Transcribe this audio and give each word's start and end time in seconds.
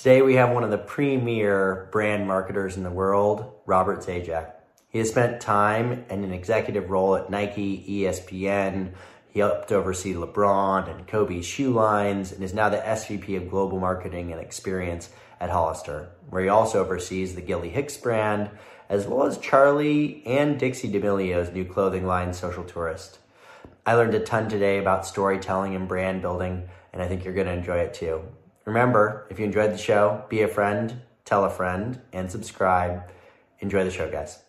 Today 0.00 0.22
we 0.22 0.36
have 0.36 0.48
one 0.48 0.64
of 0.64 0.70
the 0.70 0.78
premier 0.78 1.90
brand 1.92 2.26
marketers 2.26 2.78
in 2.78 2.84
the 2.84 2.90
world, 2.90 3.52
Robert 3.66 3.98
Zajac. 3.98 4.52
He 4.88 4.98
has 4.98 5.10
spent 5.10 5.42
time 5.42 6.06
in 6.08 6.24
an 6.24 6.32
executive 6.32 6.88
role 6.88 7.16
at 7.16 7.28
Nike, 7.28 7.84
ESPN. 7.86 8.94
He 9.28 9.40
helped 9.40 9.70
oversee 9.70 10.14
LeBron 10.14 10.90
and 10.90 11.06
Kobe's 11.06 11.44
shoe 11.44 11.70
lines 11.74 12.32
and 12.32 12.42
is 12.42 12.54
now 12.54 12.70
the 12.70 12.78
SVP 12.78 13.36
of 13.36 13.50
Global 13.50 13.78
Marketing 13.78 14.32
and 14.32 14.40
Experience 14.40 15.10
at 15.38 15.50
Hollister, 15.50 16.08
where 16.30 16.44
he 16.44 16.48
also 16.48 16.82
oversees 16.82 17.34
the 17.34 17.42
Gilly 17.42 17.68
Hicks 17.68 17.98
brand, 17.98 18.48
as 18.88 19.06
well 19.06 19.26
as 19.26 19.36
Charli 19.36 20.22
and 20.24 20.58
Dixie 20.58 20.90
D'Amelio's 20.90 21.52
new 21.52 21.66
clothing 21.66 22.06
line, 22.06 22.32
Social 22.32 22.64
Tourist. 22.64 23.18
I 23.84 23.96
learned 23.96 24.14
a 24.14 24.20
ton 24.20 24.48
today 24.48 24.78
about 24.78 25.04
storytelling 25.04 25.74
and 25.74 25.86
brand 25.86 26.22
building, 26.22 26.70
and 26.90 27.02
I 27.02 27.06
think 27.06 27.22
you're 27.22 27.34
going 27.34 27.48
to 27.48 27.52
enjoy 27.52 27.80
it 27.80 27.92
too. 27.92 28.22
Remember, 28.66 29.26
if 29.30 29.38
you 29.38 29.46
enjoyed 29.46 29.72
the 29.72 29.78
show, 29.78 30.22
be 30.28 30.42
a 30.42 30.48
friend, 30.48 31.00
tell 31.24 31.44
a 31.44 31.50
friend, 31.50 31.98
and 32.12 32.30
subscribe. 32.30 33.02
Enjoy 33.60 33.84
the 33.84 33.90
show, 33.90 34.10
guys. 34.10 34.42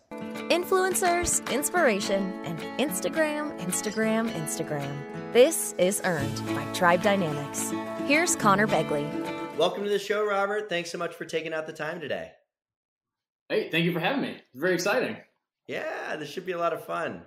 Influencers, 0.50 1.50
inspiration, 1.50 2.30
and 2.44 2.58
Instagram, 2.78 3.58
Instagram, 3.60 4.30
Instagram. 4.32 5.32
This 5.32 5.74
is 5.78 6.02
Earned 6.04 6.46
by 6.48 6.62
Tribe 6.74 7.02
Dynamics. 7.02 7.72
Here's 8.06 8.36
Conor 8.36 8.66
Begley. 8.66 9.08
Welcome 9.56 9.82
to 9.84 9.88
the 9.88 9.98
show, 9.98 10.26
Robert. 10.26 10.68
Thanks 10.68 10.90
so 10.90 10.98
much 10.98 11.14
for 11.14 11.24
taking 11.24 11.54
out 11.54 11.66
the 11.66 11.72
time 11.72 11.98
today. 11.98 12.32
Hey, 13.48 13.70
thank 13.70 13.86
you 13.86 13.94
for 13.94 14.00
having 14.00 14.20
me. 14.20 14.32
It's 14.32 14.60
very 14.60 14.74
exciting. 14.74 15.16
Yeah, 15.66 16.16
this 16.16 16.28
should 16.28 16.44
be 16.44 16.52
a 16.52 16.58
lot 16.58 16.74
of 16.74 16.84
fun. 16.84 17.22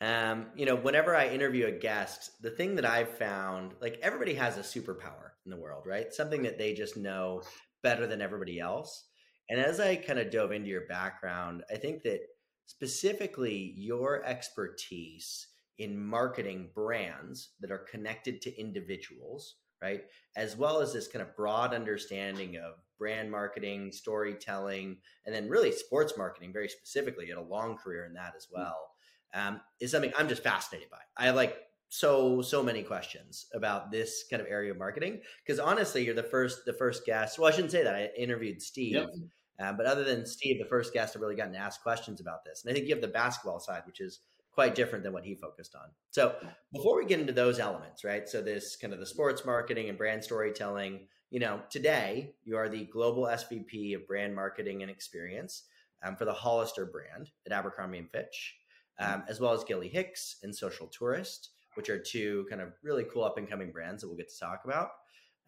Um, 0.00 0.46
you 0.56 0.66
know, 0.66 0.74
whenever 0.74 1.14
I 1.14 1.28
interview 1.28 1.68
a 1.68 1.72
guest, 1.72 2.42
the 2.42 2.50
thing 2.50 2.74
that 2.76 2.84
I've 2.84 3.16
found, 3.16 3.74
like 3.80 4.00
everybody 4.02 4.34
has 4.34 4.58
a 4.58 4.62
superpower 4.62 5.30
in 5.46 5.50
the 5.50 5.56
world, 5.56 5.84
right? 5.86 6.12
Something 6.12 6.42
that 6.42 6.58
they 6.58 6.74
just 6.74 6.96
know 6.96 7.42
better 7.82 8.06
than 8.06 8.20
everybody 8.20 8.60
else. 8.60 9.06
And 9.48 9.60
as 9.60 9.80
I 9.80 9.96
kind 9.96 10.18
of 10.18 10.30
dove 10.30 10.52
into 10.52 10.68
your 10.68 10.86
background, 10.88 11.62
I 11.70 11.76
think 11.76 12.02
that 12.02 12.20
specifically 12.66 13.74
your 13.76 14.24
expertise 14.24 15.46
in 15.78 15.98
marketing 15.98 16.70
brands 16.74 17.50
that 17.60 17.70
are 17.70 17.86
connected 17.90 18.40
to 18.42 18.60
individuals, 18.60 19.56
right? 19.82 20.02
As 20.36 20.56
well 20.56 20.80
as 20.80 20.92
this 20.92 21.06
kind 21.06 21.22
of 21.22 21.36
broad 21.36 21.74
understanding 21.74 22.56
of 22.56 22.74
brand 22.98 23.30
marketing, 23.30 23.92
storytelling, 23.92 24.96
and 25.26 25.34
then 25.34 25.48
really 25.48 25.70
sports 25.70 26.14
marketing 26.16 26.52
very 26.52 26.68
specifically. 26.68 27.26
You 27.26 27.36
had 27.36 27.44
a 27.44 27.46
long 27.46 27.76
career 27.76 28.04
in 28.04 28.14
that 28.14 28.32
as 28.36 28.46
mm. 28.46 28.58
well. 28.58 28.90
Um, 29.34 29.60
is 29.80 29.90
something 29.90 30.12
I'm 30.16 30.28
just 30.28 30.42
fascinated 30.42 30.88
by. 30.88 30.98
I 31.16 31.26
have 31.26 31.34
like 31.34 31.56
so 31.98 32.42
so 32.42 32.62
many 32.62 32.82
questions 32.82 33.46
about 33.54 33.90
this 33.90 34.24
kind 34.30 34.42
of 34.42 34.48
area 34.48 34.70
of 34.70 34.78
marketing 34.78 35.20
because 35.44 35.58
honestly, 35.58 36.04
you're 36.04 36.14
the 36.14 36.22
first 36.22 36.64
the 36.66 36.72
first 36.72 37.06
guest. 37.06 37.38
Well, 37.38 37.48
I 37.48 37.52
shouldn't 37.52 37.72
say 37.72 37.82
that. 37.82 37.94
I 37.94 38.10
interviewed 38.16 38.60
Steve. 38.60 38.94
Yep. 38.94 39.10
Um, 39.58 39.76
but 39.78 39.86
other 39.86 40.04
than 40.04 40.26
Steve, 40.26 40.58
the 40.58 40.68
first 40.68 40.92
guest 40.92 41.16
I've 41.16 41.22
really 41.22 41.36
gotten 41.36 41.54
to 41.54 41.58
ask 41.58 41.82
questions 41.82 42.20
about 42.20 42.44
this. 42.44 42.62
And 42.62 42.70
I 42.70 42.74
think 42.74 42.86
you 42.86 42.94
have 42.94 43.00
the 43.00 43.08
basketball 43.08 43.58
side, 43.58 43.82
which 43.86 44.00
is 44.00 44.20
quite 44.52 44.74
different 44.74 45.04
than 45.04 45.12
what 45.12 45.24
he 45.24 45.34
focused 45.34 45.74
on. 45.74 45.88
So 46.10 46.34
before 46.72 46.96
we 46.96 47.06
get 47.06 47.20
into 47.20 47.32
those 47.32 47.58
elements, 47.58 48.04
right? 48.04 48.28
So 48.28 48.42
this 48.42 48.76
kind 48.76 48.92
of 48.92 49.00
the 49.00 49.06
sports 49.06 49.44
marketing 49.44 49.88
and 49.88 49.96
brand 49.96 50.22
storytelling, 50.22 51.06
you 51.30 51.40
know, 51.40 51.60
today 51.70 52.34
you 52.44 52.56
are 52.56 52.68
the 52.68 52.84
global 52.84 53.24
SVP 53.24 53.94
of 53.94 54.06
brand 54.06 54.34
marketing 54.34 54.82
and 54.82 54.90
experience 54.90 55.64
um, 56.04 56.16
for 56.16 56.24
the 56.24 56.32
Hollister 56.32 56.86
brand 56.86 57.30
at 57.46 57.52
Abercrombie 57.52 57.98
and 57.98 58.10
Fitch, 58.10 58.56
um, 58.98 59.24
as 59.28 59.40
well 59.40 59.52
as 59.52 59.64
Gilly 59.64 59.88
Hicks 59.88 60.36
and 60.42 60.54
Social 60.54 60.86
Tourist, 60.86 61.50
which 61.76 61.90
are 61.90 61.98
two 61.98 62.46
kind 62.48 62.60
of 62.60 62.72
really 62.82 63.04
cool 63.12 63.24
up 63.24 63.38
and 63.38 63.48
coming 63.48 63.70
brands 63.70 64.02
that 64.02 64.08
we'll 64.08 64.16
get 64.16 64.28
to 64.28 64.38
talk 64.38 64.62
about. 64.64 64.90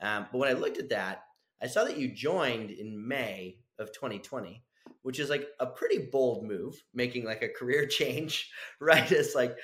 Um, 0.01 0.27
but 0.31 0.39
when 0.39 0.49
I 0.49 0.53
looked 0.53 0.79
at 0.79 0.91
that, 0.91 1.25
I 1.63 1.67
saw 1.67 1.85
that 1.85 1.99
you 1.99 2.15
joined 2.15 2.71
in 2.71 3.07
May 3.07 3.59
of 3.79 3.93
2020 3.93 4.63
which 5.03 5.19
is 5.19 5.31
like 5.31 5.47
a 5.61 5.67
pretty 5.67 5.99
bold 5.99 6.45
move 6.45 6.83
making 6.95 7.25
like 7.25 7.43
a 7.43 7.49
career 7.59 7.87
change 7.87 8.51
right? 8.81 9.11
It's 9.11 9.35
like 9.35 9.57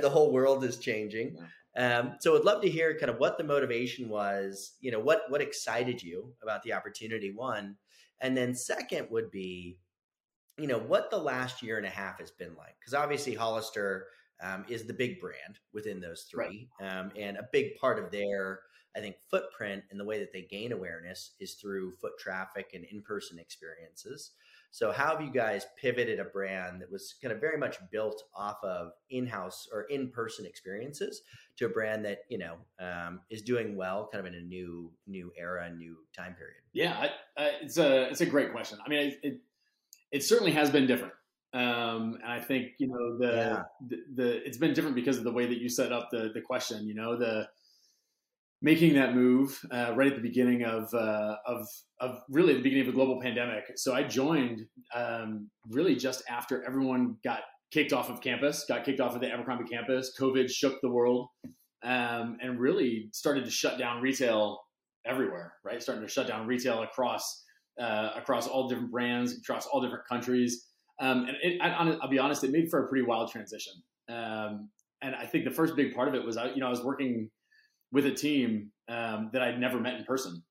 the 0.00 0.10
whole 0.10 0.32
world 0.32 0.64
is 0.64 0.78
changing. 0.78 1.36
Um, 1.74 2.16
so 2.20 2.36
i'd 2.36 2.44
love 2.44 2.60
to 2.62 2.68
hear 2.68 2.98
kind 2.98 3.08
of 3.08 3.18
what 3.18 3.38
the 3.38 3.44
motivation 3.44 4.10
was 4.10 4.74
you 4.80 4.90
know 4.90 5.00
what 5.00 5.22
what 5.30 5.40
excited 5.40 6.02
you 6.02 6.34
about 6.42 6.62
the 6.62 6.74
opportunity 6.74 7.32
one. 7.34 7.76
And 8.20 8.36
then 8.36 8.54
second 8.54 9.08
would 9.10 9.30
be 9.30 9.78
you 10.58 10.66
know 10.66 10.78
what 10.78 11.10
the 11.10 11.18
last 11.18 11.62
year 11.62 11.78
and 11.78 11.86
a 11.86 11.90
half 11.90 12.20
has 12.20 12.30
been 12.30 12.54
like 12.58 12.76
because 12.78 12.94
obviously 12.94 13.34
hollister 13.34 14.06
um, 14.42 14.64
is 14.68 14.84
the 14.84 14.92
big 14.92 15.20
brand 15.20 15.58
within 15.72 16.00
those 16.00 16.26
three 16.30 16.68
right. 16.80 16.98
um, 16.98 17.10
and 17.16 17.36
a 17.36 17.48
big 17.52 17.76
part 17.76 18.02
of 18.02 18.10
their 18.10 18.60
I 18.96 19.00
think 19.00 19.16
footprint 19.30 19.84
and 19.90 19.98
the 19.98 20.04
way 20.04 20.18
that 20.18 20.32
they 20.32 20.42
gain 20.42 20.72
awareness 20.72 21.32
is 21.40 21.54
through 21.54 21.92
foot 21.92 22.12
traffic 22.18 22.72
and 22.74 22.84
in 22.84 23.02
person 23.02 23.38
experiences. 23.38 24.32
So, 24.70 24.90
how 24.90 25.12
have 25.16 25.20
you 25.20 25.30
guys 25.30 25.66
pivoted 25.78 26.18
a 26.18 26.24
brand 26.24 26.80
that 26.80 26.90
was 26.90 27.14
kind 27.20 27.32
of 27.32 27.40
very 27.40 27.58
much 27.58 27.76
built 27.90 28.24
off 28.34 28.56
of 28.64 28.92
in 29.10 29.26
house 29.26 29.68
or 29.70 29.82
in 29.82 30.10
person 30.10 30.46
experiences 30.46 31.22
to 31.58 31.66
a 31.66 31.68
brand 31.68 32.04
that 32.06 32.20
you 32.30 32.38
know 32.38 32.56
um, 32.80 33.20
is 33.28 33.42
doing 33.42 33.76
well, 33.76 34.08
kind 34.10 34.26
of 34.26 34.32
in 34.32 34.38
a 34.38 34.42
new 34.42 34.90
new 35.06 35.30
era, 35.36 35.70
new 35.70 35.98
time 36.16 36.34
period? 36.34 36.62
Yeah, 36.72 36.96
I, 36.98 37.42
I, 37.42 37.50
it's 37.60 37.76
a 37.76 38.08
it's 38.08 38.22
a 38.22 38.26
great 38.26 38.50
question. 38.52 38.78
I 38.84 38.88
mean, 38.88 39.08
it, 39.08 39.20
it, 39.22 39.40
it 40.10 40.24
certainly 40.24 40.52
has 40.52 40.70
been 40.70 40.86
different. 40.86 41.12
Um, 41.54 42.18
and 42.22 42.32
I 42.32 42.40
think 42.40 42.72
you 42.78 42.88
know 42.88 43.18
the, 43.18 43.36
yeah. 43.36 43.62
the, 43.88 43.96
the 44.14 44.46
it's 44.46 44.56
been 44.56 44.72
different 44.72 44.96
because 44.96 45.18
of 45.18 45.24
the 45.24 45.32
way 45.32 45.46
that 45.46 45.58
you 45.58 45.68
set 45.68 45.92
up 45.92 46.08
the 46.10 46.30
the 46.32 46.40
question. 46.40 46.86
You 46.86 46.94
know 46.94 47.16
the 47.16 47.46
making 48.62 48.94
that 48.94 49.14
move 49.14 49.60
uh, 49.72 49.92
right 49.96 50.06
at 50.06 50.14
the 50.14 50.22
beginning 50.22 50.64
of, 50.64 50.94
uh, 50.94 51.34
of, 51.44 51.66
of 52.00 52.22
really 52.30 52.54
the 52.54 52.62
beginning 52.62 52.86
of 52.86 52.86
the 52.86 52.96
global 52.96 53.20
pandemic. 53.20 53.64
So 53.74 53.92
I 53.92 54.04
joined 54.04 54.64
um, 54.94 55.50
really 55.68 55.96
just 55.96 56.22
after 56.30 56.64
everyone 56.64 57.16
got 57.24 57.40
kicked 57.72 57.92
off 57.92 58.08
of 58.08 58.20
campus, 58.20 58.64
got 58.68 58.84
kicked 58.84 59.00
off 59.00 59.16
of 59.16 59.20
the 59.20 59.32
Abercrombie 59.32 59.68
campus. 59.68 60.12
COVID 60.18 60.48
shook 60.48 60.80
the 60.80 60.88
world 60.88 61.28
um, 61.82 62.38
and 62.40 62.60
really 62.60 63.08
started 63.12 63.44
to 63.44 63.50
shut 63.50 63.78
down 63.78 64.00
retail 64.00 64.60
everywhere. 65.04 65.54
Right, 65.64 65.82
starting 65.82 66.06
to 66.06 66.10
shut 66.10 66.28
down 66.28 66.46
retail 66.46 66.82
across 66.82 67.44
uh, 67.80 68.10
across 68.14 68.46
all 68.46 68.68
different 68.68 68.92
brands, 68.92 69.36
across 69.36 69.66
all 69.66 69.80
different 69.80 70.06
countries. 70.08 70.68
Um, 71.00 71.26
and 71.26 71.36
it, 71.42 71.60
I, 71.60 71.84
will 71.84 72.08
be 72.08 72.18
honest, 72.18 72.44
it 72.44 72.50
made 72.50 72.70
for 72.70 72.84
a 72.84 72.88
pretty 72.88 73.04
wild 73.04 73.30
transition. 73.30 73.72
Um, 74.08 74.68
and 75.02 75.14
I 75.14 75.26
think 75.26 75.44
the 75.44 75.50
first 75.50 75.74
big 75.74 75.94
part 75.94 76.08
of 76.08 76.14
it 76.14 76.24
was, 76.24 76.36
I, 76.36 76.50
you 76.50 76.60
know, 76.60 76.66
I 76.66 76.70
was 76.70 76.84
working 76.84 77.30
with 77.90 78.06
a 78.06 78.12
team 78.12 78.70
um, 78.88 79.30
that 79.32 79.42
I'd 79.42 79.58
never 79.58 79.78
met 79.80 79.94
in 79.94 80.04
person. 80.04 80.42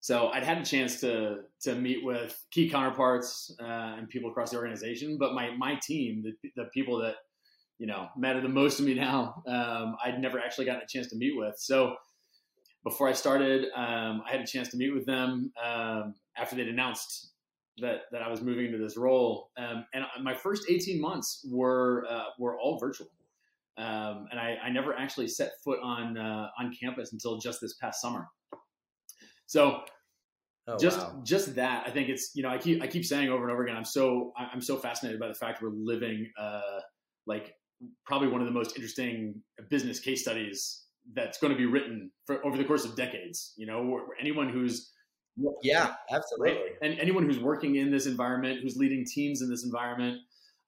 So 0.00 0.28
I'd 0.28 0.42
had 0.42 0.58
a 0.58 0.64
chance 0.64 1.00
to 1.00 1.38
to 1.62 1.74
meet 1.74 2.04
with 2.04 2.38
key 2.50 2.68
counterparts 2.68 3.54
uh, 3.58 3.96
and 3.96 4.06
people 4.06 4.30
across 4.30 4.50
the 4.50 4.58
organization, 4.58 5.16
but 5.18 5.32
my 5.32 5.56
my 5.56 5.76
team, 5.82 6.22
the, 6.22 6.50
the 6.56 6.68
people 6.74 6.98
that 6.98 7.14
you 7.78 7.86
know 7.86 8.08
matter 8.14 8.42
the 8.42 8.48
most 8.50 8.76
to 8.76 8.82
me 8.82 8.92
now, 8.92 9.42
um, 9.48 9.96
I'd 10.04 10.20
never 10.20 10.38
actually 10.38 10.66
gotten 10.66 10.82
a 10.82 10.86
chance 10.86 11.08
to 11.08 11.16
meet 11.16 11.32
with. 11.34 11.54
So 11.56 11.96
before 12.84 13.08
I 13.08 13.12
started, 13.12 13.68
um, 13.74 14.22
I 14.28 14.32
had 14.32 14.42
a 14.42 14.46
chance 14.46 14.68
to 14.68 14.76
meet 14.76 14.92
with 14.92 15.06
them 15.06 15.50
um, 15.64 16.14
after 16.36 16.54
they'd 16.54 16.68
announced 16.68 17.32
that 17.78 18.02
that 18.12 18.22
I 18.22 18.28
was 18.28 18.40
moving 18.40 18.66
into 18.66 18.78
this 18.78 18.96
role, 18.96 19.50
um, 19.56 19.84
and 19.94 20.04
my 20.22 20.34
first 20.34 20.66
eighteen 20.68 21.00
months 21.00 21.46
were 21.50 22.06
uh, 22.08 22.24
were 22.38 22.58
all 22.58 22.78
virtual. 22.78 23.08
Um, 23.76 24.28
and 24.30 24.38
I, 24.38 24.56
I, 24.62 24.70
never 24.70 24.96
actually 24.96 25.26
set 25.26 25.50
foot 25.64 25.80
on 25.82 26.16
uh, 26.16 26.46
on 26.60 26.72
campus 26.80 27.12
until 27.12 27.38
just 27.38 27.60
this 27.60 27.74
past 27.74 28.00
summer. 28.00 28.28
So 29.46 29.80
oh, 30.68 30.78
just 30.78 30.98
wow. 30.98 31.20
just 31.24 31.56
that, 31.56 31.84
I 31.84 31.90
think 31.90 32.08
it's 32.08 32.30
you 32.34 32.44
know 32.44 32.50
I 32.50 32.58
keep 32.58 32.82
I 32.82 32.86
keep 32.86 33.04
saying 33.04 33.30
over 33.30 33.42
and 33.42 33.52
over 33.52 33.64
again. 33.64 33.76
I'm 33.76 33.84
so 33.84 34.32
I'm 34.36 34.60
so 34.60 34.76
fascinated 34.76 35.18
by 35.18 35.26
the 35.26 35.34
fact 35.34 35.60
we're 35.60 35.70
living 35.70 36.30
uh, 36.38 36.80
like 37.26 37.54
probably 38.06 38.28
one 38.28 38.40
of 38.40 38.46
the 38.46 38.52
most 38.52 38.76
interesting 38.76 39.42
business 39.68 39.98
case 39.98 40.22
studies 40.22 40.84
that's 41.12 41.38
going 41.38 41.52
to 41.52 41.58
be 41.58 41.66
written 41.66 42.10
for 42.26 42.44
over 42.46 42.56
the 42.56 42.64
course 42.64 42.84
of 42.84 42.94
decades. 42.94 43.54
You 43.56 43.66
know, 43.66 44.02
anyone 44.20 44.48
who's 44.48 44.92
yeah, 45.62 45.94
absolutely, 46.10 46.52
right? 46.52 46.60
and 46.82 46.98
anyone 46.98 47.24
who's 47.24 47.40
working 47.40 47.76
in 47.76 47.90
this 47.90 48.06
environment, 48.06 48.60
who's 48.62 48.76
leading 48.76 49.04
teams 49.04 49.42
in 49.42 49.50
this 49.50 49.64
environment, 49.64 50.18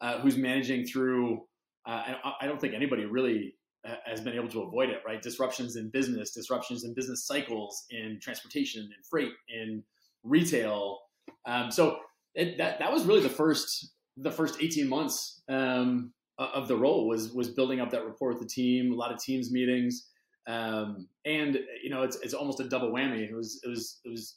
uh, 0.00 0.18
who's 0.20 0.36
managing 0.36 0.86
through 0.86 1.42
uh, 1.86 2.14
I 2.40 2.46
don't 2.46 2.60
think 2.60 2.74
anybody 2.74 3.04
really 3.04 3.54
uh, 3.86 3.94
has 4.04 4.20
been 4.20 4.34
able 4.34 4.48
to 4.48 4.62
avoid 4.62 4.90
it, 4.90 5.02
right? 5.06 5.22
Disruptions 5.22 5.76
in 5.76 5.88
business, 5.90 6.32
disruptions 6.32 6.84
in 6.84 6.94
business 6.94 7.26
cycles, 7.26 7.84
in 7.90 8.18
transportation, 8.20 8.82
in 8.82 9.02
freight, 9.08 9.32
in 9.48 9.84
retail. 10.24 10.98
Um, 11.46 11.70
so 11.70 11.98
it, 12.34 12.58
that 12.58 12.80
that 12.80 12.92
was 12.92 13.04
really 13.04 13.20
the 13.20 13.28
first 13.28 13.92
the 14.16 14.32
first 14.32 14.60
eighteen 14.60 14.88
months 14.88 15.42
um, 15.48 16.12
of 16.38 16.66
the 16.66 16.76
role 16.76 17.06
was 17.06 17.32
was 17.32 17.50
building 17.50 17.80
up 17.80 17.90
that 17.90 18.04
rapport 18.04 18.30
with 18.30 18.40
the 18.40 18.48
team, 18.48 18.92
a 18.92 18.96
lot 18.96 19.12
of 19.12 19.22
teams 19.22 19.52
meetings, 19.52 20.08
um, 20.48 21.06
and 21.24 21.58
you 21.84 21.90
know 21.90 22.02
it's 22.02 22.16
it's 22.16 22.34
almost 22.34 22.58
a 22.58 22.68
double 22.68 22.90
whammy. 22.90 23.30
It 23.30 23.34
was 23.34 23.60
it 23.62 23.68
was 23.68 24.00
it 24.04 24.08
was 24.08 24.36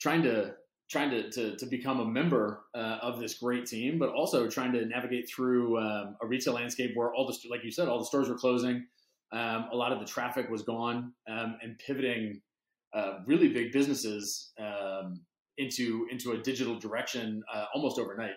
trying 0.00 0.22
to 0.22 0.54
trying 0.90 1.10
to, 1.10 1.30
to, 1.30 1.56
to 1.56 1.66
become 1.66 2.00
a 2.00 2.04
member 2.04 2.64
uh, 2.74 2.98
of 3.00 3.20
this 3.20 3.34
great 3.34 3.64
team, 3.64 3.96
but 3.96 4.08
also 4.08 4.48
trying 4.48 4.72
to 4.72 4.84
navigate 4.86 5.30
through 5.30 5.78
um, 5.78 6.16
a 6.20 6.26
retail 6.26 6.54
landscape 6.54 6.90
where 6.94 7.14
all 7.14 7.28
the, 7.28 7.48
like 7.48 7.62
you 7.62 7.70
said, 7.70 7.86
all 7.86 8.00
the 8.00 8.04
stores 8.04 8.28
were 8.28 8.34
closing. 8.34 8.84
Um, 9.32 9.68
a 9.72 9.76
lot 9.76 9.92
of 9.92 10.00
the 10.00 10.04
traffic 10.04 10.50
was 10.50 10.62
gone 10.62 11.12
um, 11.30 11.56
and 11.62 11.78
pivoting 11.78 12.40
uh, 12.92 13.18
really 13.24 13.48
big 13.48 13.70
businesses 13.70 14.50
um, 14.58 15.20
into 15.58 16.08
into 16.10 16.32
a 16.32 16.38
digital 16.38 16.76
direction 16.76 17.44
uh, 17.54 17.66
almost 17.72 18.00
overnight. 18.00 18.34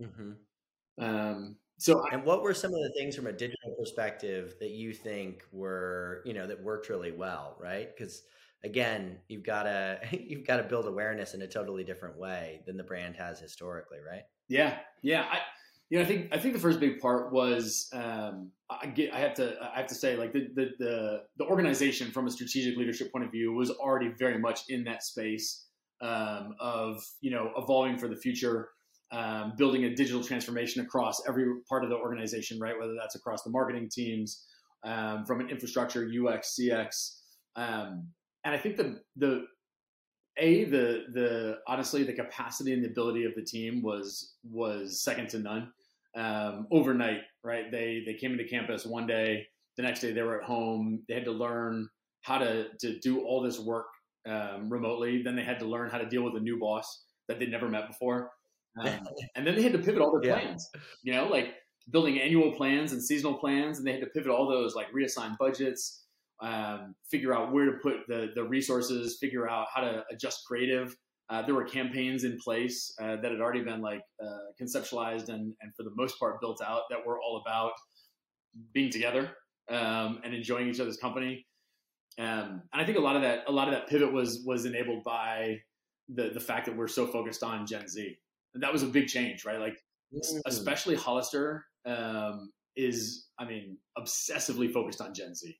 Mm-hmm. 0.00 1.04
Um, 1.04 1.56
so, 1.78 2.00
and 2.12 2.24
what 2.24 2.42
were 2.42 2.54
some 2.54 2.72
of 2.72 2.80
the 2.80 2.92
things 2.96 3.16
from 3.16 3.26
a 3.26 3.32
digital 3.32 3.74
perspective 3.76 4.54
that 4.60 4.70
you 4.70 4.94
think 4.94 5.42
were, 5.52 6.22
you 6.24 6.32
know, 6.32 6.46
that 6.46 6.62
worked 6.62 6.88
really 6.88 7.10
well, 7.10 7.56
right? 7.60 7.88
Because 7.96 8.22
again, 8.66 9.18
you've 9.28 9.44
got 9.44 9.62
to 9.62 9.98
you've 10.12 10.46
got 10.46 10.58
to 10.58 10.64
build 10.64 10.86
awareness 10.86 11.32
in 11.34 11.42
a 11.42 11.46
totally 11.46 11.84
different 11.84 12.18
way 12.18 12.60
than 12.66 12.76
the 12.76 12.84
brand 12.84 13.16
has 13.16 13.40
historically, 13.40 13.98
right? 14.06 14.22
Yeah, 14.48 14.78
yeah. 15.02 15.24
I, 15.30 15.38
you 15.88 15.98
know, 15.98 16.04
I 16.04 16.06
think 16.06 16.28
I 16.32 16.38
think 16.38 16.52
the 16.52 16.60
first 16.60 16.80
big 16.80 17.00
part 17.00 17.32
was 17.32 17.88
um, 17.92 18.50
I 18.68 18.86
get 18.86 19.14
I 19.14 19.20
have 19.20 19.34
to 19.34 19.56
I 19.62 19.78
have 19.78 19.86
to 19.86 19.94
say 19.94 20.16
like 20.16 20.32
the, 20.32 20.48
the 20.54 20.70
the 20.78 21.22
the 21.38 21.44
organization 21.44 22.10
from 22.10 22.26
a 22.26 22.30
strategic 22.30 22.76
leadership 22.76 23.12
point 23.12 23.24
of 23.24 23.30
view 23.30 23.52
was 23.52 23.70
already 23.70 24.12
very 24.18 24.38
much 24.38 24.62
in 24.68 24.84
that 24.84 25.04
space 25.04 25.66
um, 26.02 26.54
of 26.60 27.02
you 27.20 27.30
know 27.30 27.52
evolving 27.56 27.96
for 27.96 28.08
the 28.08 28.16
future 28.16 28.68
um, 29.12 29.52
building 29.56 29.84
a 29.84 29.94
digital 29.94 30.22
transformation 30.22 30.82
across 30.82 31.22
every 31.28 31.46
part 31.68 31.84
of 31.84 31.90
the 31.90 31.96
organization, 31.96 32.58
right? 32.58 32.76
Whether 32.76 32.94
that's 33.00 33.14
across 33.14 33.44
the 33.44 33.50
marketing 33.50 33.88
teams, 33.88 34.44
um, 34.84 35.24
from 35.24 35.40
an 35.40 35.48
infrastructure, 35.48 36.04
UX, 36.04 36.58
CX, 36.58 37.20
um, 37.54 38.08
and 38.46 38.54
I 38.54 38.58
think 38.58 38.76
the 38.76 39.00
the 39.16 39.44
a 40.38 40.64
the 40.64 41.04
the 41.12 41.58
honestly 41.66 42.04
the 42.04 42.12
capacity 42.12 42.72
and 42.72 42.82
the 42.82 42.88
ability 42.88 43.24
of 43.24 43.34
the 43.34 43.42
team 43.42 43.82
was 43.82 44.34
was 44.48 45.02
second 45.02 45.28
to 45.30 45.40
none. 45.40 45.72
Um, 46.16 46.66
overnight, 46.70 47.22
right? 47.44 47.70
They 47.70 48.02
they 48.06 48.14
came 48.14 48.32
into 48.32 48.44
campus 48.44 48.86
one 48.86 49.06
day, 49.06 49.46
the 49.76 49.82
next 49.82 50.00
day 50.00 50.12
they 50.12 50.22
were 50.22 50.40
at 50.40 50.46
home. 50.46 51.02
They 51.08 51.14
had 51.14 51.24
to 51.24 51.32
learn 51.32 51.88
how 52.22 52.38
to 52.38 52.68
to 52.80 52.98
do 53.00 53.20
all 53.20 53.42
this 53.42 53.58
work 53.58 53.86
um, 54.26 54.70
remotely. 54.70 55.22
Then 55.22 55.36
they 55.36 55.44
had 55.44 55.58
to 55.58 55.66
learn 55.66 55.90
how 55.90 55.98
to 55.98 56.06
deal 56.06 56.22
with 56.22 56.36
a 56.36 56.40
new 56.40 56.58
boss 56.58 57.04
that 57.28 57.38
they'd 57.38 57.50
never 57.50 57.68
met 57.68 57.88
before. 57.88 58.30
Um, 58.80 59.08
and 59.34 59.46
then 59.46 59.56
they 59.56 59.62
had 59.62 59.72
to 59.72 59.78
pivot 59.78 60.00
all 60.00 60.18
their 60.18 60.30
yeah. 60.30 60.38
plans, 60.38 60.70
you 61.02 61.12
know, 61.12 61.26
like 61.26 61.54
building 61.90 62.20
annual 62.20 62.52
plans 62.52 62.92
and 62.92 63.02
seasonal 63.02 63.34
plans. 63.34 63.78
And 63.78 63.86
they 63.86 63.92
had 63.92 64.00
to 64.00 64.06
pivot 64.06 64.30
all 64.30 64.48
those, 64.48 64.74
like 64.74 64.92
reassign 64.92 65.36
budgets, 65.38 66.05
um, 66.40 66.94
figure 67.10 67.34
out 67.34 67.52
where 67.52 67.66
to 67.66 67.78
put 67.82 68.06
the, 68.08 68.28
the 68.34 68.44
resources, 68.44 69.18
figure 69.20 69.48
out 69.48 69.66
how 69.74 69.80
to 69.80 70.04
adjust 70.10 70.44
creative. 70.46 70.94
Uh, 71.28 71.42
there 71.42 71.54
were 71.54 71.64
campaigns 71.64 72.24
in 72.24 72.38
place 72.38 72.94
uh, 73.00 73.16
that 73.16 73.32
had 73.32 73.40
already 73.40 73.62
been 73.62 73.80
like 73.80 74.02
uh, 74.22 74.52
conceptualized 74.60 75.28
and, 75.28 75.54
and 75.60 75.74
for 75.76 75.82
the 75.82 75.90
most 75.96 76.18
part 76.20 76.40
built 76.40 76.60
out 76.64 76.82
that 76.90 77.04
were 77.04 77.18
all 77.20 77.42
about 77.44 77.72
being 78.72 78.90
together 78.90 79.30
um, 79.70 80.20
and 80.24 80.34
enjoying 80.34 80.68
each 80.68 80.78
other's 80.78 80.98
company. 80.98 81.44
Um, 82.18 82.62
and 82.72 82.80
I 82.80 82.84
think 82.84 82.96
a 82.96 83.00
lot 83.00 83.16
of 83.16 83.22
that, 83.22 83.44
a 83.48 83.52
lot 83.52 83.68
of 83.68 83.74
that 83.74 83.88
pivot 83.88 84.12
was 84.12 84.42
was 84.46 84.64
enabled 84.64 85.04
by 85.04 85.56
the 86.08 86.30
the 86.32 86.40
fact 86.40 86.66
that 86.66 86.76
we're 86.76 86.88
so 86.88 87.06
focused 87.06 87.42
on 87.42 87.66
Gen 87.66 87.88
Z 87.88 88.16
And 88.54 88.62
that 88.62 88.72
was 88.72 88.82
a 88.82 88.86
big 88.86 89.08
change, 89.08 89.44
right? 89.44 89.60
Like, 89.60 89.76
mm-hmm. 90.14 90.38
especially 90.46 90.94
Hollister 90.94 91.66
um, 91.84 92.52
is, 92.76 93.26
I 93.38 93.44
mean, 93.44 93.76
obsessively 93.98 94.72
focused 94.72 95.00
on 95.00 95.12
Gen 95.12 95.34
Z, 95.34 95.54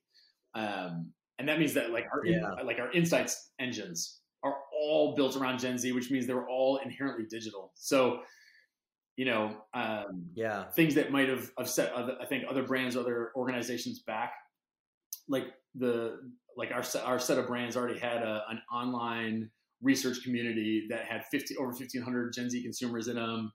um, 0.55 1.11
and 1.39 1.47
that 1.47 1.59
means 1.59 1.73
that 1.73 1.91
like 1.91 2.05
our 2.11 2.25
yeah. 2.25 2.51
like 2.63 2.79
our 2.79 2.91
insights 2.91 3.51
engines 3.59 4.19
are 4.43 4.55
all 4.73 5.15
built 5.15 5.35
around 5.35 5.59
Gen 5.59 5.77
Z, 5.77 5.91
which 5.91 6.11
means 6.11 6.25
they're 6.27 6.47
all 6.47 6.77
inherently 6.83 7.25
digital. 7.29 7.71
So, 7.75 8.21
you 9.15 9.25
know, 9.25 9.57
um, 9.73 10.27
yeah, 10.33 10.65
things 10.69 10.95
that 10.95 11.11
might 11.11 11.29
have, 11.29 11.51
have 11.57 11.69
set, 11.69 11.91
other, 11.93 12.15
I 12.21 12.25
think, 12.25 12.45
other 12.49 12.63
brands, 12.63 12.95
other 12.95 13.31
organizations 13.35 13.99
back, 13.99 14.33
like 15.27 15.45
the 15.75 16.19
like 16.55 16.71
our 16.71 16.83
our 17.03 17.19
set 17.19 17.37
of 17.37 17.47
brands 17.47 17.77
already 17.77 17.99
had 17.99 18.23
a, 18.23 18.43
an 18.49 18.61
online 18.71 19.49
research 19.81 20.23
community 20.23 20.87
that 20.89 21.05
had 21.05 21.23
50 21.31 21.55
over 21.57 21.67
1500 21.67 22.33
gen 22.33 22.49
z 22.49 22.63
consumers 22.63 23.07
in 23.07 23.15
them 23.15 23.51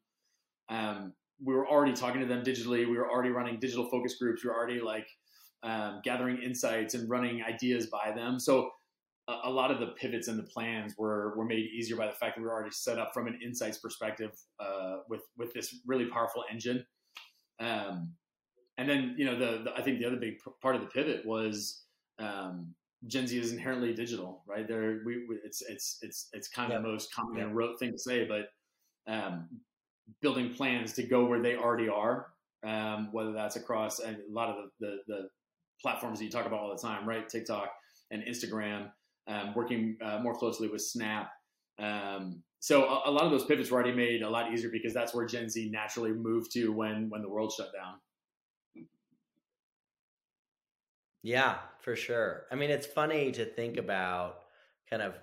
um, 0.69 1.13
we 1.45 1.53
were 1.53 1.67
already 1.67 1.93
talking 1.93 2.21
to 2.21 2.27
them 2.27 2.45
digitally 2.45 2.89
we 2.89 2.97
were 2.97 3.11
already 3.11 3.31
running 3.31 3.59
digital 3.59 3.89
focus 3.91 4.15
groups 4.21 4.45
we 4.45 4.49
were 4.49 4.57
already 4.57 4.81
like 4.81 5.07
um, 5.63 6.01
gathering 6.05 6.39
insights 6.43 6.95
and 6.95 7.09
running 7.09 7.43
ideas 7.43 7.87
by 7.87 8.13
them 8.15 8.39
so 8.39 8.71
a, 9.29 9.35
a, 9.45 9.51
lot 9.51 9.71
of 9.71 9.79
the 9.79 9.87
pivots 9.99 10.29
and 10.29 10.39
the 10.39 10.45
plans 10.45 10.95
were 10.99 11.35
were 11.37 11.45
made 11.45 11.67
easier 11.67 11.97
by 11.97 12.07
the 12.07 12.13
fact 12.13 12.37
that 12.37 12.41
we 12.41 12.47
were 12.47 12.53
already 12.53 12.71
set 12.71 12.99
up 12.99 13.13
from 13.15 13.27
an 13.27 13.39
insights 13.45 13.79
perspective 13.79 14.33
uh, 14.61 14.97
with 15.09 15.23
with 15.37 15.53
this 15.53 15.81
really 15.87 16.07
powerful 16.07 16.45
engine 16.51 16.85
um, 17.61 18.13
and 18.79 18.89
then 18.89 19.15
you 19.17 19.25
know 19.25 19.39
the, 19.39 19.63
the, 19.65 19.73
i 19.77 19.83
think 19.83 19.99
the 19.99 20.07
other 20.07 20.17
big 20.17 20.35
part 20.61 20.75
of 20.75 20.81
the 20.81 20.89
pivot 20.89 21.25
was 21.27 21.83
um, 22.19 22.75
Gen 23.09 23.27
Z 23.27 23.37
is 23.37 23.53
inherently 23.53 23.93
digital, 23.93 24.45
right? 24.47 24.67
There, 24.69 25.01
we, 25.05 25.27
we, 25.29 25.37
it's 25.45 25.61
it's 25.63 25.99
it's 26.03 26.29
it's 26.33 26.47
kind 26.47 26.73
of 26.73 26.77
yeah. 26.77 26.83
the 26.83 26.89
most 26.89 27.13
common 27.13 27.43
and 27.43 27.57
rote 27.57 27.79
thing 27.81 27.91
to 27.91 27.99
say, 27.99 28.29
but 28.29 28.51
um, 29.13 29.49
building 30.21 30.55
plans 30.55 30.93
to 30.95 31.03
go 31.03 31.25
where 31.25 31.43
they 31.43 31.57
already 31.57 31.89
are, 31.89 32.29
um, 32.65 33.09
whether 33.13 33.33
that's 33.33 33.57
across 33.57 34.01
a 34.01 34.17
lot 34.31 34.51
of 34.51 34.57
the, 34.81 34.87
the, 34.87 34.99
the 35.09 35.29
platforms 35.83 36.19
that 36.19 36.25
you 36.25 36.31
talk 36.31 36.47
about 36.47 36.61
all 36.61 36.75
the 36.75 36.81
time, 36.81 37.07
right? 37.07 37.29
TikTok 37.29 37.71
and 38.11 38.23
Instagram, 38.23 38.91
um, 39.27 39.55
working 39.55 39.97
uh, 40.03 40.19
more 40.23 40.35
closely 40.35 40.69
with 40.69 40.83
Snap. 40.83 41.31
Um, 41.79 42.43
so 42.61 42.85
a, 42.85 43.11
a, 43.11 43.11
lot 43.11 43.25
of 43.25 43.31
those 43.31 43.45
pivots 43.45 43.71
were 43.71 43.81
already 43.81 43.97
made 43.97 44.23
a 44.23 44.31
lot 44.31 44.53
easier 44.53 44.71
because 44.71 44.95
that's 44.95 45.15
where 45.15 45.27
Gen 45.27 45.49
Z 45.49 45.69
naturally 45.71 46.13
moved 46.13 46.53
to 46.53 46.73
when 46.73 47.11
when 47.11 47.23
the 47.23 47.29
world 47.29 47.53
shut 47.57 47.73
down. 47.73 47.97
Yeah, 51.23 51.59
for 51.81 51.97
sure. 51.97 52.45
I 52.51 52.57
mean, 52.57 52.71
it's 52.71 52.87
funny 52.87 53.33
to 53.33 53.45
think 53.45 53.77
about 53.77 54.43
kind 54.91 55.03
of 55.03 55.15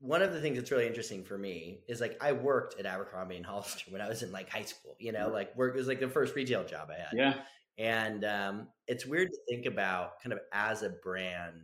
one 0.00 0.20
of 0.20 0.32
the 0.32 0.40
things 0.40 0.58
that's 0.58 0.70
really 0.70 0.86
interesting 0.86 1.24
for 1.24 1.38
me 1.38 1.80
is 1.88 2.00
like 2.00 2.18
I 2.20 2.32
worked 2.32 2.78
at 2.78 2.84
Abercrombie 2.86 3.36
and 3.36 3.46
Hollister 3.46 3.90
when 3.90 4.02
I 4.02 4.08
was 4.08 4.22
in 4.22 4.32
like 4.32 4.50
high 4.50 4.64
school, 4.64 4.96
you 4.98 5.12
know, 5.12 5.28
like 5.28 5.56
work 5.56 5.74
was 5.74 5.88
like 5.88 6.00
the 6.00 6.08
first 6.08 6.34
retail 6.34 6.64
job 6.64 6.90
I 6.90 6.98
had. 6.98 7.08
Yeah. 7.14 7.34
And 7.78 8.24
um, 8.24 8.68
it's 8.86 9.06
weird 9.06 9.30
to 9.30 9.38
think 9.48 9.66
about 9.66 10.20
kind 10.22 10.32
of 10.32 10.40
as 10.52 10.82
a 10.82 10.90
brand, 10.90 11.62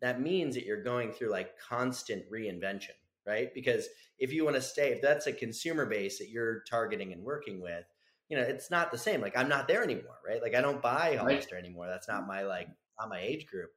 that 0.00 0.20
means 0.20 0.54
that 0.54 0.64
you're 0.64 0.82
going 0.82 1.12
through 1.12 1.30
like 1.30 1.58
constant 1.58 2.30
reinvention, 2.30 2.90
right? 3.26 3.52
Because 3.54 3.88
if 4.18 4.32
you 4.32 4.44
want 4.44 4.56
to 4.56 4.62
stay, 4.62 4.92
if 4.92 5.00
that's 5.00 5.26
a 5.26 5.32
consumer 5.32 5.86
base 5.86 6.18
that 6.18 6.28
you're 6.28 6.62
targeting 6.68 7.12
and 7.12 7.22
working 7.22 7.60
with, 7.60 7.84
you 8.28 8.36
know, 8.36 8.42
it's 8.42 8.70
not 8.70 8.90
the 8.90 8.98
same. 8.98 9.20
Like 9.20 9.36
I'm 9.36 9.48
not 9.48 9.68
there 9.68 9.82
anymore, 9.82 10.18
right? 10.26 10.42
Like 10.42 10.54
I 10.54 10.60
don't 10.60 10.82
buy 10.82 11.16
Hollister 11.16 11.54
right. 11.54 11.64
anymore. 11.64 11.86
That's 11.86 12.08
not 12.08 12.26
my 12.26 12.42
like 12.42 12.68
not 12.98 13.08
my 13.08 13.20
age 13.20 13.46
group. 13.46 13.70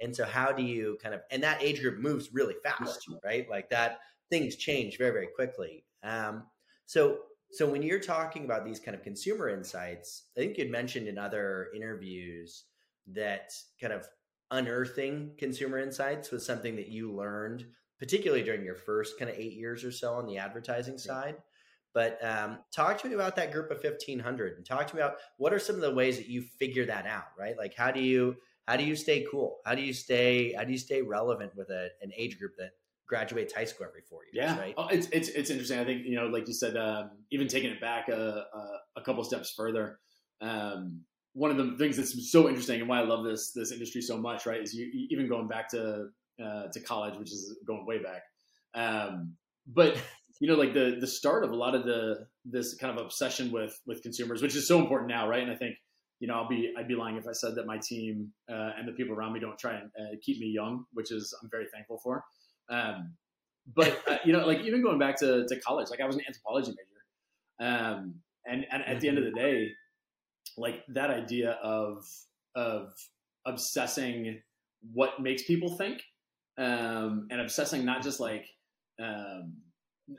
And 0.00 0.14
so 0.14 0.24
how 0.24 0.52
do 0.52 0.62
you 0.62 0.98
kind 1.02 1.14
of 1.14 1.22
and 1.30 1.42
that 1.42 1.62
age 1.62 1.80
group 1.80 1.98
moves 1.98 2.32
really 2.32 2.54
fast, 2.62 3.08
right? 3.24 3.48
Like 3.48 3.70
that 3.70 4.00
things 4.30 4.56
change 4.56 4.98
very, 4.98 5.12
very 5.12 5.28
quickly. 5.34 5.84
Um, 6.02 6.44
so 6.86 7.18
so 7.54 7.68
when 7.68 7.82
you're 7.82 8.00
talking 8.00 8.44
about 8.44 8.64
these 8.64 8.80
kind 8.80 8.96
of 8.96 9.02
consumer 9.02 9.48
insights, 9.48 10.24
I 10.36 10.40
think 10.40 10.58
you'd 10.58 10.70
mentioned 10.70 11.06
in 11.06 11.18
other 11.18 11.68
interviews 11.74 12.64
that 13.12 13.52
kind 13.80 13.92
of 13.92 14.06
unearthing 14.50 15.32
consumer 15.38 15.78
insights 15.78 16.30
was 16.30 16.44
something 16.44 16.76
that 16.76 16.88
you 16.88 17.12
learned, 17.12 17.64
particularly 17.98 18.42
during 18.42 18.64
your 18.64 18.74
first 18.74 19.18
kind 19.18 19.30
of 19.30 19.36
eight 19.38 19.52
years 19.52 19.84
or 19.84 19.92
so 19.92 20.14
on 20.14 20.26
the 20.26 20.38
advertising 20.38 20.98
side. 20.98 21.36
But 21.92 22.18
um, 22.24 22.58
talk 22.74 23.00
to 23.00 23.08
me 23.08 23.14
about 23.14 23.36
that 23.36 23.52
group 23.52 23.70
of 23.70 23.78
1500 23.82 24.56
and 24.56 24.66
talk 24.66 24.88
to 24.88 24.96
me 24.96 25.02
about 25.02 25.16
what 25.36 25.52
are 25.52 25.60
some 25.60 25.76
of 25.76 25.82
the 25.82 25.94
ways 25.94 26.16
that 26.16 26.28
you 26.28 26.42
figure 26.42 26.86
that 26.86 27.06
out, 27.06 27.26
right? 27.38 27.56
Like, 27.56 27.74
how 27.76 27.92
do 27.92 28.00
you 28.00 28.36
how 28.66 28.76
do 28.76 28.84
you 28.84 28.96
stay 28.96 29.26
cool? 29.30 29.58
How 29.64 29.74
do 29.74 29.82
you 29.82 29.92
stay 29.92 30.54
how 30.54 30.64
do 30.64 30.72
you 30.72 30.78
stay 30.78 31.02
relevant 31.02 31.52
with 31.54 31.70
a, 31.70 31.90
an 32.02 32.10
age 32.16 32.38
group 32.38 32.56
that 32.58 32.70
graduates 33.06 33.52
high 33.52 33.64
school 33.64 33.86
every 33.86 34.02
four 34.08 34.20
years? 34.24 34.34
Yeah, 34.34 34.58
right? 34.58 34.74
oh, 34.76 34.88
it's, 34.88 35.08
it's 35.08 35.28
it's 35.28 35.50
interesting. 35.50 35.78
I 35.78 35.84
think 35.84 36.04
you 36.04 36.16
know, 36.16 36.26
like 36.26 36.46
you 36.48 36.54
said, 36.54 36.76
um, 36.76 37.10
even 37.30 37.48
taking 37.48 37.70
it 37.70 37.80
back 37.80 38.08
a, 38.08 38.46
a, 38.54 39.00
a 39.00 39.02
couple 39.02 39.22
steps 39.24 39.52
further. 39.56 39.98
Um, 40.40 41.02
one 41.34 41.50
of 41.50 41.56
the 41.56 41.76
things 41.76 41.96
that's 41.96 42.30
so 42.30 42.48
interesting 42.48 42.80
and 42.80 42.88
why 42.88 43.00
I 43.00 43.04
love 43.04 43.24
this 43.24 43.52
this 43.52 43.72
industry 43.72 44.00
so 44.00 44.16
much, 44.16 44.46
right, 44.46 44.60
is 44.60 44.74
you, 44.74 44.88
even 45.10 45.28
going 45.28 45.48
back 45.48 45.68
to 45.70 46.08
uh, 46.42 46.68
to 46.72 46.80
college, 46.80 47.18
which 47.18 47.32
is 47.32 47.58
going 47.66 47.86
way 47.86 47.98
back. 47.98 48.22
Um, 48.74 49.34
but 49.66 49.96
you 50.40 50.48
know, 50.48 50.54
like 50.54 50.74
the 50.74 50.96
the 51.00 51.06
start 51.06 51.44
of 51.44 51.50
a 51.50 51.56
lot 51.56 51.74
of 51.74 51.84
the 51.84 52.26
this 52.44 52.74
kind 52.74 52.96
of 52.96 53.04
obsession 53.04 53.50
with 53.52 53.78
with 53.86 54.02
consumers, 54.02 54.42
which 54.42 54.54
is 54.54 54.66
so 54.66 54.78
important 54.78 55.10
now, 55.10 55.28
right? 55.28 55.42
And 55.42 55.50
I 55.50 55.56
think 55.56 55.76
you 56.20 56.28
know, 56.28 56.34
I'll 56.34 56.48
be 56.48 56.72
I'd 56.78 56.88
be 56.88 56.94
lying 56.94 57.16
if 57.16 57.26
I 57.26 57.32
said 57.32 57.54
that 57.56 57.66
my 57.66 57.78
team 57.78 58.32
uh, 58.50 58.70
and 58.78 58.86
the 58.86 58.92
people 58.92 59.14
around 59.14 59.32
me 59.32 59.40
don't 59.40 59.58
try 59.58 59.74
and 59.74 59.90
uh, 59.98 60.16
keep 60.22 60.38
me 60.40 60.46
young, 60.46 60.84
which 60.92 61.10
is 61.10 61.36
I'm 61.42 61.50
very 61.50 61.66
thankful 61.72 61.98
for. 62.02 62.24
Um, 62.70 63.14
but 63.74 64.02
uh, 64.08 64.18
you 64.24 64.32
know, 64.32 64.46
like 64.46 64.60
even 64.60 64.82
going 64.82 64.98
back 64.98 65.18
to, 65.20 65.46
to 65.46 65.60
college, 65.60 65.88
like 65.90 66.00
I 66.00 66.06
was 66.06 66.16
an 66.16 66.22
anthropology 66.26 66.72
major, 66.72 67.70
um, 67.70 68.16
and 68.46 68.66
and 68.70 68.82
at 68.84 69.00
the 69.00 69.08
end 69.08 69.18
of 69.18 69.24
the 69.24 69.30
day, 69.30 69.70
like 70.56 70.82
that 70.88 71.10
idea 71.10 71.52
of 71.62 72.04
of 72.54 72.92
obsessing 73.46 74.40
what 74.92 75.20
makes 75.20 75.44
people 75.44 75.76
think, 75.76 76.02
um, 76.58 77.26
and 77.30 77.40
obsessing 77.40 77.84
not 77.84 78.02
just 78.02 78.20
like 78.20 78.46
um, 79.02 79.54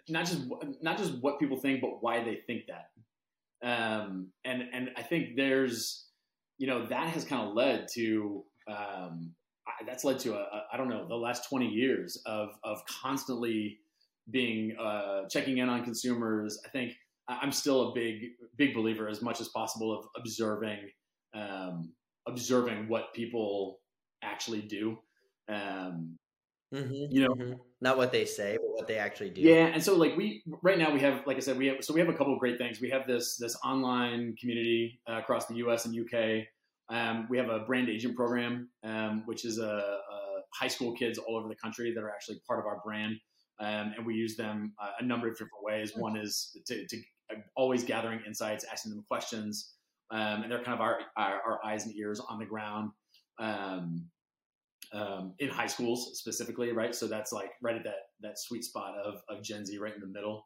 not 0.10 0.26
just 0.26 0.42
not 0.82 0.98
just 0.98 1.14
what 1.22 1.40
people 1.40 1.58
think, 1.58 1.82
but 1.82 2.02
why 2.02 2.24
they 2.24 2.40
think 2.48 2.64
that. 2.68 2.90
Um, 3.64 4.28
and 4.44 4.64
and 4.74 4.92
I 4.98 5.02
think 5.02 5.36
there's, 5.36 6.06
you 6.58 6.68
know, 6.68 6.86
that 6.88 7.10
has 7.10 7.26
kind 7.26 7.48
of 7.48 7.54
led 7.54 7.88
to 7.94 8.44
um, 8.68 9.32
I, 9.68 9.84
that's 9.86 10.04
led 10.04 10.20
to 10.20 10.34
a, 10.34 10.40
a 10.40 10.64
I 10.74 10.78
don't 10.78 10.90
know 10.90 11.08
the 11.08 11.16
last 11.16 11.50
20 11.50 11.68
years 11.68 12.22
of 12.26 12.50
of 12.64 12.84
constantly 12.86 13.80
being 14.32 14.76
uh, 14.78 15.28
checking 15.30 15.60
in 15.60 15.70
on 15.70 15.84
consumers. 15.84 16.60
I 16.66 16.70
think 16.70 16.94
I'm 17.28 17.52
still 17.52 17.90
a 17.90 17.94
big 17.94 18.32
big 18.58 18.74
believer 18.74 19.08
as 19.08 19.22
much 19.22 19.42
as 19.42 19.50
possible 19.50 19.98
of 19.98 20.06
observing 20.16 20.90
um, 21.34 21.92
observing 22.28 22.88
what 22.88 23.14
people 23.14 23.80
actually 24.24 24.62
do. 24.62 24.98
Um, 25.48 26.18
mm-hmm, 26.74 26.94
you 27.10 27.22
know, 27.22 27.34
mm-hmm. 27.34 27.54
not 27.82 27.98
what 27.98 28.12
they 28.12 28.26
say, 28.26 28.58
but 28.58 28.72
what 28.72 28.88
they 28.88 28.98
actually 28.98 29.30
do. 29.30 29.42
Yeah, 29.42 29.68
and 29.68 29.84
so 29.84 29.96
like 29.96 30.16
we 30.16 30.44
right 30.62 30.78
now 30.78 30.94
we 30.94 31.00
have, 31.02 31.26
like 31.26 31.38
I 31.38 31.42
said, 31.42 31.58
we 31.58 31.68
have 31.68 31.84
so 31.84 31.94
we 31.94 32.00
have 32.00 32.10
a 32.10 32.14
couple 32.14 32.34
of 32.34 32.40
great 32.40 32.58
things. 32.58 32.80
We 32.80 32.90
have 32.90 33.08
this 33.08 33.38
this 33.38 33.56
online 33.64 34.36
community 34.40 35.00
uh, 35.10 35.18
across 35.18 35.46
the 35.46 35.56
U.S. 35.56 35.86
and 35.86 35.96
UK. 36.00 36.48
Um, 36.90 37.28
we 37.30 37.38
have 37.38 37.50
a 37.50 37.60
brand 37.60 37.90
agent 37.90 38.16
program, 38.16 38.70
um, 38.84 39.24
which 39.26 39.46
is 39.46 39.58
a, 39.58 39.64
a, 39.64 40.00
high 40.54 40.68
school 40.68 40.94
kids 40.96 41.18
all 41.18 41.36
over 41.36 41.50
the 41.50 41.56
country 41.56 41.94
that 41.94 42.02
are 42.02 42.10
actually 42.10 42.40
part 42.48 42.60
of 42.60 42.66
our 42.66 42.80
brand, 42.86 43.16
um, 43.60 43.94
and 43.98 44.06
we 44.06 44.14
use 44.14 44.38
them 44.38 44.74
uh, 44.82 44.92
a 45.00 45.04
number 45.04 45.28
of 45.28 45.34
different 45.34 45.64
ways. 45.64 45.92
One 45.96 46.16
is 46.16 46.56
to, 46.68 46.88
to 46.88 46.98
uh, 47.32 47.36
always 47.58 47.84
gathering 47.84 48.22
insights, 48.26 48.64
asking 48.72 48.92
them 48.92 49.04
questions, 49.08 49.74
um, 50.12 50.44
and 50.44 50.52
they're 50.52 50.64
kind 50.64 50.76
of 50.76 50.82
our, 50.82 51.00
our, 51.18 51.42
our 51.46 51.66
eyes 51.66 51.86
and 51.86 51.96
ears 51.96 52.22
on 52.22 52.40
the 52.40 52.46
ground 52.46 52.92
um, 53.40 54.06
um, 54.94 55.34
in 55.40 55.50
high 55.50 55.68
schools 55.68 56.12
specifically, 56.14 56.72
right? 56.72 56.96
So 56.96 57.08
that's 57.08 57.32
like 57.32 57.52
right 57.62 57.76
at 57.76 57.84
that 57.84 57.96
that 58.22 58.40
sweet 58.40 58.64
spot 58.64 58.96
of 59.04 59.16
of 59.30 59.44
Gen 59.44 59.66
Z, 59.66 59.78
right 59.78 59.94
in 59.94 60.02
the 60.02 60.08
middle. 60.08 60.46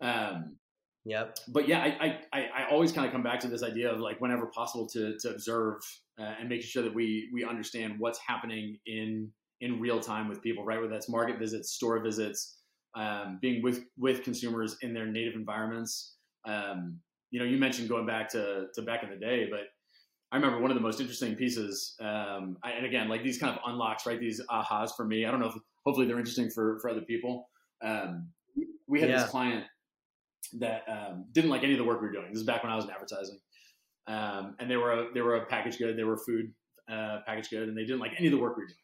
Um, 0.00 0.56
Yep. 1.04 1.38
But 1.48 1.68
yeah, 1.68 1.80
I, 1.80 2.20
I, 2.32 2.48
I 2.56 2.70
always 2.70 2.92
kind 2.92 3.06
of 3.06 3.12
come 3.12 3.22
back 3.22 3.40
to 3.40 3.48
this 3.48 3.62
idea 3.62 3.92
of 3.92 3.98
like 3.98 4.20
whenever 4.20 4.46
possible 4.46 4.86
to, 4.90 5.16
to 5.18 5.30
observe 5.30 5.80
uh, 6.20 6.34
and 6.38 6.48
making 6.48 6.66
sure 6.66 6.82
that 6.82 6.94
we, 6.94 7.28
we 7.32 7.44
understand 7.44 7.94
what's 7.98 8.20
happening 8.24 8.78
in, 8.86 9.30
in 9.60 9.80
real 9.80 9.98
time 9.98 10.28
with 10.28 10.40
people, 10.42 10.64
right? 10.64 10.80
Whether 10.80 10.92
that's 10.92 11.08
market 11.08 11.38
visits, 11.38 11.72
store 11.72 12.00
visits, 12.02 12.58
um, 12.94 13.38
being 13.40 13.62
with, 13.62 13.84
with 13.98 14.22
consumers 14.22 14.76
in 14.82 14.94
their 14.94 15.06
native 15.06 15.34
environments. 15.34 16.14
Um, 16.46 17.00
you 17.30 17.40
know, 17.40 17.46
you 17.46 17.58
mentioned 17.58 17.88
going 17.88 18.06
back 18.06 18.28
to, 18.30 18.66
to 18.74 18.82
back 18.82 19.02
in 19.02 19.10
the 19.10 19.16
day, 19.16 19.48
but 19.50 19.60
I 20.30 20.36
remember 20.36 20.60
one 20.60 20.70
of 20.70 20.76
the 20.76 20.82
most 20.82 21.00
interesting 21.00 21.34
pieces. 21.34 21.94
Um, 22.00 22.56
I, 22.62 22.72
and 22.72 22.86
again, 22.86 23.08
like 23.08 23.22
these 23.22 23.38
kind 23.38 23.54
of 23.54 23.60
unlocks, 23.66 24.06
right? 24.06 24.20
These 24.20 24.40
ahas 24.50 24.90
for 24.96 25.04
me. 25.04 25.26
I 25.26 25.30
don't 25.30 25.40
know 25.40 25.48
if 25.48 25.54
hopefully 25.84 26.06
they're 26.06 26.18
interesting 26.18 26.50
for, 26.50 26.78
for 26.80 26.90
other 26.90 27.02
people. 27.02 27.48
Um, 27.82 28.28
we 28.86 29.00
had 29.00 29.10
yeah. 29.10 29.22
this 29.22 29.30
client 29.30 29.64
that 30.58 30.82
um, 30.88 31.26
didn't 31.32 31.50
like 31.50 31.62
any 31.62 31.72
of 31.72 31.78
the 31.78 31.84
work 31.84 32.00
we 32.00 32.08
were 32.08 32.12
doing. 32.12 32.28
This 32.30 32.40
is 32.40 32.46
back 32.46 32.62
when 32.62 32.72
I 32.72 32.76
was 32.76 32.84
in 32.84 32.90
advertising, 32.90 33.38
um, 34.06 34.56
and 34.58 34.70
they 34.70 34.76
were 34.76 34.92
a, 34.92 35.12
they 35.12 35.20
were 35.20 35.36
a 35.36 35.46
package 35.46 35.78
good. 35.78 35.96
They 35.96 36.04
were 36.04 36.16
food 36.16 36.52
uh, 36.90 37.20
package 37.26 37.50
good, 37.50 37.68
and 37.68 37.76
they 37.76 37.84
didn't 37.84 38.00
like 38.00 38.12
any 38.18 38.28
of 38.28 38.32
the 38.32 38.38
work 38.38 38.56
we 38.56 38.64
were 38.64 38.68
doing 38.68 38.78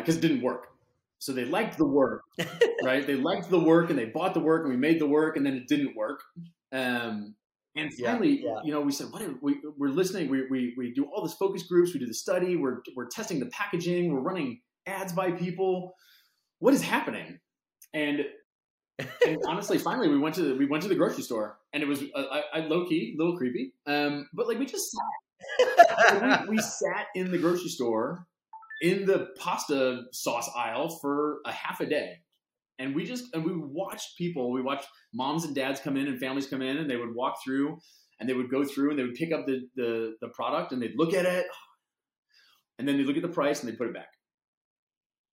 because 0.00 0.16
uh, 0.16 0.18
it 0.18 0.22
didn't 0.22 0.42
work. 0.42 0.68
So 1.18 1.32
they 1.32 1.44
liked 1.44 1.76
the 1.76 1.86
work, 1.86 2.22
right? 2.82 3.06
They 3.06 3.14
liked 3.14 3.50
the 3.50 3.60
work, 3.60 3.90
and 3.90 3.98
they 3.98 4.06
bought 4.06 4.34
the 4.34 4.40
work, 4.40 4.62
and 4.62 4.70
we 4.70 4.78
made 4.78 5.00
the 5.00 5.06
work, 5.06 5.36
and 5.36 5.44
then 5.44 5.54
it 5.54 5.68
didn't 5.68 5.94
work. 5.94 6.22
Um, 6.72 7.34
and 7.76 7.90
finally, 8.02 8.40
yeah, 8.42 8.54
yeah. 8.54 8.60
you 8.64 8.72
know, 8.72 8.80
we 8.80 8.90
said, 8.90 9.08
"What? 9.10 9.22
Are, 9.22 9.34
we, 9.42 9.60
we're 9.76 9.90
listening. 9.90 10.28
We, 10.28 10.46
we 10.50 10.74
we 10.76 10.92
do 10.92 11.04
all 11.04 11.22
this 11.22 11.34
focus 11.34 11.62
groups. 11.64 11.92
We 11.92 12.00
do 12.00 12.06
the 12.06 12.14
study. 12.14 12.56
We're 12.56 12.78
we're 12.96 13.08
testing 13.08 13.38
the 13.38 13.46
packaging. 13.46 14.12
We're 14.12 14.20
running 14.20 14.60
ads 14.86 15.12
by 15.12 15.30
people. 15.30 15.94
What 16.58 16.74
is 16.74 16.82
happening?" 16.82 17.38
And 17.92 18.24
and 19.26 19.38
honestly, 19.46 19.78
finally, 19.78 20.08
we 20.08 20.18
went 20.18 20.34
to 20.36 20.42
the, 20.42 20.54
we 20.54 20.66
went 20.66 20.82
to 20.82 20.88
the 20.88 20.94
grocery 20.94 21.22
store, 21.22 21.58
and 21.72 21.82
it 21.82 21.88
was 21.88 22.02
uh, 22.14 22.24
I, 22.30 22.42
I 22.54 22.60
low 22.60 22.86
key, 22.86 23.14
a 23.14 23.22
little 23.22 23.36
creepy. 23.36 23.72
Um, 23.86 24.28
but 24.32 24.48
like 24.48 24.58
we 24.58 24.66
just 24.66 24.90
sat, 24.90 26.46
we, 26.48 26.56
we 26.56 26.58
sat 26.58 27.06
in 27.14 27.30
the 27.30 27.38
grocery 27.38 27.68
store 27.68 28.26
in 28.80 29.06
the 29.06 29.28
pasta 29.38 30.04
sauce 30.12 30.50
aisle 30.56 30.88
for 31.00 31.40
a 31.44 31.52
half 31.52 31.80
a 31.80 31.86
day, 31.86 32.18
and 32.78 32.94
we 32.94 33.04
just 33.04 33.24
and 33.34 33.44
we 33.44 33.52
watched 33.54 34.16
people. 34.16 34.52
We 34.52 34.62
watched 34.62 34.88
moms 35.12 35.44
and 35.44 35.54
dads 35.54 35.80
come 35.80 35.96
in 35.96 36.08
and 36.08 36.18
families 36.18 36.46
come 36.46 36.62
in, 36.62 36.78
and 36.78 36.90
they 36.90 36.96
would 36.96 37.14
walk 37.14 37.36
through, 37.44 37.78
and 38.18 38.28
they 38.28 38.34
would 38.34 38.50
go 38.50 38.64
through, 38.64 38.90
and 38.90 38.98
they 38.98 39.04
would 39.04 39.14
pick 39.14 39.32
up 39.32 39.46
the 39.46 39.68
the, 39.76 40.16
the 40.20 40.28
product, 40.28 40.72
and 40.72 40.82
they'd 40.82 40.96
look 40.96 41.14
at 41.14 41.26
it, 41.26 41.46
and 42.78 42.88
then 42.88 42.96
they 42.96 43.04
look 43.04 43.16
at 43.16 43.22
the 43.22 43.28
price, 43.28 43.62
and 43.62 43.70
they 43.70 43.76
put 43.76 43.88
it 43.88 43.94
back, 43.94 44.10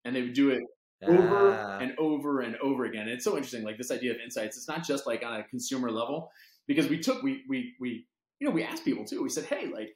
and 0.05 0.15
they 0.15 0.21
would 0.21 0.33
do 0.33 0.51
it 0.51 0.61
over 1.03 1.53
ah. 1.53 1.79
and 1.79 1.93
over 1.97 2.41
and 2.41 2.55
over 2.57 2.85
again. 2.85 3.03
And 3.03 3.11
it's 3.11 3.23
so 3.23 3.35
interesting, 3.35 3.63
like 3.63 3.77
this 3.77 3.91
idea 3.91 4.11
of 4.11 4.17
insights. 4.19 4.57
It's 4.57 4.67
not 4.67 4.85
just 4.85 5.05
like 5.05 5.23
on 5.23 5.39
a 5.39 5.43
consumer 5.43 5.91
level, 5.91 6.31
because 6.67 6.89
we 6.89 6.99
took 6.99 7.21
we 7.21 7.43
we 7.47 7.75
we 7.79 8.07
you 8.39 8.47
know 8.47 8.53
we 8.53 8.63
asked 8.63 8.83
people 8.83 9.05
too. 9.05 9.21
We 9.21 9.29
said, 9.29 9.45
hey, 9.45 9.67
like 9.67 9.95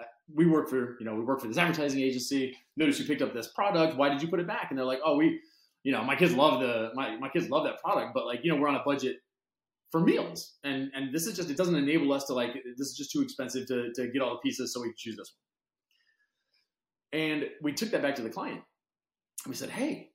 uh, 0.00 0.04
we 0.34 0.46
work 0.46 0.68
for 0.68 0.96
you 0.98 1.06
know 1.06 1.14
we 1.14 1.22
work 1.22 1.40
for 1.40 1.48
this 1.48 1.58
advertising 1.58 2.00
agency. 2.00 2.56
Notice 2.76 2.98
you 2.98 3.04
picked 3.04 3.22
up 3.22 3.34
this 3.34 3.48
product. 3.48 3.96
Why 3.96 4.08
did 4.08 4.22
you 4.22 4.28
put 4.28 4.40
it 4.40 4.46
back? 4.46 4.68
And 4.70 4.78
they're 4.78 4.86
like, 4.86 5.00
oh, 5.04 5.16
we 5.16 5.40
you 5.82 5.92
know 5.92 6.02
my 6.02 6.16
kids 6.16 6.34
love 6.34 6.60
the 6.60 6.90
my 6.94 7.16
my 7.16 7.28
kids 7.28 7.50
love 7.50 7.64
that 7.64 7.80
product, 7.80 8.12
but 8.14 8.26
like 8.26 8.40
you 8.42 8.52
know 8.52 8.60
we're 8.60 8.68
on 8.68 8.76
a 8.76 8.84
budget 8.84 9.16
for 9.90 10.00
meals, 10.00 10.54
and 10.64 10.90
and 10.94 11.12
this 11.12 11.26
is 11.26 11.36
just 11.36 11.50
it 11.50 11.56
doesn't 11.56 11.76
enable 11.76 12.12
us 12.12 12.24
to 12.24 12.32
like 12.32 12.54
this 12.78 12.88
is 12.88 12.96
just 12.96 13.12
too 13.12 13.20
expensive 13.20 13.66
to 13.68 13.92
to 13.94 14.08
get 14.08 14.22
all 14.22 14.30
the 14.30 14.40
pieces, 14.40 14.72
so 14.72 14.80
we 14.80 14.92
choose 14.96 15.16
this 15.16 15.30
one. 15.30 15.38
And 17.12 17.44
we 17.60 17.74
took 17.74 17.90
that 17.90 18.00
back 18.00 18.14
to 18.14 18.22
the 18.22 18.30
client. 18.30 18.62
We 19.46 19.54
said, 19.54 19.68
hey, 19.68 20.11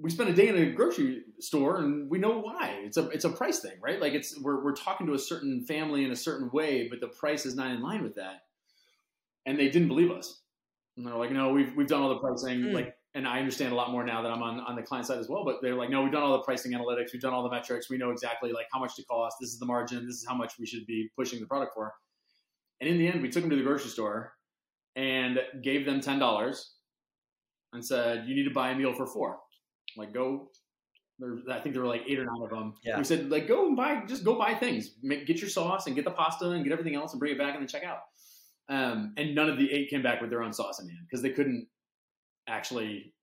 we 0.00 0.10
spent 0.10 0.30
a 0.30 0.32
day 0.32 0.48
in 0.48 0.56
a 0.56 0.70
grocery 0.70 1.22
store 1.40 1.78
and 1.78 2.08
we 2.08 2.18
know 2.18 2.38
why. 2.38 2.80
It's 2.84 2.96
a 2.96 3.08
it's 3.08 3.24
a 3.24 3.30
price 3.30 3.60
thing, 3.60 3.74
right? 3.80 4.00
Like 4.00 4.14
it's 4.14 4.38
we're 4.40 4.62
we're 4.62 4.74
talking 4.74 5.06
to 5.08 5.14
a 5.14 5.18
certain 5.18 5.64
family 5.64 6.04
in 6.04 6.12
a 6.12 6.16
certain 6.16 6.50
way, 6.52 6.88
but 6.88 7.00
the 7.00 7.08
price 7.08 7.44
is 7.44 7.56
not 7.56 7.70
in 7.72 7.82
line 7.82 8.02
with 8.02 8.14
that. 8.14 8.42
And 9.46 9.58
they 9.58 9.68
didn't 9.68 9.88
believe 9.88 10.10
us. 10.10 10.42
And 10.96 11.06
they're 11.06 11.14
like, 11.14 11.32
no, 11.32 11.52
we've 11.52 11.74
we've 11.74 11.88
done 11.88 12.02
all 12.02 12.10
the 12.10 12.20
pricing, 12.20 12.60
mm. 12.60 12.72
like 12.72 12.94
and 13.14 13.26
I 13.26 13.38
understand 13.38 13.72
a 13.72 13.74
lot 13.74 13.90
more 13.90 14.04
now 14.04 14.22
that 14.22 14.30
I'm 14.30 14.42
on, 14.42 14.60
on 14.60 14.76
the 14.76 14.82
client 14.82 15.06
side 15.06 15.18
as 15.18 15.28
well. 15.28 15.44
But 15.44 15.56
they're 15.62 15.74
like, 15.74 15.90
no, 15.90 16.02
we've 16.02 16.12
done 16.12 16.22
all 16.22 16.32
the 16.32 16.42
pricing 16.44 16.72
analytics, 16.72 17.12
we've 17.12 17.22
done 17.22 17.32
all 17.32 17.42
the 17.42 17.50
metrics, 17.50 17.90
we 17.90 17.98
know 17.98 18.10
exactly 18.10 18.52
like 18.52 18.66
how 18.72 18.78
much 18.78 18.94
to 18.96 19.04
cost, 19.04 19.36
this 19.40 19.50
is 19.50 19.58
the 19.58 19.66
margin, 19.66 20.06
this 20.06 20.16
is 20.16 20.26
how 20.28 20.34
much 20.34 20.54
we 20.60 20.66
should 20.66 20.86
be 20.86 21.10
pushing 21.16 21.40
the 21.40 21.46
product 21.46 21.74
for. 21.74 21.94
And 22.80 22.88
in 22.88 22.98
the 22.98 23.08
end, 23.08 23.22
we 23.22 23.30
took 23.30 23.42
them 23.42 23.50
to 23.50 23.56
the 23.56 23.62
grocery 23.62 23.90
store 23.90 24.34
and 24.94 25.40
gave 25.62 25.86
them 25.86 26.00
ten 26.00 26.18
dollars 26.18 26.74
and 27.72 27.84
said, 27.84 28.26
"You 28.26 28.34
need 28.34 28.44
to 28.44 28.54
buy 28.54 28.70
a 28.70 28.76
meal 28.76 28.94
for 28.94 29.06
four. 29.06 29.38
Like, 29.96 30.12
go. 30.12 30.50
There, 31.18 31.36
I 31.50 31.58
think 31.58 31.74
there 31.74 31.82
were 31.82 31.88
like 31.88 32.04
eight 32.06 32.18
or 32.18 32.24
nine 32.24 32.42
of 32.42 32.50
them. 32.50 32.74
Yeah. 32.84 32.96
We 32.96 33.02
said, 33.02 33.28
like, 33.28 33.48
go 33.48 33.66
and 33.66 33.76
buy, 33.76 34.02
just 34.06 34.22
go 34.22 34.38
buy 34.38 34.54
things. 34.54 34.92
Make, 35.02 35.26
get 35.26 35.40
your 35.40 35.50
sauce 35.50 35.88
and 35.88 35.96
get 35.96 36.04
the 36.04 36.12
pasta 36.12 36.48
and 36.48 36.62
get 36.62 36.72
everything 36.72 36.94
else 36.94 37.12
and 37.12 37.18
bring 37.18 37.32
it 37.32 37.38
back 37.38 37.54
and 37.54 37.60
then 37.60 37.66
check 37.66 37.82
out. 37.82 38.02
Um, 38.68 39.14
and 39.16 39.34
none 39.34 39.48
of 39.48 39.58
the 39.58 39.72
eight 39.72 39.90
came 39.90 40.02
back 40.02 40.20
with 40.20 40.30
their 40.30 40.42
own 40.42 40.52
sauce 40.52 40.78
in 40.80 40.88
hand 40.88 41.00
because 41.08 41.22
they 41.22 41.30
couldn't 41.30 41.66
actually 42.46 43.14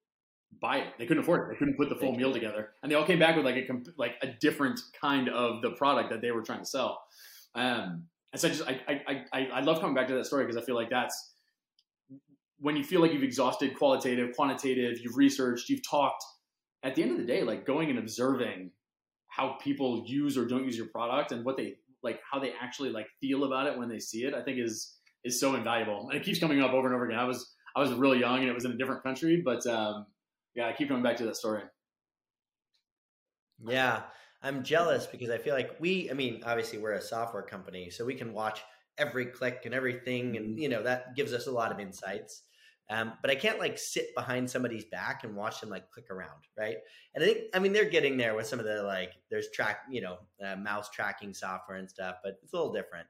buy 0.60 0.78
it. 0.78 0.94
They 0.98 1.06
couldn't 1.06 1.24
afford 1.24 1.42
it. 1.42 1.54
They 1.54 1.58
couldn't 1.58 1.78
put 1.78 1.90
the 1.90 1.96
full 1.96 2.14
meal 2.14 2.34
together, 2.34 2.70
and 2.82 2.92
they 2.92 2.96
all 2.96 3.06
came 3.06 3.20
back 3.20 3.36
with 3.36 3.46
like 3.46 3.56
a 3.56 3.68
like 3.98 4.16
a 4.22 4.28
different 4.28 4.80
kind 5.00 5.30
of 5.30 5.62
the 5.62 5.72
product 5.72 6.10
that 6.10 6.22
they 6.22 6.32
were 6.32 6.42
trying 6.42 6.60
to 6.60 6.66
sell. 6.66 7.02
Um, 7.54 8.08
and 8.32 8.42
so 8.42 8.48
I 8.48 8.52
just 8.52 8.64
I 8.68 8.82
I 8.88 9.26
I, 9.34 9.48
I 9.54 9.60
love 9.62 9.80
coming 9.80 9.96
back 9.96 10.08
to 10.08 10.16
that 10.16 10.26
story 10.26 10.46
because 10.46 10.62
I 10.62 10.66
feel 10.66 10.76
like 10.76 10.90
that's 10.90 11.35
when 12.60 12.76
you 12.76 12.84
feel 12.84 13.02
like 13.02 13.12
you've 13.12 13.24
exhausted 13.24 13.78
qualitative, 13.78 14.36
quantitative, 14.36 15.00
you've 15.02 15.18
researched, 15.18 15.70
you've 15.70 15.88
talked, 15.88 16.24
at 16.84 16.96
the 16.96 17.02
end 17.02 17.12
of 17.12 17.18
the 17.18 17.26
day, 17.26 17.44
like 17.44 17.66
going 17.66 17.90
and 17.90 18.00
observing 18.00 18.72
how 19.28 19.58
people 19.62 20.04
use 20.06 20.38
or 20.38 20.46
don't 20.46 20.64
use 20.64 20.78
your 20.78 20.88
product 20.88 21.32
and 21.32 21.44
what 21.44 21.58
they 21.58 21.76
like, 22.04 22.20
how 22.32 22.40
they 22.40 22.54
actually 22.62 22.90
like 22.90 23.08
feel 23.20 23.44
about 23.44 23.68
it 23.68 23.78
when 23.78 23.90
they 23.90 24.00
see 24.00 24.24
it, 24.24 24.34
I 24.34 24.42
think 24.42 24.60
is 24.60 24.96
is 25.24 25.40
so 25.40 25.56
invaluable. 25.56 26.08
And 26.10 26.20
it 26.20 26.24
keeps 26.24 26.40
coming 26.40 26.62
up 26.62 26.72
over 26.72 26.88
and 26.88 26.96
over 26.96 27.06
again. 27.06 27.20
I 27.20 27.26
was 27.26 27.56
I 27.76 27.82
was 27.82 27.92
really 27.92 28.20
young 28.20 28.40
and 28.40 28.48
it 28.48 28.54
was 28.54 28.66
in 28.66 28.72
a 28.72 28.78
different 28.78 29.04
country, 29.04 29.42
but 29.44 29.66
um, 29.68 30.06
yeah, 30.56 30.68
I 30.68 30.74
keep 30.74 30.88
coming 30.88 31.04
back 31.04 31.18
to 31.18 31.26
that 31.26 31.36
story. 31.36 31.64
Yeah, 33.68 34.04
I'm 34.42 34.64
jealous 34.64 35.06
because 35.08 35.30
I 35.30 35.38
feel 35.38 35.56
like 35.56 35.72
we, 35.80 36.10
I 36.12 36.14
mean, 36.14 36.44
obviously 36.46 36.78
we're 36.78 36.94
a 36.94 37.02
software 37.02 37.44
company, 37.44 37.90
so 37.90 38.06
we 38.06 38.16
can 38.16 38.34
watch 38.34 38.62
every 38.98 39.28
click 39.28 39.62
and 39.66 39.74
everything, 39.74 40.38
and 40.38 40.52
mm-hmm. 40.52 40.60
you 40.60 40.70
know 40.70 40.84
that 40.84 41.16
gives 41.16 41.34
us 41.34 41.48
a 41.48 41.52
lot 41.52 41.72
of 41.72 41.80
insights. 41.80 42.44
Um, 42.90 43.14
but 43.22 43.32
I 43.32 43.36
can't 43.36 43.60
like 43.60 43.80
sit 43.80 44.14
behind 44.16 44.50
somebody's 44.50 44.86
back 44.86 45.24
and 45.24 45.36
watch 45.36 45.60
them 45.60 45.72
like 45.72 45.90
click 45.90 46.12
around, 46.12 46.44
right? 46.56 46.78
And 47.16 47.24
I 47.24 47.28
think, 47.28 47.40
I 47.54 47.58
mean, 47.58 47.74
they're 47.74 47.90
getting 47.90 48.16
there 48.16 48.36
with 48.36 48.46
some 48.46 48.60
of 48.60 48.66
the 48.66 48.84
like, 48.84 49.12
there's 49.32 49.50
track, 49.50 49.80
you 49.90 50.02
know, 50.02 50.18
uh, 50.46 50.56
mouse 50.56 50.92
tracking 50.92 51.34
software 51.34 51.78
and 51.78 51.90
stuff, 51.90 52.18
but 52.24 52.36
it's 52.44 52.54
a 52.54 52.56
little 52.56 52.72
different. 52.72 53.08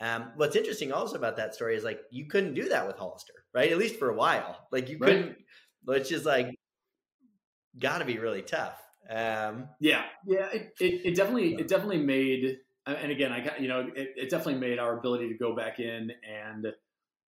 Um, 0.00 0.32
what's 0.34 0.56
interesting 0.56 0.90
also 0.90 1.16
about 1.16 1.36
that 1.36 1.54
story 1.54 1.76
is 1.76 1.84
like 1.84 2.00
you 2.10 2.26
couldn't 2.26 2.54
do 2.54 2.68
that 2.70 2.84
with 2.84 2.96
Hollister, 2.96 3.44
right? 3.54 3.70
At 3.70 3.78
least 3.78 3.96
for 3.96 4.10
a 4.10 4.16
while, 4.16 4.66
like 4.72 4.88
you 4.88 4.98
couldn't, 4.98 5.26
right. 5.26 5.36
which 5.84 6.10
is 6.10 6.24
like 6.24 6.52
got 7.78 7.98
to 7.98 8.04
be 8.04 8.18
really 8.18 8.42
tough. 8.42 8.82
Um, 9.08 9.68
yeah, 9.78 10.02
yeah, 10.26 10.48
it, 10.52 10.74
it, 10.80 11.00
it 11.04 11.14
definitely 11.14 11.54
it 11.54 11.68
definitely 11.68 12.02
made, 12.02 12.58
and 12.86 13.12
again, 13.12 13.32
I 13.32 13.40
got 13.40 13.60
you 13.60 13.68
know, 13.68 13.90
it, 13.94 14.14
it 14.16 14.30
definitely 14.30 14.60
made 14.60 14.78
our 14.78 14.98
ability 14.98 15.28
to 15.28 15.34
go 15.34 15.54
back 15.54 15.78
in 15.78 16.12
and 16.28 16.66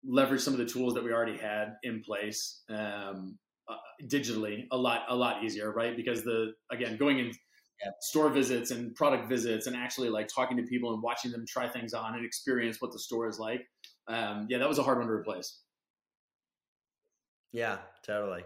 leverage 0.06 0.40
some 0.40 0.54
of 0.54 0.58
the 0.58 0.66
tools 0.66 0.94
that 0.94 1.04
we 1.04 1.12
already 1.12 1.36
had 1.36 1.76
in 1.82 2.02
place 2.02 2.62
um, 2.70 3.38
uh, 3.68 3.76
digitally 4.06 4.66
a 4.70 4.76
lot 4.76 5.02
a 5.08 5.14
lot 5.14 5.44
easier, 5.44 5.72
right? 5.72 5.96
Because 5.96 6.22
the 6.22 6.52
again 6.70 6.96
going 6.96 7.18
in 7.18 7.26
yeah. 7.26 7.90
store 8.00 8.28
visits 8.28 8.70
and 8.70 8.94
product 8.94 9.28
visits 9.28 9.66
and 9.66 9.76
actually 9.76 10.08
like 10.08 10.28
talking 10.28 10.56
to 10.56 10.62
people 10.64 10.92
and 10.92 11.02
watching 11.02 11.30
them 11.30 11.44
try 11.48 11.68
things 11.68 11.94
on 11.94 12.14
and 12.14 12.24
experience 12.24 12.80
what 12.80 12.92
the 12.92 12.98
store 12.98 13.28
is 13.28 13.38
like. 13.38 13.66
Um, 14.08 14.46
yeah, 14.48 14.58
that 14.58 14.68
was 14.68 14.78
a 14.78 14.82
hard 14.82 14.98
one 14.98 15.06
to 15.06 15.12
replace. 15.12 15.60
Yeah, 17.52 17.78
totally. 18.04 18.44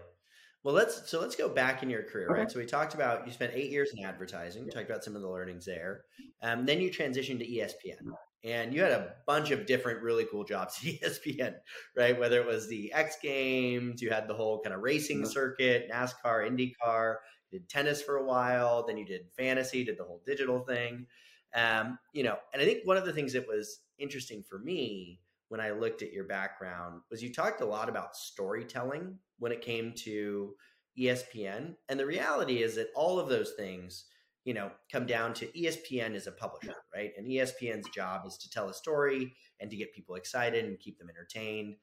Well, 0.65 0.73
let's 0.73 1.11
so 1.11 1.21
let's 1.21 1.35
go 1.35 1.47
back 1.47 1.83
in 1.83 1.91
your 1.91 2.01
career, 2.01 2.27
okay. 2.31 2.39
right? 2.39 2.51
So 2.51 2.57
we 2.57 2.65
talked 2.65 2.95
about 2.95 3.27
you 3.27 3.31
spent 3.31 3.51
eight 3.53 3.69
years 3.69 3.93
in 3.95 4.03
advertising. 4.03 4.65
We 4.65 4.71
talked 4.71 4.89
about 4.89 5.03
some 5.03 5.15
of 5.15 5.21
the 5.21 5.29
learnings 5.29 5.63
there. 5.63 6.05
Um, 6.41 6.65
then 6.65 6.81
you 6.81 6.89
transitioned 6.89 7.37
to 7.37 7.47
ESPN, 7.47 8.01
and 8.43 8.73
you 8.73 8.81
had 8.81 8.91
a 8.91 9.13
bunch 9.27 9.51
of 9.51 9.67
different 9.67 10.01
really 10.01 10.25
cool 10.25 10.43
jobs 10.43 10.79
at 10.83 10.91
ESPN, 11.01 11.53
right? 11.95 12.19
Whether 12.19 12.41
it 12.41 12.47
was 12.47 12.67
the 12.67 12.91
X 12.93 13.17
Games, 13.21 14.01
you 14.01 14.09
had 14.09 14.27
the 14.27 14.33
whole 14.33 14.59
kind 14.59 14.73
of 14.73 14.81
racing 14.81 15.23
circuit, 15.27 15.87
NASCAR, 15.93 16.49
IndyCar. 16.49 17.17
You 17.51 17.59
did 17.59 17.69
tennis 17.69 18.01
for 18.01 18.15
a 18.15 18.25
while, 18.25 18.87
then 18.87 18.97
you 18.97 19.05
did 19.05 19.27
fantasy, 19.37 19.83
did 19.83 19.99
the 19.99 20.03
whole 20.03 20.23
digital 20.25 20.61
thing. 20.61 21.05
Um, 21.53 21.99
you 22.11 22.23
know, 22.23 22.37
and 22.53 22.61
I 22.61 22.65
think 22.65 22.79
one 22.85 22.97
of 22.97 23.05
the 23.05 23.13
things 23.13 23.33
that 23.33 23.47
was 23.47 23.81
interesting 23.99 24.43
for 24.49 24.57
me 24.57 25.19
when 25.49 25.61
I 25.61 25.71
looked 25.71 26.01
at 26.01 26.11
your 26.11 26.25
background 26.25 27.01
was 27.11 27.21
you 27.21 27.31
talked 27.31 27.61
a 27.61 27.65
lot 27.65 27.89
about 27.89 28.15
storytelling 28.15 29.17
when 29.39 29.51
it 29.51 29.61
came 29.61 29.93
to 29.97 30.53
ESPN. 30.97 31.75
And 31.89 31.99
the 31.99 32.05
reality 32.05 32.63
is 32.63 32.75
that 32.75 32.89
all 32.95 33.19
of 33.19 33.29
those 33.29 33.51
things, 33.51 34.05
you 34.43 34.53
know, 34.53 34.71
come 34.91 35.05
down 35.05 35.33
to 35.35 35.47
ESPN 35.47 36.15
as 36.15 36.27
a 36.27 36.31
publisher, 36.31 36.75
right? 36.93 37.11
And 37.17 37.27
ESPN's 37.27 37.89
job 37.89 38.25
is 38.25 38.37
to 38.37 38.49
tell 38.49 38.69
a 38.69 38.73
story 38.73 39.33
and 39.59 39.69
to 39.69 39.77
get 39.77 39.93
people 39.93 40.15
excited 40.15 40.65
and 40.65 40.79
keep 40.79 40.97
them 40.97 41.09
entertained. 41.09 41.75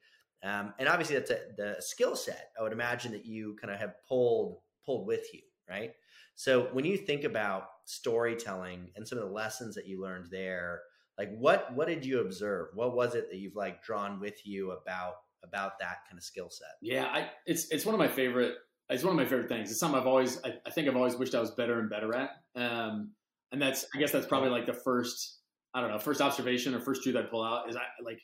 Um, 0.43 0.73
and 0.77 0.89
obviously, 0.89 1.15
that's 1.15 1.31
a, 1.31 1.39
the 1.57 1.75
skill 1.79 2.15
set 2.15 2.49
I 2.59 2.63
would 2.63 2.73
imagine 2.73 3.11
that 3.13 3.25
you 3.25 3.55
kind 3.61 3.73
of 3.73 3.79
have 3.79 3.93
pulled 4.07 4.57
pulled 4.85 5.07
with 5.07 5.33
you, 5.33 5.39
right? 5.69 5.91
So 6.35 6.67
when 6.73 6.83
you 6.83 6.97
think 6.97 7.23
about 7.23 7.67
storytelling 7.85 8.89
and 8.95 9.07
some 9.07 9.17
of 9.17 9.23
the 9.23 9.33
lessons 9.33 9.75
that 9.75 9.87
you 9.87 10.01
learned 10.01 10.27
there, 10.31 10.81
like 11.17 11.29
what 11.37 11.73
what 11.73 11.87
did 11.87 12.05
you 12.05 12.21
observe? 12.21 12.69
What 12.73 12.95
was 12.95 13.15
it 13.15 13.29
that 13.29 13.37
you've 13.37 13.55
like 13.55 13.83
drawn 13.83 14.19
with 14.19 14.45
you 14.45 14.71
about 14.71 15.15
about 15.43 15.79
that 15.79 15.97
kind 16.07 16.17
of 16.17 16.23
skill 16.23 16.49
set? 16.49 16.75
Yeah 16.81 17.05
i 17.05 17.29
it's 17.45 17.69
it's 17.71 17.85
one 17.85 17.93
of 17.93 17.99
my 17.99 18.07
favorite 18.07 18.55
it's 18.89 19.03
one 19.03 19.11
of 19.11 19.17
my 19.17 19.25
favorite 19.25 19.49
things. 19.49 19.71
It's 19.71 19.79
something 19.79 19.99
i've 19.99 20.07
always 20.07 20.43
i, 20.43 20.53
I 20.65 20.69
think 20.69 20.87
i've 20.87 20.95
always 20.95 21.15
wished 21.15 21.35
i 21.35 21.39
was 21.39 21.51
better 21.51 21.79
and 21.79 21.89
better 21.89 22.13
at. 22.15 22.31
Um 22.55 23.11
and 23.51 23.61
that's 23.61 23.85
i 23.95 23.99
guess 23.99 24.11
that's 24.11 24.25
probably 24.27 24.49
like 24.49 24.65
the 24.65 24.73
first 24.73 25.39
i 25.73 25.81
don't 25.81 25.91
know 25.91 25.99
first 25.99 26.21
observation 26.21 26.73
or 26.73 26.79
first 26.79 27.03
truth 27.03 27.15
i 27.15 27.21
pull 27.21 27.43
out 27.43 27.69
is 27.69 27.75
i 27.75 27.81
like 28.03 28.19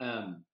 um 0.00 0.44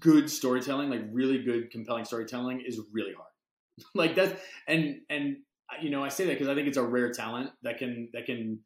good 0.00 0.30
storytelling 0.30 0.90
like 0.90 1.02
really 1.12 1.42
good 1.42 1.70
compelling 1.70 2.04
storytelling 2.04 2.62
is 2.66 2.80
really 2.92 3.14
hard. 3.14 3.26
Like 3.94 4.14
that 4.16 4.38
and 4.68 5.00
and 5.08 5.36
you 5.80 5.88
know 5.88 6.04
i 6.04 6.08
say 6.08 6.26
that 6.26 6.32
because 6.32 6.48
i 6.48 6.54
think 6.54 6.68
it's 6.68 6.76
a 6.76 6.82
rare 6.82 7.12
talent 7.12 7.50
that 7.62 7.78
can 7.78 8.10
that 8.12 8.26
can 8.26 8.58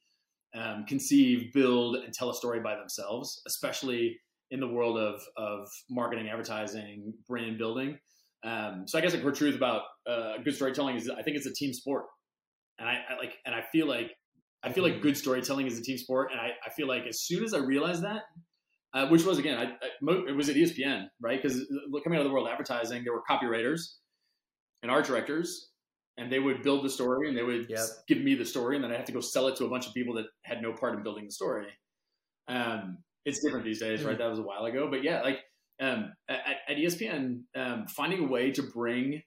um, 0.54 0.84
conceive, 0.86 1.52
build, 1.52 1.96
and 1.96 2.12
tell 2.12 2.30
a 2.30 2.34
story 2.34 2.60
by 2.60 2.76
themselves, 2.76 3.42
especially 3.46 4.18
in 4.50 4.60
the 4.60 4.68
world 4.68 4.98
of 4.98 5.20
of 5.36 5.68
marketing, 5.90 6.28
advertising, 6.28 7.14
brand 7.28 7.58
building. 7.58 7.98
Um, 8.44 8.84
so 8.86 8.98
I 8.98 9.00
guess 9.00 9.14
a 9.14 9.20
core 9.20 9.32
truth 9.32 9.56
about 9.56 9.82
uh, 10.06 10.34
good 10.44 10.54
storytelling 10.54 10.96
is 10.96 11.10
I 11.10 11.22
think 11.22 11.36
it's 11.36 11.46
a 11.46 11.52
team 11.52 11.72
sport, 11.72 12.04
and 12.78 12.88
I, 12.88 12.98
I, 13.08 13.16
like 13.18 13.34
and 13.46 13.54
I 13.54 13.62
feel 13.72 13.86
like 13.86 14.12
I 14.62 14.72
feel 14.72 14.84
like 14.84 15.00
good 15.00 15.16
storytelling 15.16 15.66
is 15.66 15.78
a 15.78 15.82
team 15.82 15.98
sport, 15.98 16.30
and 16.30 16.40
I, 16.40 16.50
I 16.64 16.70
feel 16.76 16.86
like 16.86 17.06
as 17.06 17.22
soon 17.22 17.42
as 17.42 17.54
I 17.54 17.58
realized 17.58 18.04
that, 18.04 18.22
uh, 18.94 19.08
which 19.08 19.24
was 19.24 19.38
again, 19.38 19.58
I, 19.58 19.64
I, 19.64 20.24
it 20.28 20.36
was 20.36 20.48
at 20.48 20.56
ESPN, 20.56 21.06
right? 21.20 21.42
Because 21.42 21.60
uh, 21.60 22.00
coming 22.04 22.18
out 22.18 22.22
of 22.22 22.28
the 22.28 22.32
world 22.32 22.46
of 22.46 22.52
advertising, 22.52 23.02
there 23.02 23.12
were 23.12 23.22
copywriters 23.28 23.80
and 24.82 24.90
art 24.90 25.06
directors 25.06 25.70
and 26.16 26.30
they 26.30 26.38
would 26.38 26.62
build 26.62 26.84
the 26.84 26.90
story 26.90 27.28
and 27.28 27.36
they 27.36 27.42
would 27.42 27.66
yep. 27.68 27.80
give 28.06 28.18
me 28.18 28.34
the 28.34 28.44
story 28.44 28.76
and 28.76 28.84
then 28.84 28.92
I 28.92 28.96
have 28.96 29.04
to 29.06 29.12
go 29.12 29.20
sell 29.20 29.48
it 29.48 29.56
to 29.56 29.64
a 29.64 29.68
bunch 29.68 29.86
of 29.86 29.94
people 29.94 30.14
that 30.14 30.26
had 30.42 30.62
no 30.62 30.72
part 30.72 30.94
in 30.94 31.02
building 31.02 31.24
the 31.24 31.32
story. 31.32 31.66
Um, 32.48 32.98
it's 33.24 33.42
different 33.42 33.64
these 33.64 33.80
days, 33.80 34.04
right? 34.04 34.16
Mm. 34.16 34.18
That 34.18 34.30
was 34.30 34.38
a 34.38 34.42
while 34.42 34.64
ago, 34.66 34.88
but 34.90 35.02
yeah, 35.02 35.22
like 35.22 35.40
um, 35.80 36.12
at, 36.28 36.40
at, 36.68 36.76
ESPN, 36.76 37.42
um, 37.56 37.86
finding 37.86 38.20
a 38.20 38.26
way 38.28 38.52
to 38.52 38.62
bring 38.62 39.22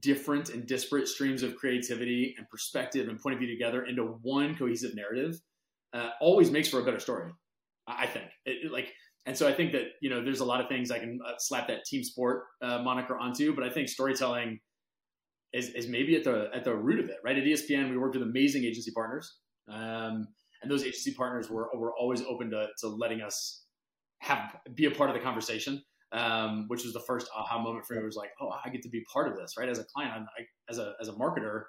different 0.00 0.48
and 0.50 0.66
disparate 0.66 1.06
streams 1.06 1.42
of 1.42 1.54
creativity 1.56 2.34
and 2.38 2.48
perspective 2.48 3.08
and 3.08 3.20
point 3.20 3.34
of 3.34 3.40
view 3.40 3.48
together 3.48 3.84
into 3.84 4.18
one 4.22 4.56
cohesive 4.56 4.94
narrative 4.94 5.38
uh, 5.92 6.10
always 6.20 6.50
makes 6.50 6.68
for 6.68 6.80
a 6.80 6.84
better 6.84 7.00
story. 7.00 7.30
I 7.86 8.06
think 8.06 8.26
it, 8.44 8.66
it, 8.66 8.72
like, 8.72 8.92
and 9.26 9.36
so 9.36 9.46
I 9.46 9.52
think 9.52 9.72
that 9.72 9.82
you 10.00 10.08
know 10.08 10.24
there's 10.24 10.40
a 10.40 10.44
lot 10.44 10.60
of 10.60 10.68
things 10.68 10.90
I 10.90 10.98
can 10.98 11.18
uh, 11.26 11.32
slap 11.38 11.68
that 11.68 11.84
team 11.84 12.02
sport 12.02 12.44
uh, 12.62 12.78
moniker 12.82 13.18
onto, 13.18 13.54
but 13.54 13.64
I 13.64 13.70
think 13.70 13.88
storytelling 13.88 14.60
is, 15.52 15.70
is 15.70 15.88
maybe 15.88 16.16
at 16.16 16.24
the 16.24 16.50
at 16.54 16.64
the 16.64 16.74
root 16.74 17.00
of 17.00 17.08
it, 17.08 17.16
right? 17.24 17.36
At 17.36 17.44
ESPN, 17.44 17.90
we 17.90 17.96
worked 17.96 18.16
with 18.16 18.22
amazing 18.22 18.64
agency 18.64 18.90
partners, 18.92 19.38
um, 19.68 20.28
and 20.62 20.70
those 20.70 20.82
agency 20.82 21.14
partners 21.14 21.50
were 21.50 21.68
were 21.74 21.94
always 21.96 22.22
open 22.22 22.50
to 22.50 22.68
to 22.80 22.88
letting 22.88 23.22
us 23.22 23.64
have 24.20 24.56
be 24.74 24.86
a 24.86 24.90
part 24.90 25.10
of 25.10 25.14
the 25.16 25.22
conversation. 25.22 25.82
Um, 26.12 26.66
which 26.68 26.84
was 26.84 26.92
the 26.92 27.00
first 27.00 27.28
aha 27.36 27.60
moment 27.60 27.84
for 27.84 27.94
me. 27.94 28.00
It 28.00 28.04
was 28.04 28.14
like, 28.14 28.30
oh, 28.40 28.52
I 28.64 28.70
get 28.70 28.80
to 28.82 28.88
be 28.88 29.04
part 29.12 29.26
of 29.26 29.36
this, 29.36 29.54
right? 29.58 29.68
As 29.68 29.80
a 29.80 29.84
client, 29.84 30.12
I, 30.38 30.42
as 30.70 30.78
a 30.78 30.94
as 31.00 31.08
a 31.08 31.12
marketer, 31.12 31.64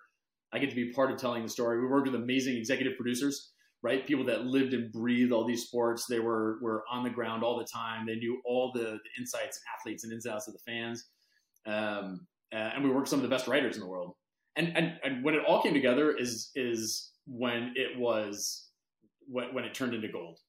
I 0.53 0.59
get 0.59 0.69
to 0.69 0.75
be 0.75 0.91
part 0.93 1.11
of 1.11 1.17
telling 1.17 1.41
the 1.41 1.49
story. 1.49 1.79
We 1.79 1.87
worked 1.87 2.07
with 2.07 2.15
amazing 2.15 2.55
executive 2.55 2.95
producers, 2.95 3.51
right? 3.81 4.05
People 4.05 4.25
that 4.25 4.45
lived 4.45 4.73
and 4.73 4.91
breathed 4.91 5.31
all 5.31 5.45
these 5.45 5.63
sports. 5.63 6.05
They 6.07 6.19
were 6.19 6.59
were 6.61 6.83
on 6.89 7.03
the 7.03 7.09
ground 7.09 7.43
all 7.43 7.57
the 7.57 7.65
time. 7.65 8.05
They 8.05 8.15
knew 8.15 8.39
all 8.45 8.71
the, 8.73 8.79
the 9.03 9.21
insights, 9.21 9.59
athletes, 9.75 10.03
and 10.03 10.13
ins 10.13 10.25
and 10.25 10.35
of 10.35 10.43
the 10.45 10.59
fans. 10.65 11.05
Um, 11.65 12.27
uh, 12.53 12.71
and 12.75 12.83
we 12.83 12.89
worked 12.89 13.01
with 13.01 13.10
some 13.10 13.19
of 13.19 13.23
the 13.23 13.29
best 13.29 13.47
writers 13.47 13.75
in 13.75 13.81
the 13.81 13.88
world. 13.88 14.13
And, 14.55 14.75
and 14.75 14.93
and 15.03 15.23
when 15.23 15.36
it 15.36 15.43
all 15.47 15.62
came 15.62 15.73
together 15.73 16.15
is 16.15 16.49
is 16.55 17.12
when 17.27 17.73
it 17.75 17.97
was 17.97 18.69
when, 19.27 19.53
when 19.53 19.63
it 19.65 19.73
turned 19.75 19.93
into 19.93 20.07
gold. 20.07 20.39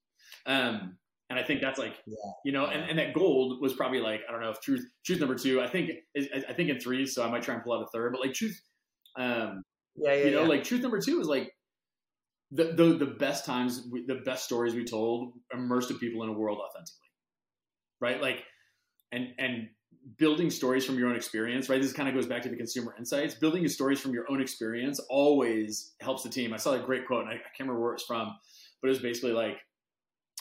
Um, 0.47 0.97
and 1.31 1.39
I 1.39 1.43
think 1.43 1.61
that's 1.61 1.79
like 1.79 1.95
yeah. 2.07 2.15
you 2.45 2.53
know, 2.53 2.67
and, 2.67 2.89
and 2.89 2.99
that 2.99 3.13
gold 3.13 3.61
was 3.61 3.75
probably 3.75 4.01
like 4.01 4.21
I 4.27 4.33
don't 4.33 4.41
know 4.41 4.51
if 4.51 4.61
truth 4.61 4.87
truth 5.05 5.21
number 5.21 5.35
two. 5.35 5.61
I 5.61 5.69
think 5.69 5.91
I 6.17 6.53
think 6.55 6.71
in 6.71 6.81
three, 6.81 7.05
so 7.05 7.23
I 7.23 7.31
might 7.31 7.43
try 7.43 7.55
and 7.55 7.63
pull 7.63 7.75
out 7.75 7.83
a 7.83 7.87
third. 7.93 8.13
But 8.13 8.23
like 8.23 8.33
truth, 8.33 8.59
um, 9.19 9.63
yeah, 9.97 10.15
yeah, 10.15 10.25
you 10.25 10.31
know, 10.31 10.43
yeah. 10.43 10.49
like 10.49 10.65
truth 10.65 10.81
number 10.81 11.01
two 11.01 11.21
is 11.21 11.27
like 11.27 11.53
the 12.51 12.65
the, 12.65 12.97
the 12.97 13.07
best 13.19 13.45
times, 13.45 13.87
we, 13.91 14.05
the 14.07 14.23
best 14.25 14.45
stories 14.45 14.75
we 14.75 14.85
told 14.85 15.35
immersed 15.53 15.89
the 15.89 15.95
people 15.95 16.23
in 16.23 16.31
a 16.31 16.33
world 16.33 16.59
authentically, 16.59 17.11
right? 18.01 18.21
Like, 18.23 18.45
and 19.13 19.29
and 19.39 19.69
building 20.17 20.51
stories 20.51 20.85
from 20.85 20.99
your 20.99 21.09
own 21.09 21.17
experience, 21.17 21.69
right? 21.69 21.81
This 21.81 21.93
kind 21.93 22.09
of 22.09 22.15
goes 22.15 22.27
back 22.27 22.43
to 22.43 22.49
the 22.49 22.57
consumer 22.57 22.95
insights. 22.99 23.35
Building 23.35 23.67
stories 23.69 24.01
from 24.01 24.13
your 24.13 24.25
own 24.31 24.41
experience 24.41 24.99
always 25.09 25.95
helps 26.01 26.23
the 26.23 26.29
team. 26.29 26.53
I 26.53 26.57
saw 26.57 26.73
a 26.73 26.79
great 26.79 27.07
quote, 27.07 27.23
and 27.23 27.31
I, 27.31 27.35
I 27.35 27.37
can't 27.37 27.69
remember 27.69 27.81
where 27.81 27.95
it's 27.95 28.05
from, 28.05 28.35
but 28.81 28.89
it 28.89 28.91
was 28.91 28.99
basically 29.01 29.33
like, 29.33 29.59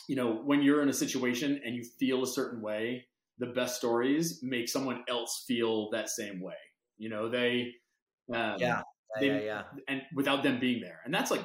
you 0.08 0.16
know, 0.16 0.32
when 0.32 0.62
you're 0.62 0.82
in 0.82 0.90
a 0.90 0.94
situation 0.94 1.62
and 1.66 1.76
you 1.76 1.84
feel 2.00 2.24
a 2.24 2.28
certain 2.28 2.62
way, 2.62 3.06
the 3.40 3.48
best 3.48 3.76
stories 3.76 4.40
make 4.42 4.68
someone 4.68 5.04
else 5.10 5.44
feel 5.48 5.90
that 5.92 6.10
same 6.10 6.42
way. 6.42 6.56
You 6.98 7.10
know, 7.10 7.30
they, 7.30 7.74
um, 8.34 8.56
yeah, 8.58 8.82
they, 9.20 9.28
yeah, 9.28 9.40
yeah, 9.40 9.62
and 9.88 10.02
without 10.16 10.44
them 10.44 10.60
being 10.60 10.82
there, 10.82 11.02
and 11.06 11.14
that's 11.14 11.30
like, 11.30 11.42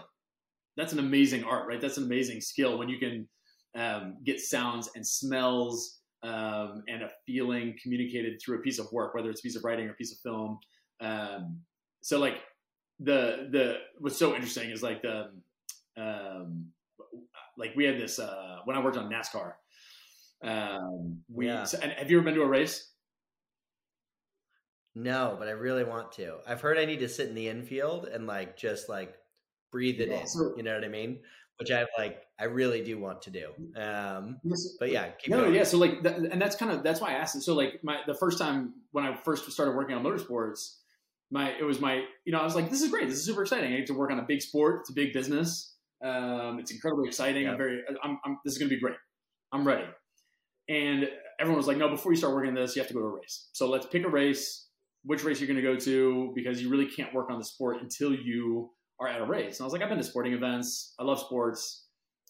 that's 0.76 0.94
an 0.94 1.00
amazing 1.00 1.44
art, 1.44 1.68
right? 1.68 1.80
That's 1.80 1.98
an 1.98 2.04
amazing 2.04 2.40
skill 2.40 2.78
when 2.78 2.88
you 2.88 2.98
can 2.98 3.28
um, 3.74 4.16
get 4.24 4.40
sounds 4.40 4.88
and 4.94 5.06
smells 5.06 5.98
um, 6.22 6.82
and 6.88 7.02
a 7.02 7.10
feeling 7.26 7.76
communicated 7.82 8.40
through 8.40 8.58
a 8.58 8.62
piece 8.62 8.78
of 8.78 8.90
work, 8.92 9.14
whether 9.14 9.30
it's 9.30 9.40
a 9.40 9.42
piece 9.42 9.56
of 9.56 9.64
writing 9.64 9.86
or 9.86 9.92
a 9.92 9.94
piece 9.94 10.12
of 10.12 10.18
film. 10.18 10.58
Um, 11.00 11.60
so 12.02 12.18
like 12.18 12.42
the 13.00 13.48
the 13.50 13.78
what's 13.98 14.16
so 14.16 14.34
interesting 14.34 14.70
is 14.70 14.82
like 14.82 15.02
the 15.02 15.30
um, 15.96 16.66
like 17.56 17.72
we 17.76 17.84
had 17.84 17.98
this 17.98 18.18
uh, 18.18 18.58
when 18.64 18.76
I 18.76 18.82
worked 18.82 18.96
on 18.96 19.10
NASCAR. 19.10 19.54
Um, 20.44 21.22
we 21.32 21.46
yeah. 21.46 21.64
so, 21.64 21.78
and 21.82 21.92
have 21.92 22.10
you 22.10 22.18
ever 22.18 22.24
been 22.24 22.34
to 22.34 22.42
a 22.42 22.46
race? 22.46 22.88
No, 24.94 25.36
but 25.38 25.48
I 25.48 25.52
really 25.52 25.84
want 25.84 26.12
to. 26.12 26.36
I've 26.46 26.60
heard 26.60 26.78
I 26.78 26.84
need 26.84 27.00
to 27.00 27.08
sit 27.08 27.28
in 27.28 27.34
the 27.34 27.48
infield 27.48 28.06
and 28.06 28.26
like 28.26 28.56
just 28.56 28.88
like 28.88 29.14
breathe 29.70 30.00
it 30.00 30.08
yeah, 30.08 30.20
in. 30.20 30.26
So, 30.26 30.54
you 30.56 30.62
know 30.62 30.74
what 30.74 30.84
I 30.84 30.88
mean? 30.88 31.20
Which 31.62 31.70
I 31.70 31.86
like. 31.96 32.20
I 32.40 32.44
really 32.46 32.82
do 32.82 32.98
want 32.98 33.22
to 33.22 33.30
do. 33.30 33.52
Um, 33.80 34.40
but 34.80 34.90
yeah, 34.90 35.10
no, 35.28 35.42
going. 35.42 35.54
yeah. 35.54 35.62
So 35.62 35.78
like, 35.78 36.02
that, 36.02 36.16
and 36.16 36.42
that's 36.42 36.56
kind 36.56 36.72
of 36.72 36.82
that's 36.82 37.00
why 37.00 37.10
I 37.10 37.14
asked 37.14 37.36
it. 37.36 37.42
So 37.42 37.54
like, 37.54 37.80
my 37.84 38.00
the 38.06 38.14
first 38.14 38.38
time 38.38 38.74
when 38.90 39.04
I 39.04 39.14
first 39.14 39.50
started 39.50 39.76
working 39.76 39.94
on 39.94 40.02
motorsports, 40.02 40.76
my 41.30 41.50
it 41.50 41.62
was 41.62 41.80
my 41.80 42.04
you 42.24 42.32
know 42.32 42.40
I 42.40 42.44
was 42.44 42.56
like, 42.56 42.68
this 42.68 42.82
is 42.82 42.90
great. 42.90 43.08
This 43.08 43.18
is 43.18 43.24
super 43.24 43.42
exciting. 43.42 43.72
I 43.72 43.76
get 43.76 43.86
to 43.86 43.94
work 43.94 44.10
on 44.10 44.18
a 44.18 44.24
big 44.26 44.42
sport. 44.42 44.80
It's 44.80 44.90
a 44.90 44.94
big 44.94 45.12
business. 45.12 45.76
Um, 46.04 46.58
it's 46.58 46.72
incredibly 46.72 47.06
exciting. 47.06 47.48
I'm 47.48 47.56
very. 47.56 47.82
I'm, 48.02 48.18
I'm. 48.24 48.38
This 48.44 48.54
is 48.54 48.58
going 48.58 48.68
to 48.68 48.74
be 48.74 48.80
great. 48.80 48.96
I'm 49.52 49.64
ready. 49.66 49.86
And 50.68 51.08
everyone 51.38 51.58
was 51.58 51.66
like, 51.66 51.76
no, 51.76 51.88
before 51.88 52.12
you 52.12 52.18
start 52.18 52.34
working 52.34 52.50
on 52.50 52.54
this, 52.54 52.74
you 52.74 52.82
have 52.82 52.88
to 52.88 52.94
go 52.94 53.00
to 53.00 53.06
a 53.06 53.10
race. 53.10 53.48
So 53.52 53.68
let's 53.68 53.86
pick 53.86 54.04
a 54.04 54.08
race. 54.08 54.68
Which 55.04 55.24
race 55.24 55.40
you're 55.40 55.48
going 55.48 55.56
to 55.56 55.62
go 55.62 55.76
to 55.76 56.32
because 56.32 56.62
you 56.62 56.70
really 56.70 56.86
can't 56.86 57.12
work 57.12 57.28
on 57.28 57.38
the 57.38 57.44
sport 57.44 57.82
until 57.82 58.14
you 58.14 58.70
are 59.02 59.08
at 59.08 59.20
a 59.20 59.24
race. 59.24 59.58
And 59.58 59.64
I 59.64 59.66
was 59.66 59.72
like, 59.72 59.82
I've 59.82 59.88
been 59.88 59.98
to 59.98 60.04
sporting 60.04 60.32
events. 60.32 60.94
I 60.98 61.04
love 61.04 61.18
sports. 61.18 61.86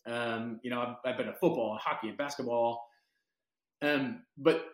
Um, 0.07 0.59
you 0.63 0.71
know, 0.71 0.81
I've, 0.81 0.97
I've, 1.13 1.17
been 1.17 1.27
to 1.27 1.35
football 1.35 1.73
and 1.73 1.81
hockey 1.81 2.09
and 2.09 2.17
basketball. 2.19 2.83
Um, 3.83 4.23
but 4.37 4.65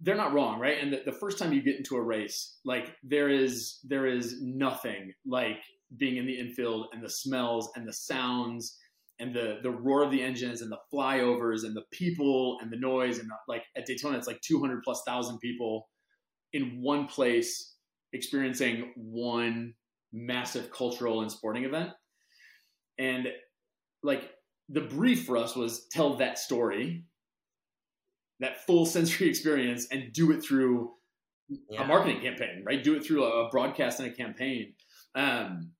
they're 0.00 0.16
not 0.16 0.32
wrong, 0.32 0.60
right? 0.60 0.78
And 0.80 0.92
the, 0.92 1.02
the, 1.04 1.12
first 1.12 1.38
time 1.38 1.52
you 1.52 1.62
get 1.62 1.76
into 1.76 1.96
a 1.96 2.02
race, 2.02 2.58
like 2.64 2.94
there 3.02 3.28
is 3.28 3.78
there 3.84 4.06
is 4.06 4.40
nothing 4.40 5.12
like 5.26 5.58
being 5.96 6.16
in 6.16 6.26
the 6.26 6.38
infield 6.38 6.86
and 6.92 7.02
the 7.02 7.10
smells 7.10 7.70
and 7.76 7.86
the 7.86 7.92
sounds 7.92 8.76
and 9.18 9.34
the 9.34 9.58
the 9.62 9.70
roar 9.70 10.02
of 10.02 10.10
the 10.10 10.22
engines 10.22 10.62
and 10.62 10.70
the 10.70 10.78
flyovers 10.92 11.64
and 11.64 11.76
the 11.76 11.84
people 11.92 12.58
and 12.60 12.70
the 12.72 12.76
noise 12.76 13.18
and 13.18 13.30
like 13.48 13.62
at 13.76 13.86
Daytona 13.86 14.18
it's 14.18 14.26
like 14.26 14.40
200 14.40 14.82
plus 14.82 15.02
thousand 15.06 15.38
people 15.38 15.88
in 16.52 16.80
one 16.82 17.06
place 17.06 17.74
experiencing 18.12 18.92
one 18.96 19.74
massive 20.16 20.70
cultural 20.70 21.20
and 21.20 21.30
sporting 21.30 21.64
event. 21.64 21.90
And 22.98 23.28
like 24.02 24.30
the 24.68 24.80
brief 24.80 25.26
for 25.26 25.36
us 25.36 25.54
was 25.54 25.86
tell 25.92 26.16
that 26.16 26.38
story, 26.38 27.04
that 28.40 28.64
full 28.66 28.86
sensory 28.86 29.28
experience, 29.28 29.86
and 29.90 30.12
do 30.12 30.32
it 30.32 30.42
through 30.42 30.92
yeah. 31.70 31.82
a 31.82 31.86
marketing 31.86 32.20
campaign, 32.20 32.62
right? 32.64 32.82
Do 32.82 32.94
it 32.94 33.04
through 33.04 33.24
a 33.24 33.48
broadcast 33.50 34.00
and 34.00 34.10
a 34.10 34.14
campaign. 34.14 34.72
Um, 35.14 35.72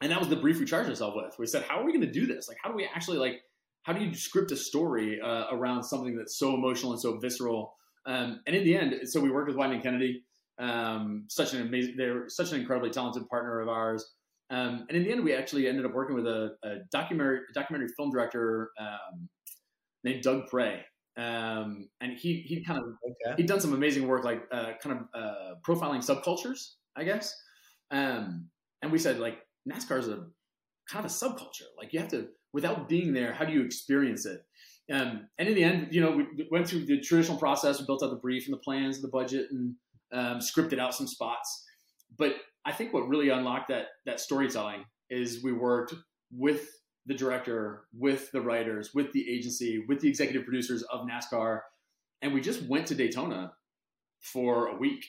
and 0.00 0.10
that 0.10 0.18
was 0.18 0.28
the 0.28 0.36
brief 0.36 0.58
we 0.58 0.64
charged 0.64 0.88
ourselves 0.88 1.16
with. 1.16 1.34
We 1.38 1.46
said, 1.46 1.64
how 1.64 1.80
are 1.80 1.84
we 1.84 1.92
going 1.92 2.06
to 2.06 2.12
do 2.12 2.26
this? 2.26 2.48
Like, 2.48 2.56
how 2.62 2.70
do 2.70 2.76
we 2.76 2.86
actually 2.86 3.18
like, 3.18 3.40
how 3.82 3.92
do 3.92 4.04
you 4.04 4.14
script 4.14 4.50
a 4.52 4.56
story 4.56 5.20
uh, 5.20 5.46
around 5.50 5.82
something 5.82 6.16
that's 6.16 6.38
so 6.38 6.54
emotional 6.54 6.92
and 6.92 7.00
so 7.00 7.18
visceral? 7.18 7.74
Um, 8.06 8.40
and 8.46 8.56
in 8.56 8.64
the 8.64 8.76
end, 8.76 8.94
so 9.08 9.20
we 9.20 9.30
worked 9.30 9.48
with 9.48 9.56
Wieden 9.56 9.82
Kennedy, 9.82 10.24
um, 10.60 11.24
such 11.28 11.54
an 11.54 11.62
amazing, 11.62 11.94
they're 11.96 12.28
such 12.28 12.52
an 12.52 12.60
incredibly 12.60 12.90
talented 12.90 13.28
partner 13.28 13.60
of 13.60 13.68
ours. 13.68 14.12
Um, 14.50 14.84
and 14.88 14.96
in 14.96 15.04
the 15.04 15.12
end, 15.12 15.24
we 15.24 15.34
actually 15.34 15.68
ended 15.68 15.86
up 15.86 15.94
working 15.94 16.16
with 16.16 16.26
a, 16.26 16.50
a 16.64 16.76
documentary 16.92 17.40
documentary 17.54 17.88
film 17.96 18.10
director 18.10 18.70
um, 18.78 19.28
named 20.04 20.22
Doug 20.22 20.48
Pray, 20.48 20.84
um, 21.16 21.88
and 22.00 22.12
he 22.18 22.42
he 22.46 22.64
kind 22.64 22.78
of 22.78 22.84
okay. 22.84 23.36
he'd 23.36 23.46
done 23.46 23.60
some 23.60 23.72
amazing 23.72 24.06
work, 24.06 24.24
like 24.24 24.42
uh, 24.52 24.72
kind 24.82 24.98
of 24.98 25.20
uh, 25.20 25.54
profiling 25.66 26.04
subcultures, 26.04 26.72
I 26.96 27.04
guess. 27.04 27.34
Um, 27.92 28.48
and 28.82 28.90
we 28.90 28.98
said 28.98 29.18
like 29.18 29.38
NASCAR 29.70 30.00
is 30.00 30.08
a 30.08 30.26
kind 30.90 31.04
of 31.04 31.10
a 31.10 31.14
subculture. 31.14 31.68
Like 31.78 31.92
you 31.92 32.00
have 32.00 32.08
to, 32.08 32.28
without 32.52 32.88
being 32.88 33.12
there, 33.12 33.32
how 33.32 33.44
do 33.44 33.52
you 33.52 33.64
experience 33.64 34.26
it? 34.26 34.42
Um, 34.92 35.28
and 35.38 35.48
in 35.48 35.54
the 35.54 35.62
end, 35.62 35.88
you 35.92 36.00
know, 36.00 36.10
we 36.10 36.48
went 36.50 36.66
through 36.66 36.86
the 36.86 37.00
traditional 37.00 37.38
process. 37.38 37.78
We 37.78 37.86
built 37.86 38.02
out 38.02 38.10
the 38.10 38.16
brief 38.16 38.46
and 38.46 38.52
the 38.52 38.58
plans 38.58 38.96
and 38.96 39.04
the 39.04 39.10
budget 39.10 39.46
and 39.52 39.74
um, 40.12 40.38
scripted 40.38 40.78
out 40.78 40.94
some 40.94 41.06
spots. 41.06 41.64
But 42.18 42.36
I 42.64 42.72
think 42.72 42.92
what 42.92 43.08
really 43.08 43.30
unlocked 43.30 43.68
that 43.68 43.86
that 44.06 44.20
storytelling 44.20 44.84
is 45.08 45.42
we 45.42 45.52
worked 45.52 45.94
with 46.32 46.68
the 47.06 47.14
director, 47.14 47.84
with 47.98 48.30
the 48.32 48.40
writers, 48.40 48.90
with 48.94 49.12
the 49.12 49.28
agency, 49.28 49.84
with 49.88 50.00
the 50.00 50.08
executive 50.08 50.44
producers 50.44 50.82
of 50.84 51.06
NASCAR, 51.06 51.60
and 52.22 52.32
we 52.32 52.40
just 52.40 52.62
went 52.62 52.86
to 52.88 52.94
Daytona 52.94 53.52
for 54.20 54.68
a 54.68 54.76
week 54.76 55.04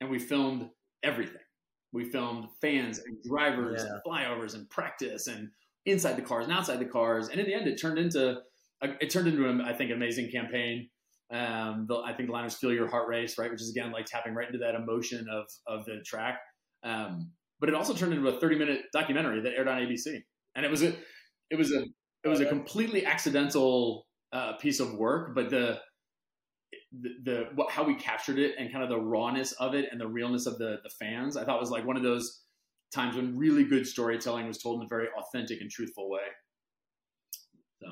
and 0.00 0.10
we 0.10 0.18
filmed 0.18 0.70
everything. 1.02 1.42
We 1.92 2.04
filmed 2.04 2.48
fans 2.60 3.00
and 3.00 3.16
drivers 3.22 3.82
yeah. 3.84 3.92
and 3.92 4.00
flyovers 4.06 4.54
and 4.54 4.68
practice 4.70 5.26
and 5.26 5.50
inside 5.86 6.16
the 6.16 6.22
cars 6.22 6.46
and 6.46 6.54
outside 6.54 6.78
the 6.78 6.86
cars. 6.86 7.28
And 7.28 7.40
in 7.40 7.46
the 7.46 7.54
end, 7.54 7.66
it 7.66 7.80
turned 7.80 7.98
into 7.98 8.38
a, 8.82 8.88
it 9.00 9.10
turned 9.10 9.28
into 9.28 9.48
an, 9.48 9.60
I 9.60 9.72
think, 9.72 9.90
amazing 9.90 10.30
campaign. 10.30 10.88
Um, 11.32 11.86
the, 11.88 11.96
I 11.98 12.12
think 12.12 12.28
the 12.28 12.32
line 12.32 12.48
"Feel 12.50 12.72
Your 12.72 12.88
Heart 12.88 13.08
Race," 13.08 13.38
right, 13.38 13.50
which 13.50 13.62
is 13.62 13.70
again 13.70 13.92
like 13.92 14.06
tapping 14.06 14.34
right 14.34 14.46
into 14.46 14.58
that 14.58 14.74
emotion 14.74 15.26
of 15.30 15.46
of 15.66 15.84
the 15.84 16.02
track. 16.04 16.40
Um, 16.82 17.32
but 17.60 17.68
it 17.68 17.74
also 17.74 17.92
turned 17.94 18.14
into 18.14 18.26
a 18.28 18.40
30 18.40 18.56
minute 18.56 18.82
documentary 18.92 19.40
that 19.42 19.52
aired 19.56 19.68
on 19.68 19.80
ABC, 19.80 20.22
and 20.54 20.64
it 20.64 20.70
was 20.70 20.82
a 20.82 20.94
it 21.50 21.56
was 21.56 21.72
a 21.72 21.84
it 22.24 22.28
was 22.28 22.40
a 22.40 22.46
completely 22.46 23.06
accidental 23.06 24.06
uh, 24.32 24.54
piece 24.54 24.80
of 24.80 24.94
work, 24.94 25.34
but 25.34 25.50
the 25.50 25.80
the, 27.00 27.10
the 27.24 27.48
what, 27.54 27.70
how 27.70 27.84
we 27.84 27.94
captured 27.94 28.38
it 28.38 28.54
and 28.58 28.70
kind 28.72 28.82
of 28.82 28.90
the 28.90 28.98
rawness 28.98 29.52
of 29.52 29.74
it 29.74 29.86
and 29.90 30.00
the 30.00 30.06
realness 30.06 30.46
of 30.46 30.58
the 30.58 30.78
the 30.82 30.90
fans, 30.98 31.36
I 31.36 31.44
thought 31.44 31.60
was 31.60 31.70
like 31.70 31.86
one 31.86 31.96
of 31.96 32.02
those 32.02 32.42
times 32.92 33.16
when 33.16 33.38
really 33.38 33.64
good 33.64 33.86
storytelling 33.86 34.46
was 34.46 34.58
told 34.58 34.80
in 34.80 34.86
a 34.86 34.88
very 34.88 35.08
authentic 35.16 35.60
and 35.60 35.70
truthful 35.70 36.10
way. 36.10 36.20
So, 37.82 37.88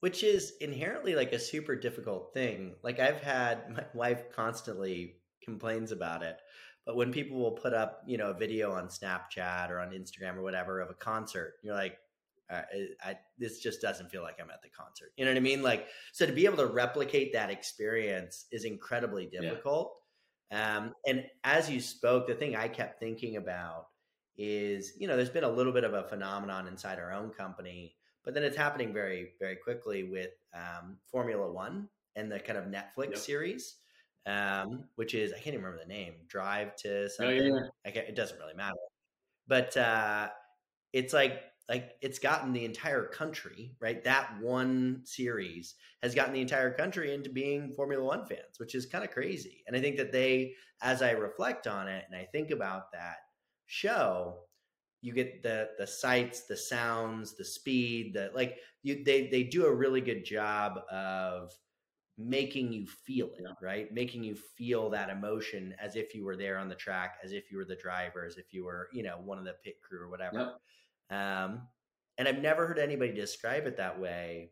which 0.00 0.22
is 0.22 0.54
inherently 0.60 1.14
like 1.14 1.32
a 1.32 1.38
super 1.38 1.74
difficult 1.76 2.32
thing. 2.34 2.74
Like 2.82 3.00
I've 3.00 3.20
had 3.20 3.70
my 3.74 3.84
wife 3.94 4.30
constantly 4.34 5.16
complains 5.42 5.92
about 5.92 6.22
it, 6.22 6.38
but 6.84 6.96
when 6.96 7.12
people 7.12 7.38
will 7.38 7.52
put 7.52 7.74
up, 7.74 8.02
you 8.06 8.16
know, 8.18 8.30
a 8.30 8.34
video 8.34 8.72
on 8.72 8.88
Snapchat 8.88 9.70
or 9.70 9.80
on 9.80 9.90
Instagram 9.90 10.36
or 10.36 10.42
whatever 10.42 10.80
of 10.80 10.90
a 10.90 10.94
concert, 10.94 11.54
you're 11.62 11.74
like, 11.74 11.98
uh, 12.48 12.62
I, 13.04 13.18
this 13.38 13.58
just 13.58 13.82
doesn't 13.82 14.10
feel 14.10 14.22
like 14.22 14.36
I'm 14.40 14.50
at 14.50 14.62
the 14.62 14.68
concert. 14.68 15.12
You 15.16 15.24
know 15.24 15.32
what 15.32 15.38
I 15.38 15.40
mean? 15.40 15.62
Like, 15.62 15.88
so 16.12 16.26
to 16.26 16.32
be 16.32 16.46
able 16.46 16.58
to 16.58 16.66
replicate 16.66 17.32
that 17.32 17.50
experience 17.50 18.46
is 18.52 18.64
incredibly 18.64 19.26
difficult. 19.26 19.96
Yeah. 20.52 20.76
Um, 20.76 20.94
and 21.06 21.24
as 21.42 21.68
you 21.68 21.80
spoke, 21.80 22.28
the 22.28 22.34
thing 22.34 22.54
I 22.54 22.68
kept 22.68 23.00
thinking 23.00 23.36
about 23.36 23.88
is, 24.38 24.92
you 24.98 25.08
know, 25.08 25.16
there's 25.16 25.30
been 25.30 25.42
a 25.42 25.50
little 25.50 25.72
bit 25.72 25.82
of 25.82 25.94
a 25.94 26.04
phenomenon 26.04 26.68
inside 26.68 27.00
our 27.00 27.12
own 27.12 27.30
company, 27.30 27.96
but 28.26 28.34
then 28.34 28.42
it's 28.42 28.56
happening 28.56 28.92
very, 28.92 29.30
very 29.40 29.56
quickly 29.56 30.02
with 30.02 30.32
um, 30.52 30.98
Formula 31.10 31.50
One 31.50 31.88
and 32.16 32.30
the 32.30 32.40
kind 32.40 32.58
of 32.58 32.64
Netflix 32.64 33.10
yep. 33.10 33.18
series, 33.18 33.76
um, 34.26 34.84
which 34.96 35.14
is 35.14 35.32
I 35.32 35.36
can't 35.36 35.54
even 35.54 35.62
remember 35.62 35.82
the 35.82 35.88
name. 35.88 36.14
Drive 36.26 36.74
to 36.76 37.08
something. 37.08 37.54
Yeah, 37.54 37.92
yeah. 37.94 38.00
it 38.00 38.16
doesn't 38.16 38.38
really 38.38 38.54
matter, 38.54 38.76
but 39.46 39.74
uh, 39.76 40.28
it's 40.92 41.14
like 41.14 41.40
like 41.68 41.92
it's 42.00 42.18
gotten 42.18 42.52
the 42.52 42.64
entire 42.64 43.04
country 43.06 43.74
right 43.80 44.04
that 44.04 44.40
one 44.40 45.00
series 45.04 45.74
has 46.02 46.14
gotten 46.14 46.32
the 46.32 46.40
entire 46.40 46.70
country 46.70 47.12
into 47.12 47.28
being 47.28 47.72
formula 47.74 48.04
one 48.04 48.24
fans 48.24 48.58
which 48.58 48.74
is 48.74 48.86
kind 48.86 49.02
of 49.02 49.10
crazy 49.10 49.64
and 49.66 49.76
i 49.76 49.80
think 49.80 49.96
that 49.96 50.12
they 50.12 50.52
as 50.80 51.02
i 51.02 51.10
reflect 51.10 51.66
on 51.66 51.88
it 51.88 52.04
and 52.06 52.16
i 52.16 52.24
think 52.30 52.52
about 52.52 52.92
that 52.92 53.16
show 53.66 54.36
you 55.02 55.12
get 55.12 55.42
the 55.42 55.68
the 55.78 55.86
sights 55.86 56.46
the 56.46 56.56
sounds 56.56 57.36
the 57.36 57.44
speed 57.44 58.14
the 58.14 58.30
like 58.34 58.58
you 58.82 59.04
they 59.04 59.28
they 59.28 59.42
do 59.42 59.66
a 59.66 59.74
really 59.74 60.00
good 60.00 60.24
job 60.24 60.80
of 60.90 61.52
making 62.18 62.72
you 62.72 62.86
feel 62.86 63.28
it 63.38 63.44
right? 63.60 63.92
Making 63.92 64.24
you 64.24 64.34
feel 64.34 64.88
that 64.90 65.10
emotion 65.10 65.74
as 65.80 65.96
if 65.96 66.14
you 66.14 66.24
were 66.24 66.36
there 66.36 66.58
on 66.58 66.68
the 66.68 66.74
track 66.74 67.16
as 67.22 67.32
if 67.32 67.50
you 67.50 67.58
were 67.58 67.64
the 67.64 67.76
driver 67.76 68.24
as 68.24 68.38
if 68.38 68.52
you 68.52 68.64
were 68.64 68.88
you 68.92 69.02
know 69.02 69.18
one 69.24 69.38
of 69.38 69.44
the 69.44 69.54
pit 69.64 69.76
crew 69.82 70.02
or 70.02 70.08
whatever. 70.08 70.56
Yep. 71.10 71.18
Um, 71.18 71.62
and 72.18 72.26
I've 72.26 72.40
never 72.40 72.66
heard 72.66 72.78
anybody 72.78 73.12
describe 73.12 73.66
it 73.66 73.76
that 73.76 74.00
way, 74.00 74.50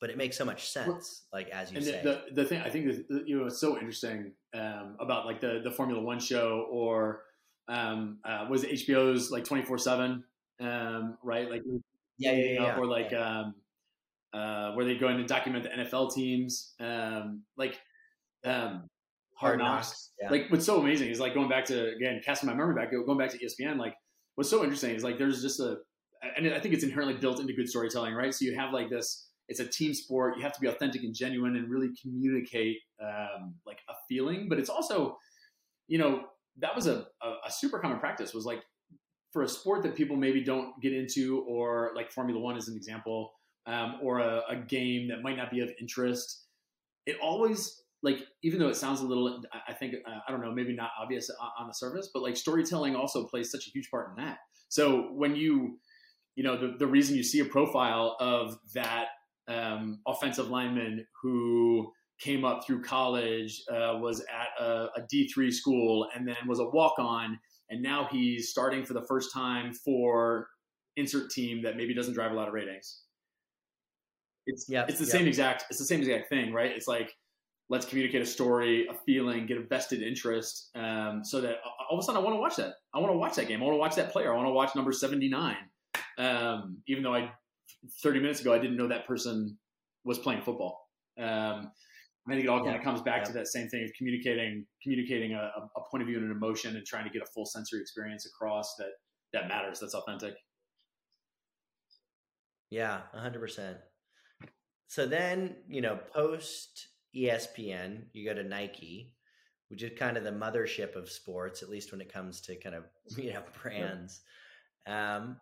but 0.00 0.10
it 0.10 0.16
makes 0.16 0.38
so 0.38 0.44
much 0.44 0.70
sense. 0.70 1.24
Like 1.32 1.48
as 1.48 1.72
you 1.72 1.78
and 1.78 1.86
say, 1.86 2.00
the, 2.02 2.22
the 2.32 2.44
thing 2.44 2.62
I 2.62 2.70
think 2.70 3.08
that, 3.08 3.26
you 3.26 3.40
know 3.40 3.46
it's 3.46 3.58
so 3.58 3.76
interesting 3.76 4.32
um, 4.54 4.96
about 5.00 5.26
like 5.26 5.40
the 5.40 5.60
the 5.62 5.72
Formula 5.72 6.00
One 6.00 6.20
show 6.20 6.66
or 6.70 7.22
um, 7.68 8.18
uh, 8.24 8.46
was 8.48 8.64
HBO's 8.64 9.30
like 9.30 9.44
twenty 9.44 9.64
four 9.64 9.78
seven, 9.78 10.24
um, 10.60 11.18
right? 11.22 11.50
Like 11.50 11.62
yeah, 12.18 12.32
yeah, 12.32 12.44
yeah, 12.44 12.62
yeah. 12.62 12.76
or 12.76 12.86
like 12.86 13.10
yeah. 13.10 13.40
um, 13.40 13.54
uh, 14.32 14.72
where 14.72 14.84
they 14.84 14.96
go 14.96 15.08
in 15.08 15.16
to 15.18 15.24
document 15.24 15.64
the 15.64 15.70
NFL 15.70 16.14
teams, 16.14 16.74
um, 16.80 17.42
like 17.56 17.78
um, 18.44 18.88
Hard 19.34 19.58
Knocks. 19.58 20.12
Yeah. 20.20 20.30
Like 20.30 20.46
what's 20.50 20.64
so 20.64 20.80
amazing 20.80 21.10
is 21.10 21.20
like 21.20 21.34
going 21.34 21.48
back 21.48 21.64
to 21.66 21.94
again 21.94 22.20
casting 22.24 22.48
my 22.48 22.54
memory 22.54 22.74
back, 22.74 22.90
going 22.90 23.18
back 23.18 23.30
to 23.30 23.38
ESPN, 23.38 23.78
like 23.78 23.94
what's 24.34 24.50
so 24.50 24.62
interesting 24.62 24.94
is 24.94 25.02
like 25.04 25.18
there's 25.18 25.42
just 25.42 25.60
a 25.60 25.78
and 26.36 26.52
I 26.52 26.58
think 26.58 26.74
it's 26.74 26.84
inherently 26.84 27.14
built 27.14 27.40
into 27.40 27.52
good 27.52 27.68
storytelling, 27.68 28.14
right? 28.14 28.34
So 28.34 28.44
you 28.44 28.56
have 28.56 28.72
like 28.72 28.90
this, 28.90 29.28
it's 29.48 29.60
a 29.60 29.66
team 29.66 29.94
sport. 29.94 30.36
You 30.36 30.42
have 30.42 30.52
to 30.54 30.60
be 30.60 30.66
authentic 30.66 31.02
and 31.02 31.14
genuine 31.14 31.56
and 31.56 31.70
really 31.70 31.90
communicate 32.00 32.78
um, 33.00 33.54
like 33.66 33.78
a 33.88 33.94
feeling, 34.08 34.48
but 34.48 34.58
it's 34.58 34.70
also, 34.70 35.18
you 35.88 35.98
know, 35.98 36.24
that 36.58 36.74
was 36.74 36.86
a, 36.86 37.06
a, 37.22 37.28
a 37.46 37.50
super 37.50 37.78
common 37.78 37.98
practice 37.98 38.32
was 38.32 38.44
like 38.44 38.62
for 39.32 39.42
a 39.42 39.48
sport 39.48 39.82
that 39.82 39.94
people 39.94 40.16
maybe 40.16 40.42
don't 40.42 40.80
get 40.80 40.92
into 40.92 41.44
or 41.48 41.92
like 41.94 42.10
Formula 42.10 42.40
One 42.40 42.56
is 42.56 42.68
an 42.68 42.76
example, 42.76 43.32
um, 43.66 43.96
or 44.02 44.20
a, 44.20 44.42
a 44.48 44.56
game 44.56 45.08
that 45.08 45.22
might 45.22 45.36
not 45.36 45.50
be 45.50 45.60
of 45.60 45.70
interest. 45.80 46.46
It 47.04 47.16
always 47.22 47.82
like 48.02 48.20
even 48.42 48.58
though 48.58 48.68
it 48.68 48.76
sounds 48.76 49.00
a 49.00 49.06
little 49.06 49.42
i 49.66 49.72
think 49.72 49.94
uh, 50.06 50.18
i 50.28 50.30
don't 50.30 50.42
know 50.42 50.52
maybe 50.52 50.74
not 50.74 50.90
obvious 51.00 51.30
on 51.58 51.66
the 51.66 51.72
surface 51.72 52.10
but 52.12 52.22
like 52.22 52.36
storytelling 52.36 52.94
also 52.94 53.24
plays 53.24 53.50
such 53.50 53.66
a 53.66 53.70
huge 53.70 53.90
part 53.90 54.10
in 54.10 54.22
that 54.22 54.38
so 54.68 55.08
when 55.14 55.34
you 55.34 55.78
you 56.34 56.44
know 56.44 56.56
the, 56.56 56.76
the 56.78 56.86
reason 56.86 57.16
you 57.16 57.22
see 57.22 57.40
a 57.40 57.44
profile 57.44 58.16
of 58.20 58.58
that 58.74 59.06
um, 59.48 60.00
offensive 60.06 60.50
lineman 60.50 61.06
who 61.22 61.90
came 62.18 62.44
up 62.44 62.64
through 62.66 62.82
college 62.82 63.62
uh, 63.70 63.96
was 64.00 64.20
at 64.20 64.64
a 64.64 64.88
a 64.96 65.02
d3 65.12 65.52
school 65.52 66.08
and 66.14 66.26
then 66.26 66.36
was 66.46 66.60
a 66.60 66.64
walk-on 66.70 67.38
and 67.70 67.82
now 67.82 68.08
he's 68.10 68.50
starting 68.50 68.84
for 68.84 68.94
the 68.94 69.02
first 69.02 69.32
time 69.32 69.72
for 69.72 70.48
insert 70.96 71.30
team 71.30 71.62
that 71.62 71.76
maybe 71.76 71.94
doesn't 71.94 72.14
drive 72.14 72.32
a 72.32 72.34
lot 72.34 72.48
of 72.48 72.54
ratings 72.54 73.02
it's 74.46 74.66
yeah 74.68 74.84
it's 74.88 74.98
the 74.98 75.04
yep. 75.04 75.12
same 75.12 75.26
exact 75.26 75.64
it's 75.68 75.78
the 75.78 75.84
same 75.84 76.00
exact 76.00 76.28
thing 76.28 76.52
right 76.52 76.70
it's 76.70 76.88
like 76.88 77.12
let's 77.68 77.86
communicate 77.86 78.22
a 78.22 78.26
story, 78.26 78.86
a 78.88 78.94
feeling, 78.94 79.46
get 79.46 79.58
a 79.58 79.62
vested 79.62 80.02
interest, 80.02 80.70
um, 80.74 81.24
so 81.24 81.40
that 81.40 81.56
all 81.90 81.98
of 81.98 82.02
a 82.02 82.06
sudden 82.06 82.20
I 82.20 82.24
want 82.24 82.36
to 82.36 82.40
watch 82.40 82.56
that. 82.56 82.74
I 82.94 83.00
want 83.00 83.12
to 83.12 83.18
watch 83.18 83.34
that 83.36 83.48
game. 83.48 83.60
I 83.60 83.64
want 83.64 83.74
to 83.74 83.78
watch 83.78 83.96
that 83.96 84.12
player. 84.12 84.32
I 84.32 84.36
want 84.36 84.48
to 84.48 84.52
watch 84.52 84.74
number 84.74 84.92
seventy 84.92 85.28
nine, 85.28 85.56
um, 86.18 86.78
even 86.86 87.02
though 87.02 87.14
I 87.14 87.30
thirty 88.02 88.20
minutes 88.20 88.40
ago 88.40 88.52
I 88.52 88.58
didn't 88.58 88.76
know 88.76 88.88
that 88.88 89.06
person 89.06 89.58
was 90.04 90.18
playing 90.18 90.42
football. 90.42 90.88
Um, 91.18 91.72
I 92.26 92.32
think 92.32 92.44
it 92.44 92.48
all 92.48 92.58
yeah. 92.58 92.64
kind 92.64 92.76
of 92.76 92.82
comes 92.82 93.02
back 93.02 93.18
yeah. 93.18 93.24
to 93.24 93.32
that 93.34 93.46
same 93.46 93.68
thing 93.68 93.84
of 93.84 93.90
communicating, 93.96 94.66
communicating 94.82 95.34
a, 95.34 95.50
a, 95.76 95.80
point 95.90 96.02
of 96.02 96.08
view 96.08 96.16
and 96.16 96.26
an 96.26 96.32
emotion, 96.32 96.76
and 96.76 96.84
trying 96.84 97.04
to 97.04 97.10
get 97.10 97.22
a 97.22 97.26
full 97.26 97.46
sensory 97.46 97.80
experience 97.80 98.26
across 98.26 98.74
that 98.78 98.90
that 99.32 99.48
matters. 99.48 99.78
That's 99.80 99.94
authentic. 99.94 100.34
Yeah, 102.70 103.02
hundred 103.14 103.40
percent. 103.40 103.78
So 104.88 105.06
then, 105.06 105.56
you 105.68 105.80
know, 105.80 105.98
post 106.12 106.88
ESPN, 107.14 108.04
you 108.12 108.28
go 108.28 108.34
to 108.34 108.46
Nike. 108.46 109.12
which 109.68 109.82
is 109.82 109.98
kind 109.98 110.16
of 110.16 110.22
the 110.22 110.30
mothership 110.30 110.94
of 110.94 111.10
sports, 111.10 111.62
at 111.62 111.68
least 111.68 111.90
when 111.90 112.00
it 112.00 112.12
comes 112.12 112.40
to 112.40 112.56
kind 112.56 112.74
of 112.74 112.84
you 113.16 113.32
know 113.32 113.42
brands. 113.62 114.20
Um, 114.86 115.40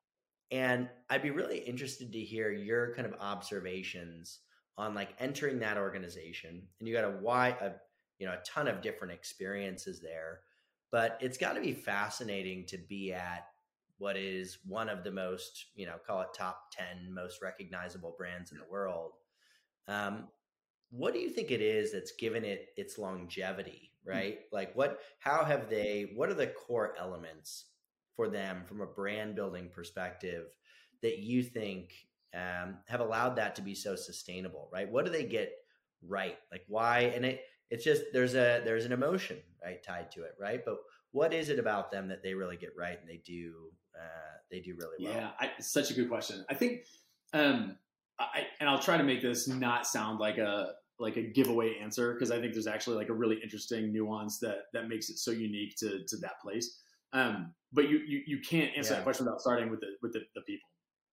and 0.51 0.89
I'd 1.11 1.23
be 1.23 1.31
really 1.31 1.59
interested 1.59 2.13
to 2.13 2.21
hear 2.21 2.51
your 2.51 2.95
kind 2.95 3.07
of 3.07 3.15
observations 3.21 4.41
on 4.77 4.95
like 4.95 5.15
entering 5.19 5.61
that 5.61 5.77
organization. 5.77 6.63
And 6.79 6.89
you 6.89 6.95
got 6.95 7.05
a 7.05 7.19
wide, 7.21 7.57
a, 7.61 7.75
you 8.19 8.27
know, 8.27 8.33
a 8.33 8.45
ton 8.45 8.69
of 8.69 8.83
different 8.83 9.15
experiences 9.15 10.01
there, 10.01 10.41
but 10.91 11.19
it's 11.21 11.39
got 11.39 11.55
to 11.55 11.61
be 11.61 11.73
fascinating 11.73 12.67
to 12.67 12.79
be 12.79 13.13
at 13.13 13.47
what 13.99 14.17
is 14.17 14.59
one 14.67 14.89
of 14.89 15.05
the 15.05 15.11
most, 15.11 15.67
you 15.75 15.87
know, 15.87 15.95
call 16.05 16.23
it 16.23 16.29
top 16.37 16.73
10 16.73 17.13
most 17.13 17.41
recognizable 17.43 18.15
brands 18.19 18.53
in 18.53 18.59
the 18.59 18.65
world. 18.71 19.13
Um, 19.87 20.29
what 20.91 21.13
do 21.13 21.21
you 21.21 21.31
think 21.31 21.51
it 21.51 21.61
is 21.61 21.93
that's 21.93 22.13
given 22.13 22.45
it 22.45 22.69
its 22.77 22.99
longevity, 22.99 23.93
hmm. 24.05 24.11
right? 24.11 24.39
Like 24.53 24.75
what 24.75 25.01
how 25.19 25.45
have 25.45 25.69
they 25.69 26.13
what 26.15 26.29
are 26.31 26.35
the 26.35 26.49
core 26.49 26.95
elements 26.99 27.67
for 28.17 28.29
them 28.29 28.63
from 28.65 28.81
a 28.81 28.87
brand 28.87 29.35
building 29.35 29.69
perspective 29.69 30.47
that 31.03 31.19
you 31.19 31.43
think 31.43 31.93
um, 32.35 32.79
have 32.87 33.01
allowed 33.01 33.37
that 33.37 33.55
to 33.57 33.63
be 33.63 33.75
so 33.75 33.97
sustainable, 33.97 34.69
right? 34.73 34.91
What 34.91 35.05
do 35.05 35.11
they 35.11 35.25
get 35.25 35.53
right? 36.07 36.37
Like 36.51 36.63
why 36.69 37.13
and 37.15 37.25
it 37.25 37.43
it's 37.71 37.85
just 37.85 38.03
there's 38.13 38.35
a 38.35 38.63
there's 38.65 38.85
an 38.85 38.93
emotion 38.93 39.39
right 39.63 39.83
tied 39.83 40.11
to 40.13 40.23
it, 40.23 40.33
right? 40.39 40.65
But 40.65 40.77
what 41.13 41.33
is 41.33 41.49
it 41.49 41.59
about 41.59 41.91
them 41.91 42.09
that 42.09 42.23
they 42.23 42.35
really 42.35 42.57
get 42.57 42.71
right 42.77 42.99
and 42.99 43.09
they 43.09 43.21
do 43.25 43.55
uh, 43.97 44.37
they 44.51 44.61
do 44.61 44.77
really 44.79 45.05
well? 45.05 45.15
Yeah, 45.15 45.31
I, 45.39 45.51
such 45.61 45.91
a 45.91 45.95
good 45.95 46.09
question. 46.09 46.45
I 46.51 46.55
think 46.55 46.83
um, 47.33 47.77
I, 48.19 48.47
and 48.61 48.69
I'll 48.69 48.79
try 48.79 48.97
to 48.97 49.05
make 49.05 49.23
this 49.23 49.49
not 49.49 49.87
sound 49.87 50.19
like 50.19 50.39
a 50.39 50.73
like 50.99 51.17
a 51.17 51.23
giveaway 51.23 51.77
answer 51.81 52.15
because 52.15 52.31
I 52.31 52.41
think 52.41 52.53
there's 52.53 52.67
actually 52.67 52.97
like 52.97 53.09
a 53.09 53.15
really 53.15 53.39
interesting 53.43 53.93
nuance 53.93 54.39
that 54.41 54.65
that 54.73 54.89
makes 54.89 55.09
it 55.11 55.19
so 55.19 55.31
unique 55.31 55.77
to 55.79 56.05
to 56.07 56.17
that 56.19 56.41
place. 56.43 56.81
Um, 57.13 57.55
but 57.73 57.89
you 57.89 57.99
you 58.07 58.23
you 58.27 58.41
can't 58.41 58.71
answer 58.77 58.93
yeah. 58.93 58.99
that 58.99 59.05
question 59.05 59.27
without 59.27 59.41
starting 59.41 59.71
with 59.71 59.81
the 59.81 59.89
with 60.03 60.13
the, 60.13 60.21
the 60.35 60.43
people. 60.43 60.69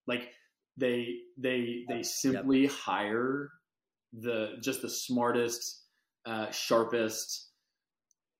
Like 0.07 0.29
they 0.77 1.15
they 1.38 1.84
they 1.88 2.03
simply 2.03 2.63
yep. 2.63 2.71
hire 2.71 3.51
the 4.13 4.57
just 4.62 4.81
the 4.81 4.89
smartest, 4.89 5.84
uh, 6.25 6.49
sharpest, 6.51 7.49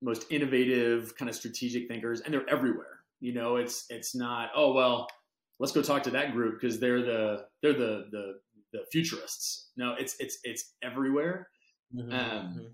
most 0.02 0.26
innovative 0.30 1.16
kind 1.16 1.30
of 1.30 1.36
strategic 1.36 1.88
thinkers, 1.88 2.22
and 2.22 2.34
they're 2.34 2.50
everywhere. 2.50 3.00
You 3.20 3.34
know, 3.34 3.58
it's 3.58 3.86
it's 3.90 4.16
not 4.16 4.50
oh 4.56 4.74
well, 4.74 5.08
let's 5.60 5.72
go 5.72 5.82
talk 5.82 6.04
to 6.04 6.12
that 6.12 6.34
group 6.34 6.60
because 6.60 6.80
they're 6.80 7.02
the 7.02 7.46
they're 7.62 7.74
the 7.74 8.06
the 8.12 8.34
the 8.74 8.80
futurists. 8.92 9.70
No, 9.78 9.96
it's 9.98 10.16
it's 10.20 10.40
it's 10.44 10.74
everywhere. 10.82 11.50
Mm-hmm, 11.96 12.12
um, 12.12 12.20
mm-hmm. 12.20 12.66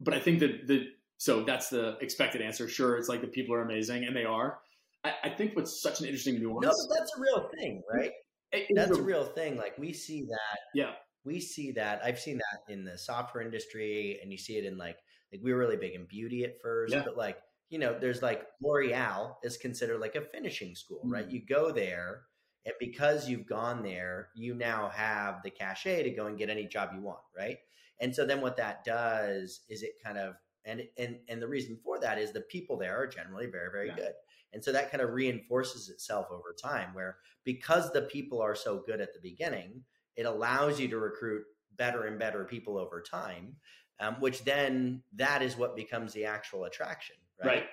But 0.00 0.14
I 0.14 0.20
think 0.20 0.40
that 0.40 0.66
the 0.66 0.86
so 1.18 1.44
that's 1.44 1.68
the 1.68 1.96
expected 2.00 2.42
answer. 2.42 2.68
Sure, 2.68 2.96
it's 2.96 3.08
like 3.08 3.20
the 3.20 3.28
people 3.28 3.54
are 3.54 3.62
amazing, 3.62 4.04
and 4.04 4.16
they 4.16 4.24
are. 4.24 4.58
I, 5.04 5.12
I 5.24 5.28
think 5.30 5.54
what's 5.56 5.82
such 5.82 6.00
an 6.00 6.06
interesting 6.06 6.40
nuance. 6.40 6.64
No, 6.64 6.72
but 6.88 6.98
that's 6.98 7.16
a 7.16 7.20
real 7.20 7.50
thing, 7.58 7.82
right? 7.92 8.10
It, 8.52 8.68
that's 8.74 8.98
a, 8.98 9.02
real 9.02 9.24
thing. 9.24 9.56
Like 9.56 9.78
we 9.78 9.92
see 9.92 10.22
that. 10.22 10.58
Yeah, 10.74 10.92
we 11.24 11.40
see 11.40 11.72
that. 11.72 12.02
I've 12.04 12.20
seen 12.20 12.38
that 12.38 12.72
in 12.72 12.84
the 12.84 12.98
software 12.98 13.42
industry, 13.42 14.18
and 14.22 14.30
you 14.30 14.38
see 14.38 14.56
it 14.58 14.64
in 14.64 14.76
like 14.76 14.98
like 15.32 15.40
we 15.42 15.52
were 15.52 15.58
really 15.58 15.76
big 15.76 15.94
in 15.94 16.04
beauty 16.06 16.44
at 16.44 16.60
first, 16.60 16.94
yeah. 16.94 17.02
but 17.04 17.16
like 17.16 17.38
you 17.70 17.78
know, 17.78 17.98
there's 17.98 18.20
like 18.20 18.46
L'Oreal 18.62 19.36
is 19.42 19.56
considered 19.56 19.98
like 19.98 20.14
a 20.14 20.20
finishing 20.20 20.74
school, 20.74 20.98
mm-hmm. 20.98 21.12
right? 21.12 21.30
You 21.30 21.40
go 21.48 21.72
there 21.72 22.24
and 22.64 22.74
because 22.78 23.28
you've 23.28 23.46
gone 23.46 23.82
there, 23.82 24.28
you 24.34 24.54
now 24.54 24.90
have 24.90 25.42
the 25.42 25.50
cachet 25.50 26.02
to 26.02 26.10
go 26.10 26.26
and 26.26 26.38
get 26.38 26.50
any 26.50 26.66
job 26.66 26.90
you 26.94 27.00
want, 27.00 27.20
right? 27.36 27.56
And 28.00 28.14
so 28.14 28.26
then 28.26 28.40
what 28.40 28.56
that 28.58 28.84
does 28.84 29.60
is 29.68 29.82
it 29.82 29.92
kind 30.04 30.18
of 30.18 30.34
and 30.64 30.82
and 30.96 31.16
and 31.28 31.42
the 31.42 31.48
reason 31.48 31.78
for 31.82 31.98
that 32.00 32.18
is 32.18 32.32
the 32.32 32.42
people 32.42 32.76
there 32.76 32.96
are 32.96 33.06
generally 33.06 33.46
very 33.46 33.70
very 33.72 33.88
yeah. 33.88 33.96
good. 33.96 34.12
And 34.52 34.62
so 34.62 34.72
that 34.72 34.90
kind 34.90 35.02
of 35.02 35.10
reinforces 35.10 35.88
itself 35.88 36.26
over 36.30 36.54
time 36.60 36.90
where 36.92 37.16
because 37.44 37.92
the 37.92 38.02
people 38.02 38.40
are 38.40 38.54
so 38.54 38.82
good 38.86 39.00
at 39.00 39.12
the 39.14 39.20
beginning, 39.20 39.82
it 40.16 40.26
allows 40.26 40.78
you 40.78 40.88
to 40.88 40.98
recruit 40.98 41.42
better 41.76 42.04
and 42.04 42.18
better 42.18 42.44
people 42.44 42.76
over 42.78 43.00
time, 43.00 43.56
um, 44.00 44.16
which 44.20 44.44
then 44.44 45.02
that 45.16 45.42
is 45.42 45.56
what 45.56 45.74
becomes 45.74 46.12
the 46.12 46.26
actual 46.26 46.64
attraction, 46.64 47.16
right? 47.42 47.64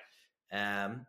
right. 0.52 0.84
Um, 0.84 1.06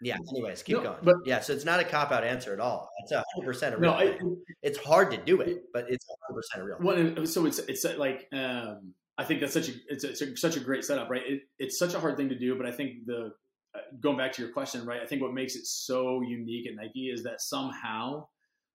yeah. 0.00 0.16
Anyways, 0.30 0.62
keep 0.62 0.76
no, 0.76 0.82
going. 0.82 0.98
But 1.02 1.16
yeah, 1.24 1.40
so 1.40 1.52
it's 1.52 1.64
not 1.64 1.80
a 1.80 1.84
cop 1.84 2.12
out 2.12 2.24
answer 2.24 2.52
at 2.52 2.60
all. 2.60 2.90
It's 3.02 3.12
a 3.12 3.24
hundred 3.34 3.46
percent 3.46 3.74
a 3.74 3.78
real. 3.78 3.92
No, 3.92 3.96
I, 3.96 4.18
it's 4.62 4.78
hard 4.78 5.10
to 5.12 5.16
do 5.16 5.40
it, 5.40 5.64
but 5.72 5.86
it's 5.88 6.06
hundred 6.28 6.40
percent 6.40 6.62
a 6.62 6.66
real. 6.66 7.14
Well, 7.16 7.26
so 7.26 7.46
it's 7.46 7.58
it's 7.60 7.84
uh, 7.84 7.94
like 7.96 8.28
um, 8.32 8.92
I 9.16 9.24
think 9.24 9.40
that's 9.40 9.52
such 9.52 9.68
a 9.68 9.72
it's, 9.88 10.04
a, 10.04 10.10
it's 10.10 10.20
a, 10.20 10.36
such 10.36 10.56
a 10.56 10.60
great 10.60 10.84
setup, 10.84 11.08
right? 11.08 11.22
It, 11.24 11.42
it's 11.58 11.78
such 11.78 11.94
a 11.94 12.00
hard 12.00 12.16
thing 12.16 12.28
to 12.28 12.38
do, 12.38 12.56
but 12.56 12.66
I 12.66 12.72
think 12.72 13.06
the 13.06 13.16
uh, 13.16 13.28
going 14.00 14.16
back 14.16 14.32
to 14.32 14.42
your 14.42 14.52
question, 14.52 14.84
right? 14.86 15.00
I 15.02 15.06
think 15.06 15.22
what 15.22 15.34
makes 15.34 15.56
it 15.56 15.66
so 15.66 16.20
unique 16.22 16.68
at 16.68 16.74
Nike 16.76 17.10
is 17.10 17.22
that 17.24 17.40
somehow 17.40 18.26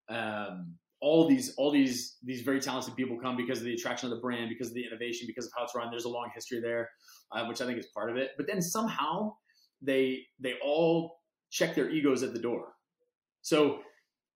um, 0.10 0.76
all 1.02 1.28
these 1.28 1.54
all 1.56 1.72
these 1.72 2.18
these 2.24 2.42
very 2.42 2.60
talented 2.60 2.96
people 2.96 3.18
come 3.20 3.38
because 3.38 3.60
of 3.60 3.66
the 3.66 3.74
attraction 3.74 4.12
of 4.12 4.16
the 4.16 4.22
brand, 4.22 4.50
because 4.50 4.68
of 4.68 4.74
the 4.74 4.86
innovation, 4.86 5.28
because 5.28 5.46
of 5.46 5.52
how 5.56 5.64
it's 5.64 5.76
run. 5.76 5.90
There's 5.90 6.06
a 6.06 6.10
long 6.10 6.30
history 6.34 6.60
there, 6.60 6.90
uh, 7.32 7.46
which 7.46 7.62
I 7.62 7.66
think 7.66 7.80
is 7.80 7.88
part 7.88 8.10
of 8.10 8.18
it. 8.18 8.32
But 8.38 8.48
then 8.48 8.62
somehow 8.62 9.34
they 9.82 10.24
they 10.40 10.56
all 10.64 11.20
check 11.50 11.76
their 11.76 11.90
egos 11.90 12.24
at 12.24 12.34
the 12.34 12.40
door. 12.40 12.74
So 13.42 13.80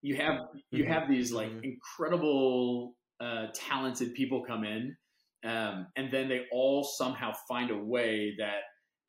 you 0.02 0.16
have 0.16 0.40
you 0.70 0.84
mm-hmm. 0.84 0.92
have 0.92 1.08
these 1.08 1.32
like 1.32 1.50
mm-hmm. 1.50 1.64
incredible 1.64 2.94
uh, 3.20 3.46
talented 3.54 4.14
people 4.14 4.44
come 4.44 4.64
in, 4.64 4.96
um, 5.44 5.86
and 5.96 6.10
then 6.10 6.28
they 6.28 6.46
all 6.50 6.82
somehow 6.82 7.32
find 7.46 7.70
a 7.70 7.78
way 7.78 8.34
that 8.38 8.60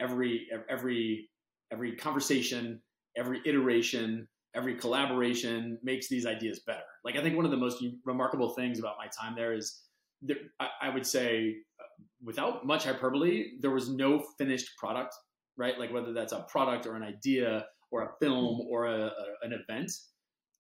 every 0.02 0.48
every 0.70 1.30
every 1.72 1.96
conversation, 1.96 2.82
every 3.18 3.42
iteration, 3.46 4.28
every 4.56 4.76
collaboration 4.76 5.78
makes 5.84 6.08
these 6.08 6.26
ideas 6.26 6.62
better. 6.66 6.84
Like 7.04 7.16
I 7.16 7.22
think 7.22 7.36
one 7.36 7.46
of 7.46 7.52
the 7.52 7.58
most 7.58 7.84
remarkable 8.06 8.50
things 8.50 8.80
about 8.80 8.96
my 8.98 9.08
time 9.08 9.36
there 9.36 9.54
is, 9.54 9.82
there, 10.22 10.38
I, 10.60 10.70
I 10.84 10.90
would 10.90 11.06
say, 11.06 11.56
uh, 11.80 12.04
without 12.24 12.66
much 12.66 12.86
hyperbole, 12.86 13.52
there 13.60 13.72
was 13.72 13.90
no 13.90 14.24
finished 14.38 14.70
product. 14.78 15.14
Right, 15.58 15.80
like 15.80 15.94
whether 15.94 16.12
that's 16.12 16.34
a 16.34 16.46
product 16.50 16.86
or 16.86 16.98
an 16.98 17.04
idea 17.04 17.66
or 17.90 18.04
a 18.04 18.10
film 18.20 18.60
or 18.70 18.88
a, 18.88 19.06
a, 19.06 19.26
an 19.44 19.54
event 19.54 19.90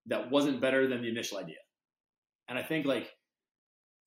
that 0.05 0.31
wasn't 0.31 0.61
better 0.61 0.87
than 0.87 1.01
the 1.01 1.09
initial 1.09 1.37
idea. 1.37 1.57
And 2.47 2.57
I 2.57 2.63
think 2.63 2.85
like 2.85 3.09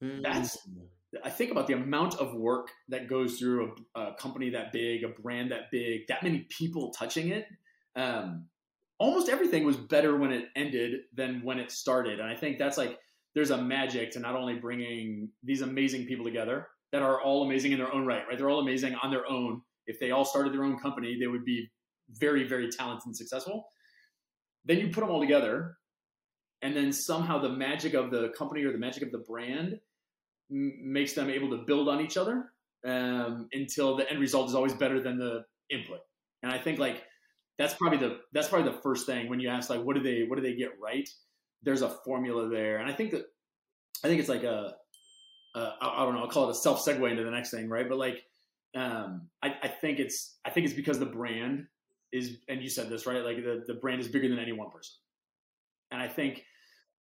that's 0.01 0.59
hmm. 0.63 0.79
I 1.25 1.31
think 1.31 1.51
about 1.51 1.67
the 1.67 1.75
amount 1.75 2.17
of 2.17 2.35
work 2.35 2.69
that 2.89 3.09
goes 3.09 3.39
through 3.39 3.75
a, 3.95 4.01
a, 4.01 4.15
company 4.17 4.51
that 4.51 4.73
big, 4.73 5.05
a 5.05 5.09
brand 5.09 5.51
that 5.53 5.71
big, 5.73 6.07
that 6.09 6.23
many 6.23 6.47
people 6.51 6.91
touching 6.91 7.29
it. 7.29 7.47
Um, 7.97 8.47
almost 8.99 9.29
everything 9.29 9.65
was 9.65 9.77
better 9.77 10.17
when 10.17 10.33
it 10.33 10.47
ended 10.55 11.01
than 11.15 11.41
when 11.43 11.59
it 11.59 11.71
started, 11.71 12.21
and 12.21 12.29
I 12.29 12.35
think 12.35 12.59
that's 12.59 12.77
like 12.77 12.99
there's 13.35 13.51
a 13.51 13.63
magic 13.63 14.11
to 14.13 14.21
not 14.21 14.37
only 14.37 14.57
bringing 14.57 15.31
these 15.43 15.63
amazing 15.63 16.07
people 16.07 16.25
together 16.25 16.69
that 16.93 17.03
are 17.03 17.21
all 17.21 17.45
amazing 17.45 17.73
in 17.73 17.79
their 17.79 17.93
own 17.93 18.05
right, 18.07 18.23
right? 18.29 18.37
They're 18.37 18.51
all 18.51 18.61
amazing 18.61 18.95
on 19.03 19.11
their 19.11 19.31
own. 19.31 19.63
If 19.87 20.01
they 20.01 20.11
all 20.11 20.25
started 20.25 20.53
their 20.53 20.65
own 20.65 20.79
company, 20.79 21.17
they 21.19 21.27
would 21.27 21.45
be 21.45 21.71
very, 22.11 22.47
very 22.47 22.69
talented 22.71 23.07
and 23.07 23.17
successful. 23.17 23.69
Then 24.65 24.79
you 24.79 24.89
put 24.89 25.01
them 25.01 25.11
all 25.11 25.21
together, 25.21 25.77
and 26.63 26.77
then 26.77 26.93
somehow 26.93 27.39
the 27.39 27.51
magic 27.51 27.95
of 27.95 28.11
the 28.11 28.31
company 28.37 28.65
or 28.65 28.73
the 28.73 28.79
magic 28.79 29.03
of 29.03 29.13
the 29.13 29.25
brand 29.27 29.79
m- 30.51 30.93
makes 30.93 31.13
them 31.15 31.31
able 31.31 31.51
to 31.51 31.65
build 31.67 31.89
on 31.89 32.01
each 32.01 32.17
other 32.17 32.53
um, 32.87 33.49
until 33.53 33.97
the 33.97 34.09
end 34.11 34.21
result 34.21 34.49
is 34.49 34.55
always 34.55 34.75
better 34.75 35.01
than 35.01 35.19
the 35.19 35.45
input. 35.71 36.01
And 36.43 36.53
I 36.53 36.59
think 36.59 36.79
like 36.79 37.03
that's 37.59 37.75
probably 37.75 37.99
the 37.99 38.21
that's 38.33 38.49
probably 38.49 38.71
the 38.71 38.79
first 38.79 39.07
thing 39.07 39.29
when 39.29 39.41
you 39.41 39.49
ask 39.49 39.71
like 39.71 39.83
what 39.83 39.97
do 39.97 40.03
they 40.03 40.25
what 40.25 40.37
do 40.37 40.43
they 40.43 40.55
get 40.55 40.71
right? 40.81 41.09
There's 41.63 41.83
a 41.83 41.89
formula 41.89 42.49
there, 42.49 42.79
and 42.79 42.91
I 42.91 42.95
think 42.95 43.11
that 43.13 43.25
I 44.05 44.09
think 44.09 44.21
it's 44.21 44.29
like 44.29 44.45
a 44.45 44.75
a 45.55 45.73
I 45.81 46.05
don't 46.05 46.15
know 46.15 46.21
I'll 46.21 46.31
call 46.31 46.49
it 46.49 46.53
a 46.53 46.55
self 46.55 46.85
segue 46.85 47.11
into 47.11 47.25
the 47.25 47.31
next 47.31 47.51
thing, 47.51 47.69
right? 47.69 47.89
But 47.89 47.99
like 47.99 48.23
um, 48.77 49.29
I, 49.43 49.55
I 49.63 49.69
think 49.69 49.99
it's 49.99 50.37
I 50.45 50.51
think 50.51 50.67
it's 50.67 50.75
because 50.75 50.99
the 50.99 51.07
brand 51.07 51.67
is, 52.13 52.39
and 52.49 52.63
you 52.63 52.69
said 52.69 52.89
this 52.89 53.07
right, 53.07 53.25
like 53.25 53.37
the, 53.37 53.65
the 53.67 53.75
brand 53.75 54.01
is 54.01 54.09
bigger 54.09 54.29
than 54.29 54.39
any 54.39 54.53
one 54.53 54.71
person. 54.71 54.95
And 55.91 56.03
I 56.03 56.09
think, 56.09 56.45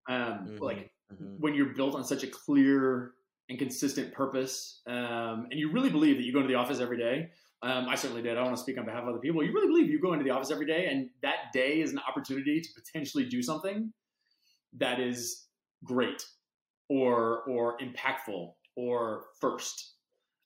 um, 0.08 0.16
mm-hmm, 0.18 0.62
like 0.62 0.90
mm-hmm. 1.12 1.34
when 1.38 1.54
you're 1.54 1.74
built 1.74 1.94
on 1.94 2.04
such 2.04 2.22
a 2.22 2.26
clear 2.26 3.12
and 3.48 3.58
consistent 3.58 4.12
purpose, 4.12 4.80
um, 4.86 5.46
and 5.50 5.54
you 5.54 5.72
really 5.72 5.90
believe 5.90 6.16
that 6.16 6.24
you 6.24 6.32
go 6.32 6.40
into 6.40 6.48
the 6.48 6.58
office 6.58 6.80
every 6.80 6.98
day. 6.98 7.30
Um, 7.62 7.88
I 7.88 7.96
certainly 7.96 8.22
did. 8.22 8.32
I 8.32 8.34
don't 8.36 8.46
want 8.46 8.56
to 8.56 8.62
speak 8.62 8.78
on 8.78 8.84
behalf 8.84 9.02
of 9.02 9.08
other 9.08 9.18
people. 9.18 9.42
You 9.42 9.52
really 9.52 9.66
believe 9.66 9.90
you 9.90 10.00
go 10.00 10.12
into 10.12 10.24
the 10.24 10.30
office 10.30 10.50
every 10.50 10.66
day, 10.66 10.86
and 10.90 11.08
that 11.22 11.52
day 11.52 11.80
is 11.80 11.92
an 11.92 12.00
opportunity 12.06 12.60
to 12.60 12.68
potentially 12.74 13.24
do 13.24 13.42
something 13.42 13.92
that 14.76 15.00
is 15.00 15.46
great, 15.84 16.24
or 16.88 17.42
or 17.48 17.78
impactful, 17.78 18.52
or 18.76 19.24
first. 19.40 19.94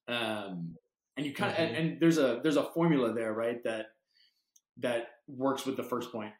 Um, 0.08 0.76
and 1.16 1.26
you 1.26 1.34
kind 1.34 1.52
of 1.52 1.58
mm-hmm. 1.58 1.74
and, 1.74 1.88
and, 1.90 2.00
there's 2.00 2.18
a 2.18 2.40
there's 2.42 2.56
a 2.56 2.64
formula 2.64 3.12
there, 3.12 3.32
right? 3.32 3.62
That 3.64 3.86
that 4.78 5.08
works 5.28 5.66
with 5.66 5.76
the 5.76 5.82
first 5.82 6.12
point. 6.12 6.32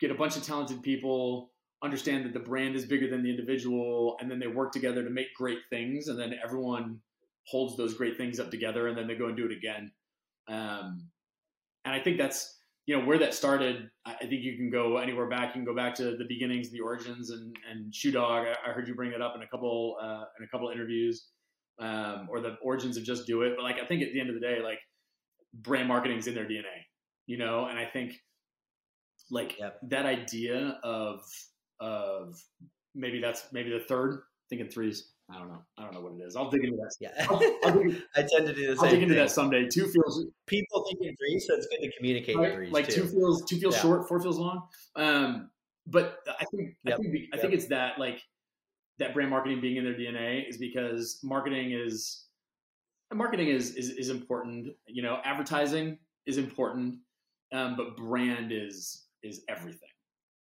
Get 0.00 0.10
a 0.10 0.14
bunch 0.14 0.36
of 0.36 0.44
talented 0.44 0.82
people, 0.82 1.50
understand 1.82 2.24
that 2.24 2.32
the 2.32 2.40
brand 2.40 2.74
is 2.74 2.86
bigger 2.86 3.08
than 3.08 3.22
the 3.22 3.30
individual, 3.30 4.16
and 4.20 4.30
then 4.30 4.38
they 4.38 4.46
work 4.46 4.72
together 4.72 5.04
to 5.04 5.10
make 5.10 5.34
great 5.34 5.58
things, 5.70 6.08
and 6.08 6.18
then 6.18 6.34
everyone 6.42 7.00
holds 7.46 7.76
those 7.76 7.94
great 7.94 8.16
things 8.16 8.40
up 8.40 8.50
together, 8.50 8.88
and 8.88 8.96
then 8.96 9.06
they 9.06 9.14
go 9.14 9.26
and 9.26 9.36
do 9.36 9.46
it 9.46 9.52
again. 9.52 9.92
Um, 10.48 11.08
and 11.84 11.94
I 11.94 12.00
think 12.00 12.18
that's 12.18 12.56
you 12.86 12.96
know 12.96 13.04
where 13.04 13.18
that 13.18 13.34
started. 13.34 13.90
I 14.04 14.14
think 14.14 14.42
you 14.42 14.56
can 14.56 14.70
go 14.70 14.98
anywhere 14.98 15.28
back. 15.28 15.48
You 15.48 15.52
can 15.52 15.64
go 15.64 15.74
back 15.74 15.94
to 15.96 16.16
the 16.16 16.24
beginnings, 16.28 16.70
the 16.70 16.80
origins, 16.80 17.30
and 17.30 17.56
and 17.70 17.94
Shoe 17.94 18.12
Dog. 18.12 18.46
I, 18.46 18.70
heard 18.70 18.86
you 18.88 18.94
bring 18.94 19.12
it 19.12 19.20
up 19.20 19.34
in 19.36 19.42
a 19.42 19.46
couple 19.48 19.96
uh, 20.00 20.24
in 20.38 20.44
a 20.44 20.48
couple 20.48 20.70
interviews, 20.70 21.26
um, 21.80 22.28
or 22.30 22.40
the 22.40 22.56
origins 22.62 22.96
of 22.96 23.04
Just 23.04 23.26
Do 23.26 23.42
It. 23.42 23.54
But 23.56 23.64
like 23.64 23.80
I 23.82 23.86
think 23.86 24.02
at 24.02 24.12
the 24.12 24.20
end 24.20 24.28
of 24.28 24.34
the 24.34 24.40
day, 24.40 24.60
like 24.62 24.78
brand 25.52 25.88
marketing 25.88 26.18
is 26.18 26.26
in 26.28 26.34
their 26.34 26.44
DNA, 26.44 26.86
you 27.26 27.38
know. 27.38 27.66
And 27.66 27.78
I 27.78 27.86
think 27.86 28.20
like 29.30 29.58
yep. 29.58 29.80
that 29.88 30.06
idea 30.06 30.78
of 30.84 31.20
of 31.80 32.42
maybe 32.94 33.20
that's 33.20 33.52
maybe 33.52 33.70
the 33.70 33.80
third 33.80 34.20
thinking 34.48 34.68
threes 34.68 35.12
I 35.28 35.38
don't 35.38 35.48
know. 35.48 35.58
I 35.76 35.82
don't 35.82 35.94
know 35.94 36.00
what 36.00 36.12
it 36.12 36.24
is. 36.24 36.36
I'll 36.36 36.50
dig 36.50 36.64
into 36.64 36.76
that. 36.76 36.94
Yeah, 37.00 37.10
I'll, 37.28 37.42
I'll 37.64 37.80
I 38.16 38.22
tend 38.22 38.46
to 38.46 38.54
do 38.54 38.68
the 38.68 38.76
same. 38.76 38.84
I'll 38.84 38.90
dig 38.90 39.02
into 39.02 39.14
thing. 39.14 39.24
that 39.24 39.30
someday. 39.30 39.66
Two 39.66 39.88
feels 39.88 40.24
people 40.46 40.84
thinking 40.84 41.16
three, 41.18 41.40
so 41.40 41.54
it's 41.54 41.66
good 41.66 41.80
to 41.80 41.90
communicate 41.96 42.36
right? 42.36 42.54
threes. 42.54 42.72
Like 42.72 42.88
too. 42.88 43.02
two 43.02 43.08
feels 43.08 43.44
two 43.44 43.58
feels 43.58 43.74
yeah. 43.74 43.82
short, 43.82 44.08
four 44.08 44.20
feels 44.20 44.38
long. 44.38 44.62
Um, 44.94 45.50
but 45.86 46.18
I 46.28 46.44
think 46.44 46.76
yep. 46.84 46.94
I 46.94 47.02
think 47.02 47.14
I 47.14 47.36
yep. 47.36 47.40
think 47.40 47.54
it's 47.54 47.66
that 47.66 47.98
like 47.98 48.22
that 48.98 49.14
brand 49.14 49.30
marketing 49.30 49.60
being 49.60 49.76
in 49.76 49.84
their 49.84 49.94
DNA 49.94 50.48
is 50.48 50.58
because 50.58 51.18
marketing 51.24 51.72
is 51.72 52.26
marketing 53.12 53.48
is 53.48 53.74
is, 53.74 53.90
is 53.90 54.10
important. 54.10 54.68
You 54.86 55.02
know, 55.02 55.18
advertising 55.24 55.98
is 56.26 56.38
important, 56.38 56.98
um, 57.52 57.74
but 57.76 57.96
brand 57.96 58.52
is 58.52 59.06
is 59.24 59.42
everything. 59.48 59.88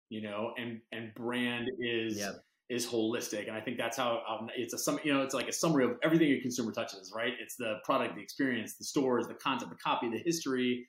You 0.09 0.21
know, 0.21 0.53
and 0.57 0.79
and 0.91 1.13
brand 1.15 1.69
is. 1.79 2.17
Yep 2.17 2.35
is 2.69 2.87
holistic, 2.87 3.47
and 3.47 3.57
I 3.57 3.59
think 3.59 3.77
that's 3.77 3.97
how 3.97 4.21
um, 4.27 4.47
it's 4.55 4.73
a 4.73 4.77
some 4.77 4.97
you 5.03 5.13
know 5.13 5.21
it's 5.21 5.33
like 5.33 5.47
a 5.47 5.53
summary 5.53 5.83
of 5.83 5.91
everything 6.01 6.31
a 6.31 6.39
consumer 6.39 6.71
touches, 6.71 7.11
right? 7.15 7.33
It's 7.39 7.55
the 7.55 7.75
product, 7.83 8.15
the 8.15 8.21
experience, 8.21 8.77
the 8.77 8.85
stores, 8.85 9.27
the 9.27 9.33
content, 9.33 9.69
the 9.69 9.77
copy, 9.77 10.09
the 10.09 10.21
history, 10.25 10.87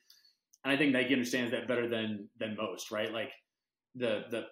and 0.64 0.72
I 0.72 0.76
think 0.76 0.92
Nike 0.92 1.12
understands 1.12 1.50
that 1.52 1.68
better 1.68 1.88
than 1.88 2.28
than 2.38 2.56
most, 2.56 2.90
right? 2.90 3.12
Like 3.12 3.32
the 3.94 4.22
the 4.30 4.44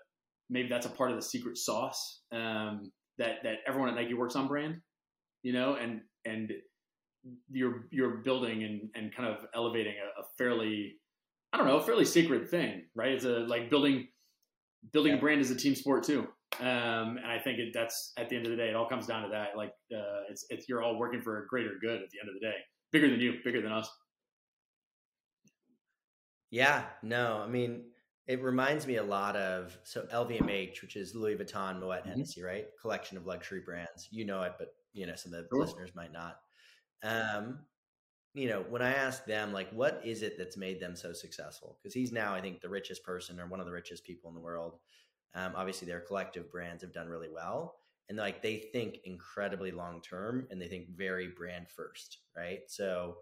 maybe 0.50 0.68
that's 0.68 0.86
a 0.86 0.90
part 0.90 1.10
of 1.10 1.16
the 1.16 1.22
secret 1.22 1.56
sauce 1.56 2.22
um, 2.32 2.92
that 3.18 3.42
that 3.44 3.58
everyone 3.66 3.88
at 3.88 3.94
Nike 3.94 4.14
works 4.14 4.36
on 4.36 4.46
brand, 4.46 4.76
you 5.42 5.52
know, 5.52 5.74
and 5.74 6.02
and 6.24 6.52
you're 7.50 7.86
you're 7.90 8.18
building 8.18 8.62
and 8.64 8.90
and 8.94 9.14
kind 9.14 9.28
of 9.28 9.46
elevating 9.54 9.94
a, 9.94 10.20
a 10.20 10.24
fairly 10.36 10.96
I 11.52 11.56
don't 11.56 11.66
know 11.66 11.78
a 11.78 11.82
fairly 11.82 12.04
sacred 12.04 12.48
thing, 12.50 12.84
right? 12.94 13.12
It's 13.12 13.24
a 13.24 13.40
like 13.40 13.70
building 13.70 14.08
building 14.92 15.12
yeah. 15.12 15.18
a 15.18 15.20
brand 15.20 15.40
is 15.40 15.50
a 15.50 15.54
team 15.54 15.74
sport 15.74 16.04
too. 16.04 16.28
Um, 16.60 17.16
and 17.16 17.26
I 17.26 17.38
think 17.38 17.58
it, 17.58 17.72
that's 17.72 18.12
at 18.16 18.28
the 18.28 18.36
end 18.36 18.46
of 18.46 18.50
the 18.50 18.56
day, 18.56 18.68
it 18.68 18.76
all 18.76 18.88
comes 18.88 19.06
down 19.06 19.22
to 19.22 19.28
that. 19.30 19.56
Like, 19.56 19.72
uh, 19.94 20.28
it's, 20.30 20.44
it's, 20.50 20.68
you're 20.68 20.82
all 20.82 20.98
working 20.98 21.22
for 21.22 21.42
a 21.42 21.46
greater 21.46 21.72
good 21.80 22.02
at 22.02 22.10
the 22.10 22.20
end 22.20 22.28
of 22.28 22.34
the 22.34 22.40
day, 22.40 22.56
bigger 22.90 23.08
than 23.08 23.20
you, 23.20 23.34
bigger 23.44 23.62
than 23.62 23.72
us. 23.72 23.90
Yeah, 26.50 26.84
no, 27.02 27.38
I 27.42 27.48
mean, 27.48 27.84
it 28.26 28.42
reminds 28.42 28.86
me 28.86 28.96
a 28.96 29.02
lot 29.02 29.36
of, 29.36 29.76
so 29.84 30.02
LVMH, 30.12 30.82
which 30.82 30.96
is 30.96 31.14
Louis 31.14 31.36
Vuitton, 31.36 31.80
Moet 31.80 32.00
mm-hmm. 32.00 32.10
Hennessy, 32.10 32.42
right? 32.42 32.66
Collection 32.80 33.16
of 33.16 33.26
luxury 33.26 33.62
brands. 33.64 34.08
You 34.10 34.26
know 34.26 34.42
it, 34.42 34.52
but 34.58 34.68
you 34.92 35.06
know, 35.06 35.14
some 35.14 35.32
of 35.32 35.42
the 35.42 35.48
sure. 35.50 35.64
listeners 35.64 35.92
might 35.94 36.12
not. 36.12 36.36
Um, 37.02 37.60
you 38.34 38.48
know, 38.48 38.64
when 38.68 38.82
I 38.82 38.94
ask 38.94 39.24
them, 39.26 39.52
like, 39.52 39.70
what 39.72 40.00
is 40.04 40.22
it 40.22 40.38
that's 40.38 40.56
made 40.56 40.80
them 40.80 40.96
so 40.96 41.12
successful? 41.12 41.76
Because 41.78 41.94
he's 41.94 42.12
now, 42.12 42.34
I 42.34 42.40
think, 42.40 42.60
the 42.60 42.68
richest 42.68 43.04
person 43.04 43.38
or 43.38 43.46
one 43.46 43.60
of 43.60 43.66
the 43.66 43.72
richest 43.72 44.04
people 44.04 44.30
in 44.30 44.34
the 44.34 44.40
world. 44.40 44.78
Um, 45.34 45.52
obviously, 45.54 45.86
their 45.86 46.00
collective 46.00 46.50
brands 46.50 46.82
have 46.82 46.92
done 46.92 47.08
really 47.08 47.28
well, 47.32 47.76
and 48.08 48.18
like 48.18 48.42
they 48.42 48.56
think 48.72 48.98
incredibly 49.04 49.70
long 49.70 50.02
term, 50.02 50.46
and 50.50 50.60
they 50.60 50.68
think 50.68 50.90
very 50.96 51.28
brand 51.28 51.68
first, 51.70 52.18
right? 52.36 52.60
So 52.68 53.18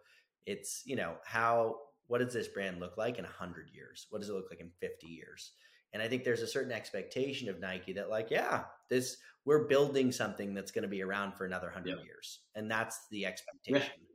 it's 0.46 0.82
you 0.84 0.96
know 0.96 1.14
how 1.24 1.76
what 2.08 2.18
does 2.18 2.34
this 2.34 2.48
brand 2.48 2.80
look 2.80 2.96
like 2.96 3.18
in 3.18 3.24
hundred 3.24 3.70
years? 3.72 4.06
What 4.10 4.20
does 4.20 4.28
it 4.28 4.32
look 4.32 4.48
like 4.50 4.60
in 4.60 4.70
fifty 4.80 5.06
years? 5.06 5.52
And 5.92 6.02
I 6.02 6.08
think 6.08 6.24
there's 6.24 6.42
a 6.42 6.46
certain 6.46 6.72
expectation 6.72 7.48
of 7.48 7.60
Nike 7.60 7.92
that 7.92 8.10
like, 8.10 8.28
yeah, 8.30 8.64
this 8.88 9.16
we're 9.44 9.66
building 9.66 10.10
something 10.12 10.54
that's 10.54 10.70
going 10.70 10.82
to 10.82 10.88
be 10.88 11.02
around 11.02 11.34
for 11.34 11.44
another 11.44 11.70
hundred 11.70 11.98
yeah. 11.98 12.04
years, 12.04 12.40
and 12.56 12.68
that's 12.68 13.06
the 13.10 13.26
expectation. 13.26 13.82
Yeah. 13.82 14.06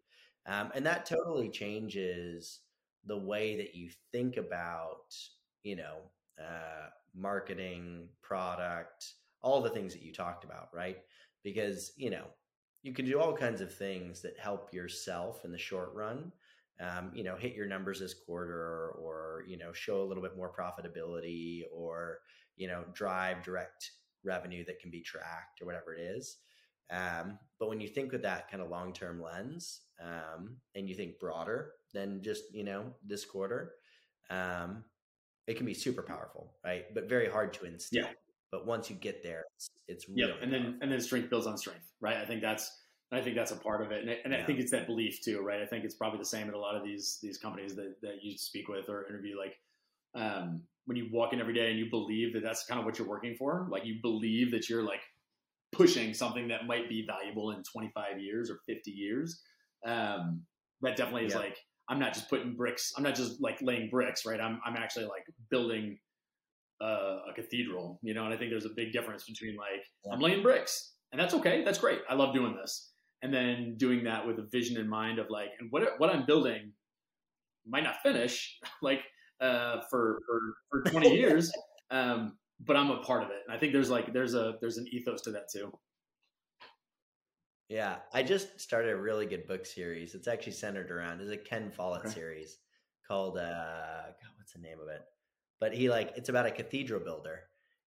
Um, 0.48 0.72
and 0.76 0.86
that 0.86 1.06
totally 1.06 1.50
changes 1.50 2.62
the 3.06 3.18
way 3.18 3.56
that 3.58 3.76
you 3.76 3.90
think 4.12 4.38
about, 4.38 5.16
you 5.64 5.76
know, 5.76 5.98
uh, 6.40 6.90
marketing, 7.16 8.10
product, 8.22 9.14
all 9.42 9.62
the 9.62 9.70
things 9.70 9.94
that 9.94 10.02
you 10.04 10.12
talked 10.14 10.44
about, 10.44 10.70
right? 10.74 10.98
Because, 11.44 11.92
you 11.98 12.10
know, 12.10 12.26
you 12.84 12.94
can 12.94 13.06
do 13.06 13.20
all 13.20 13.34
kinds 13.34 13.62
of 13.62 13.74
things 13.74 14.22
that 14.22 14.38
help 14.40 14.74
yourself 14.74 15.46
in 15.46 15.52
the 15.52 15.58
short 15.58 15.94
run. 15.94 16.32
Um, 16.80 17.12
you 17.14 17.24
know, 17.24 17.38
hit 17.38 17.54
your 17.54 17.68
numbers 17.68 18.00
this 18.00 18.14
quarter 18.14 18.90
or, 19.00 19.46
you 19.48 19.58
know, 19.58 19.72
show 19.72 20.02
a 20.02 20.06
little 20.06 20.22
bit 20.22 20.36
more 20.36 20.52
profitability 20.54 21.64
or, 21.72 22.20
you 22.58 22.68
know, 22.68 22.84
drive 22.94 23.44
direct 23.44 23.92
revenue 24.24 24.66
that 24.66 24.80
can 24.80 24.92
be 24.92 25.02
tracked 25.02 25.62
or 25.62 25.66
whatever 25.66 25.96
it 25.96 26.02
is. 26.02 26.38
Um, 26.92 27.40
but 27.60 27.70
when 27.70 27.80
you 27.80 27.88
think 27.88 28.12
with 28.12 28.24
that 28.24 28.50
kind 28.50 28.62
of 28.62 28.70
long 28.70 28.94
term 28.94 29.22
lens 29.22 29.82
um, 30.02 30.58
and 30.76 30.88
you 30.90 30.96
think 30.96 31.20
broader 31.20 31.72
than 31.94 32.22
just, 32.22 32.44
you 32.54 32.64
know, 32.64 32.94
this 33.06 33.26
quarter, 33.26 33.74
um, 34.30 34.84
it 35.48 35.58
can 35.58 35.66
be 35.66 35.74
super 35.74 36.02
powerful, 36.02 36.54
right? 36.64 36.86
But 36.94 37.08
very 37.10 37.30
hard 37.30 37.54
to 37.56 37.66
instill. 37.66 38.04
Yeah. 38.04 38.10
But 38.52 38.66
once 38.66 38.90
you 38.90 38.96
get 38.96 39.22
there, 39.24 39.44
it's, 39.56 39.70
it's 39.88 40.10
really 40.10 40.30
yeah. 40.30 40.36
And 40.42 40.52
then 40.52 40.80
and 40.82 40.92
then 40.92 41.02
strength 41.02 41.30
builds 41.30 41.48
on 41.48 41.58
strength, 41.58 41.92
right? 42.00 42.18
I 42.18 42.26
think 42.26 42.42
that's 42.42 42.72
I 43.12 43.22
think 43.22 43.36
that's 43.36 43.52
a 43.52 43.56
part 43.56 43.82
of 43.82 43.92
it, 43.92 44.02
and, 44.02 44.10
and 44.24 44.34
yeah. 44.34 44.40
I 44.40 44.46
think 44.46 44.60
it's 44.60 44.72
that 44.72 44.88
belief 44.88 45.22
too, 45.22 45.42
right? 45.42 45.62
I 45.62 45.66
think 45.66 45.86
it's 45.86 45.96
probably 45.96 46.20
the 46.20 46.26
same 46.26 46.48
in 46.48 46.54
a 46.54 46.58
lot 46.58 46.76
of 46.76 46.84
these 46.84 47.20
these 47.22 47.38
companies 47.38 47.76
that 47.76 47.96
that 48.02 48.24
you 48.24 48.38
speak 48.38 48.68
with 48.68 48.90
or 48.90 49.08
interview. 49.08 49.38
Like 49.38 49.60
um, 50.16 50.62
when 50.86 50.98
you 50.98 51.10
walk 51.12 51.34
in 51.34 51.40
every 51.40 51.54
day 51.54 51.70
and 51.70 51.78
you 51.78 51.90
believe 51.90 52.34
that 52.34 52.44
that's 52.44 52.66
kind 52.66 52.80
of 52.80 52.86
what 52.86 52.98
you're 52.98 53.08
working 53.08 53.36
for, 53.36 53.68
like 53.70 53.86
you 53.86 53.96
believe 54.02 54.52
that 54.52 54.70
you're 54.70 54.84
like 54.84 55.02
pushing 55.76 56.14
something 56.14 56.48
that 56.48 56.68
might 56.68 56.90
be 56.90 57.06
valuable 57.06 57.52
in 57.52 57.62
25 57.64 58.20
years 58.20 58.50
or 58.50 58.60
50 58.68 58.92
years. 58.92 59.42
Um, 59.86 60.42
that 60.82 60.96
definitely 60.96 61.26
is 61.26 61.34
yeah. 61.34 61.40
like 61.40 61.58
I'm 61.90 62.00
not 62.00 62.14
just 62.14 62.30
putting 62.30 62.56
bricks. 62.56 62.94
I'm 62.98 63.04
not 63.04 63.16
just 63.16 63.42
like 63.42 63.60
laying 63.62 63.90
bricks, 63.90 64.26
right? 64.26 64.40
I'm 64.40 64.60
I'm 64.66 64.76
actually 64.76 65.06
like 65.06 65.24
building 65.50 65.98
a, 66.82 66.86
a 66.86 67.34
cathedral, 67.36 68.00
you 68.02 68.14
know. 68.14 68.26
And 68.26 68.34
I 68.34 68.38
think 68.38 68.52
there's 68.52 68.66
a 68.66 68.74
big 68.76 68.92
difference 68.92 69.26
between 69.26 69.56
like 69.56 69.84
yeah. 70.06 70.14
I'm 70.14 70.20
laying 70.20 70.42
bricks, 70.42 70.94
and 71.12 71.22
that's 71.22 71.34
okay. 71.36 71.64
That's 71.64 71.80
great. 71.80 72.02
I 72.10 72.16
love 72.16 72.34
doing 72.34 72.56
this, 72.56 72.92
and 73.22 73.34
then 73.34 73.76
doing 73.78 74.04
that 74.06 74.26
with 74.26 74.40
a 74.40 74.48
vision 74.52 74.78
in 74.78 74.88
mind 74.88 75.20
of 75.20 75.28
like, 75.30 75.50
and 75.60 75.72
what 75.72 75.84
what 75.98 76.10
I'm 76.10 76.26
building 76.26 76.72
might 77.68 77.84
not 77.84 77.96
finish 78.02 78.58
like 78.82 79.02
uh, 79.42 79.82
for 79.90 80.20
for 80.28 80.84
for 80.84 80.92
20 80.92 81.16
years, 81.16 81.52
um, 81.92 82.38
but 82.60 82.76
I'm 82.76 82.92
a 82.92 82.98
part 82.98 83.24
of 83.24 83.30
it. 83.30 83.42
And 83.46 83.56
I 83.56 83.60
think 83.60 83.74
there's 83.74 83.90
like 83.90 84.14
there's 84.14 84.34
a 84.34 84.56
there's 84.62 84.78
an 84.78 84.88
ethos 84.92 85.22
to 85.24 85.32
that 85.32 85.52
too. 85.52 85.72
Yeah, 87.68 87.98
I 88.14 88.22
just 88.22 88.60
started 88.62 88.92
a 88.92 88.98
really 88.98 89.26
good 89.26 89.48
book 89.48 89.66
series. 89.66 90.14
It's 90.14 90.28
actually 90.28 90.54
centered 90.54 90.92
around 90.92 91.22
it's 91.22 91.32
a 91.32 91.38
Ken 91.38 91.72
Follett 91.72 92.06
okay. 92.06 92.14
series 92.14 92.58
called 93.08 93.38
uh 93.38 93.42
God, 93.42 94.32
what's 94.38 94.54
the 94.54 94.60
name 94.60 94.80
of 94.82 94.88
it? 94.88 95.02
But 95.60 95.74
he 95.74 95.90
like 95.90 96.14
it's 96.16 96.30
about 96.30 96.46
a 96.46 96.52
cathedral 96.52 97.00
builder. 97.00 97.42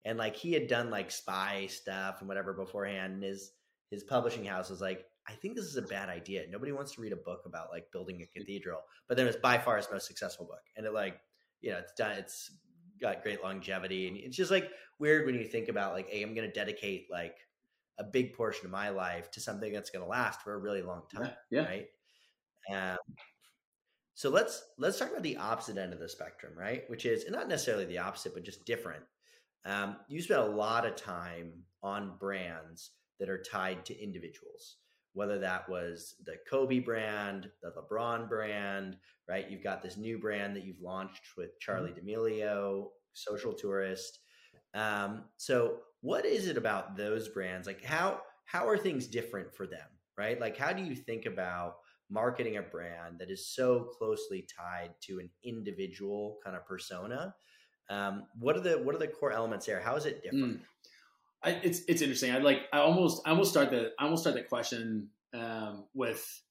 And 0.05 0.19
like 0.19 0.37
he 0.37 0.53
had 0.53 0.69
done 0.69 0.91
like 0.91 1.11
spy 1.11 1.67
stuff 1.67 2.21
and 2.21 2.29
whatever 2.29 2.53
beforehand. 2.53 3.15
And 3.15 3.23
his 3.23 3.53
his 3.91 4.03
publishing 4.05 4.45
house 4.45 4.71
was 4.71 4.81
like, 4.81 5.05
I 5.29 5.33
think 5.33 5.57
this 5.57 5.65
is 5.65 5.77
a 5.77 5.83
bad 5.83 6.09
idea. 6.09 6.45
Nobody 6.49 6.73
wants 6.73 6.93
to 6.93 7.01
read 7.01 7.13
a 7.13 7.17
book 7.17 7.43
about 7.45 7.71
like 7.71 7.91
building 7.93 8.23
a 8.23 8.27
cathedral. 8.39 8.81
But 9.09 9.17
then 9.17 9.27
it's 9.27 9.37
by 9.37 9.59
far 9.59 9.77
his 9.77 9.89
most 9.93 10.07
successful 10.07 10.47
book. 10.47 10.63
And 10.77 10.87
it 10.87 10.93
like, 10.93 11.21
you 11.61 11.71
know, 11.71 11.79
it's 11.79 11.93
done 11.95 12.13
it's 12.13 12.51
got 13.01 13.23
great 13.23 13.43
longevity. 13.43 14.09
And 14.09 14.17
it's 14.17 14.37
just 14.37 14.51
like 14.51 14.71
weird 14.99 15.27
when 15.27 15.35
you 15.35 15.45
think 15.45 15.69
about 15.69 15.93
like, 15.93 16.09
hey, 16.09 16.23
I'm 16.23 16.35
gonna 16.35 16.53
dedicate 16.53 17.09
like 17.11 17.37
a 17.99 18.05
big 18.05 18.35
portion 18.35 18.67
of 18.67 18.73
my 18.73 18.91
life 18.91 19.31
to 19.33 19.41
something 19.41 19.73
that's 19.73 19.91
going 19.91 20.05
to 20.05 20.09
last 20.09 20.43
for 20.43 20.55
a 20.55 20.59
really 20.59 20.83
long 20.83 21.03
time. 21.13 21.31
Yeah. 21.51 21.63
yeah. 21.63 21.67
Right. 21.67 21.87
Um, 22.93 22.99
so 24.15 24.31
let's 24.31 24.63
let's 24.79 24.99
talk 24.99 25.11
about 25.11 25.23
the 25.23 25.37
opposite 25.37 25.77
end 25.77 25.93
of 25.93 25.99
the 25.99 26.09
spectrum, 26.09 26.53
right? 26.57 26.89
Which 26.89 27.05
is 27.05 27.25
not 27.31 27.49
necessarily 27.49 27.85
the 27.85 27.99
opposite, 27.99 28.35
but 28.35 28.45
just 28.45 28.65
different. 28.65 29.03
Um, 29.65 29.97
you 30.09 30.23
spend 30.23 30.41
a 30.41 30.47
lot 30.47 30.87
of 30.87 30.97
time 30.97 31.53
on 31.83 32.17
brands 32.19 32.93
that 33.19 33.29
are 33.29 33.43
tied 33.43 33.85
to 33.87 34.03
individuals, 34.03 34.77
whether 35.17 35.39
that 35.39 35.67
was 35.67 36.15
the 36.27 36.37
Kobe 36.49 36.79
brand, 36.79 37.51
the 37.63 37.71
LeBron 37.71 38.29
brand, 38.29 38.99
right? 39.27 39.51
You've 39.51 39.65
got 39.65 39.83
this 39.83 39.97
new 39.97 40.19
brand 40.19 40.55
that 40.55 40.65
you've 40.65 40.83
launched 40.83 41.39
with 41.39 41.59
Charli 41.59 41.95
mm-hmm. 41.95 42.07
D'Amelio, 42.07 42.89
Social 43.15 43.55
Tourist. 43.55 44.19
Um, 44.75 45.25
so 45.39 45.79
what 46.03 46.27
is 46.27 46.49
it 46.49 46.59
about 46.59 46.99
those 46.99 47.29
brands? 47.29 47.67
Like 47.67 47.83
how 47.83 48.21
how 48.45 48.69
are 48.69 48.77
things 48.77 49.07
different 49.07 49.55
for 49.55 49.67
them, 49.67 49.89
right? 50.19 50.39
Like 50.39 50.59
how 50.59 50.75
do 50.75 50.83
you 50.83 50.95
think 50.95 51.25
about 51.25 51.77
marketing 52.11 52.59
a 52.59 52.63
brand 52.63 53.19
that 53.19 53.31
is 53.31 53.55
so 53.55 53.89
closely 53.99 54.47
tied 54.55 54.91
to 55.05 55.19
an 55.19 55.31
individual 55.43 56.37
kind 56.45 56.55
of 56.55 56.67
persona? 56.67 57.35
Um, 57.89 58.25
what 58.39 58.55
are 58.55 58.61
the 58.61 58.79
what 58.79 58.95
are 58.95 58.99
the 58.99 59.09
core 59.09 59.33
elements 59.33 59.65
there? 59.65 59.81
How 59.81 59.97
is 59.97 60.05
it 60.05 60.23
different? 60.23 60.59
Mm. 60.59 60.61
I, 61.47 61.61
it's 61.63 61.83
it's 61.87 62.03
interesting. 62.03 62.33
I 62.33 62.39
like 62.39 62.63
I 62.73 62.79
almost 62.79 63.23
I 63.25 63.31
almost 63.31 63.51
start 63.51 63.71
the 63.71 63.93
I 63.99 64.05
almost 64.05 64.25
start 64.25 64.35
that 64.35 64.49
question 64.49 65.09
um, 65.33 65.85
with 65.95 66.43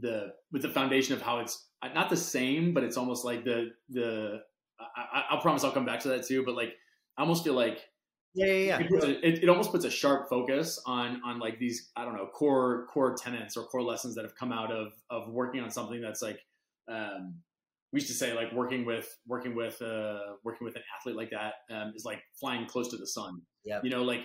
the 0.00 0.32
with 0.50 0.62
the 0.62 0.68
foundation 0.68 1.14
of 1.14 1.22
how 1.22 1.38
it's 1.38 1.66
not 1.94 2.10
the 2.10 2.16
same, 2.16 2.74
but 2.74 2.82
it's 2.82 2.96
almost 2.96 3.24
like 3.24 3.44
the 3.44 3.70
the. 3.88 4.42
I, 4.80 5.24
I 5.30 5.38
promise 5.40 5.62
I'll 5.62 5.70
come 5.70 5.86
back 5.86 6.00
to 6.00 6.08
that 6.08 6.26
too, 6.26 6.44
but 6.44 6.56
like 6.56 6.74
I 7.16 7.22
almost 7.22 7.44
feel 7.44 7.54
like 7.54 7.88
yeah, 8.34 8.46
yeah, 8.46 8.52
yeah. 8.52 8.78
It, 8.80 9.24
it, 9.24 9.42
it, 9.44 9.48
almost 9.48 9.70
puts 9.70 9.84
a 9.84 9.90
sharp 9.90 10.28
focus 10.28 10.80
on 10.84 11.22
on 11.24 11.38
like 11.38 11.60
these 11.60 11.90
I 11.94 12.04
don't 12.04 12.16
know 12.16 12.26
core 12.26 12.86
core 12.86 13.14
tenets 13.14 13.56
or 13.56 13.62
core 13.62 13.82
lessons 13.82 14.16
that 14.16 14.24
have 14.24 14.34
come 14.34 14.50
out 14.50 14.72
of 14.72 14.88
of 15.08 15.28
working 15.28 15.60
on 15.60 15.70
something 15.70 16.00
that's 16.00 16.20
like 16.20 16.40
um, 16.88 17.36
we 17.94 18.00
used 18.00 18.08
to 18.10 18.18
say 18.18 18.34
like 18.34 18.52
working 18.52 18.84
with 18.84 19.08
working 19.24 19.54
with 19.54 19.80
uh, 19.80 20.18
working 20.42 20.64
with 20.64 20.74
an 20.74 20.82
athlete 20.98 21.14
like 21.14 21.30
that 21.30 21.54
um, 21.70 21.92
is 21.94 22.04
like 22.04 22.20
flying 22.40 22.66
close 22.66 22.88
to 22.88 22.96
the 22.96 23.06
sun. 23.06 23.40
Yeah, 23.64 23.78
you 23.84 23.90
know, 23.90 24.02
like 24.02 24.22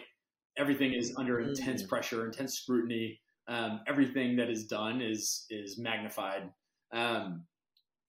everything 0.57 0.93
is 0.93 1.13
under 1.17 1.39
intense 1.39 1.83
mm. 1.83 1.87
pressure, 1.87 2.25
intense 2.25 2.55
scrutiny. 2.55 3.21
Um, 3.47 3.81
everything 3.87 4.35
that 4.37 4.49
is 4.49 4.65
done 4.65 5.01
is 5.01 5.45
is 5.51 5.77
magnified. 5.77 6.49
Um, 6.91 7.43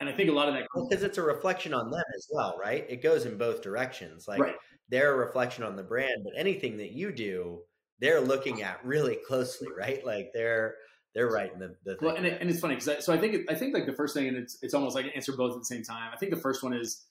and 0.01 0.09
I 0.09 0.13
think 0.13 0.31
a 0.31 0.33
lot 0.33 0.49
of 0.49 0.55
that 0.55 0.67
because 0.89 1.03
it's 1.03 1.19
a 1.19 1.23
reflection 1.23 1.75
on 1.75 1.91
them 1.91 2.03
as 2.17 2.27
well, 2.33 2.57
right? 2.59 2.87
It 2.89 3.03
goes 3.03 3.27
in 3.27 3.37
both 3.37 3.61
directions. 3.61 4.27
Like 4.27 4.41
right. 4.41 4.55
they're 4.89 5.13
a 5.13 5.19
reflection 5.19 5.63
on 5.63 5.77
the 5.77 5.83
brand, 5.83 6.25
but 6.25 6.33
anything 6.39 6.79
that 6.79 6.93
you 6.93 7.13
do, 7.13 7.61
they're 8.01 8.23
looking 8.23 8.63
at 8.63 8.83
really 8.83 9.19
closely, 9.29 9.69
right? 9.79 10.03
Like 10.07 10.31
they're 10.33 10.77
they're 11.15 11.29
right 11.29 11.53
in 11.53 11.59
the, 11.59 11.75
the 11.85 11.97
well, 12.01 12.15
and, 12.15 12.27
it, 12.27 12.41
and 12.41 12.49
it's 12.49 12.61
funny 12.61 12.77
because 12.77 13.05
so 13.05 13.13
I 13.13 13.19
think 13.19 13.51
I 13.51 13.55
think 13.55 13.75
like 13.75 13.87
the 13.87 13.93
first 13.93 14.15
thing, 14.15 14.29
and 14.29 14.37
it's 14.37 14.59
it's 14.63 14.75
almost 14.75 14.95
like 14.95 15.07
answer 15.15 15.33
both 15.37 15.53
at 15.53 15.59
the 15.59 15.65
same 15.65 15.83
time. 15.83 16.11
I 16.13 16.17
think 16.17 16.33
the 16.33 16.41
first 16.41 16.63
one 16.63 16.73
is 16.73 17.05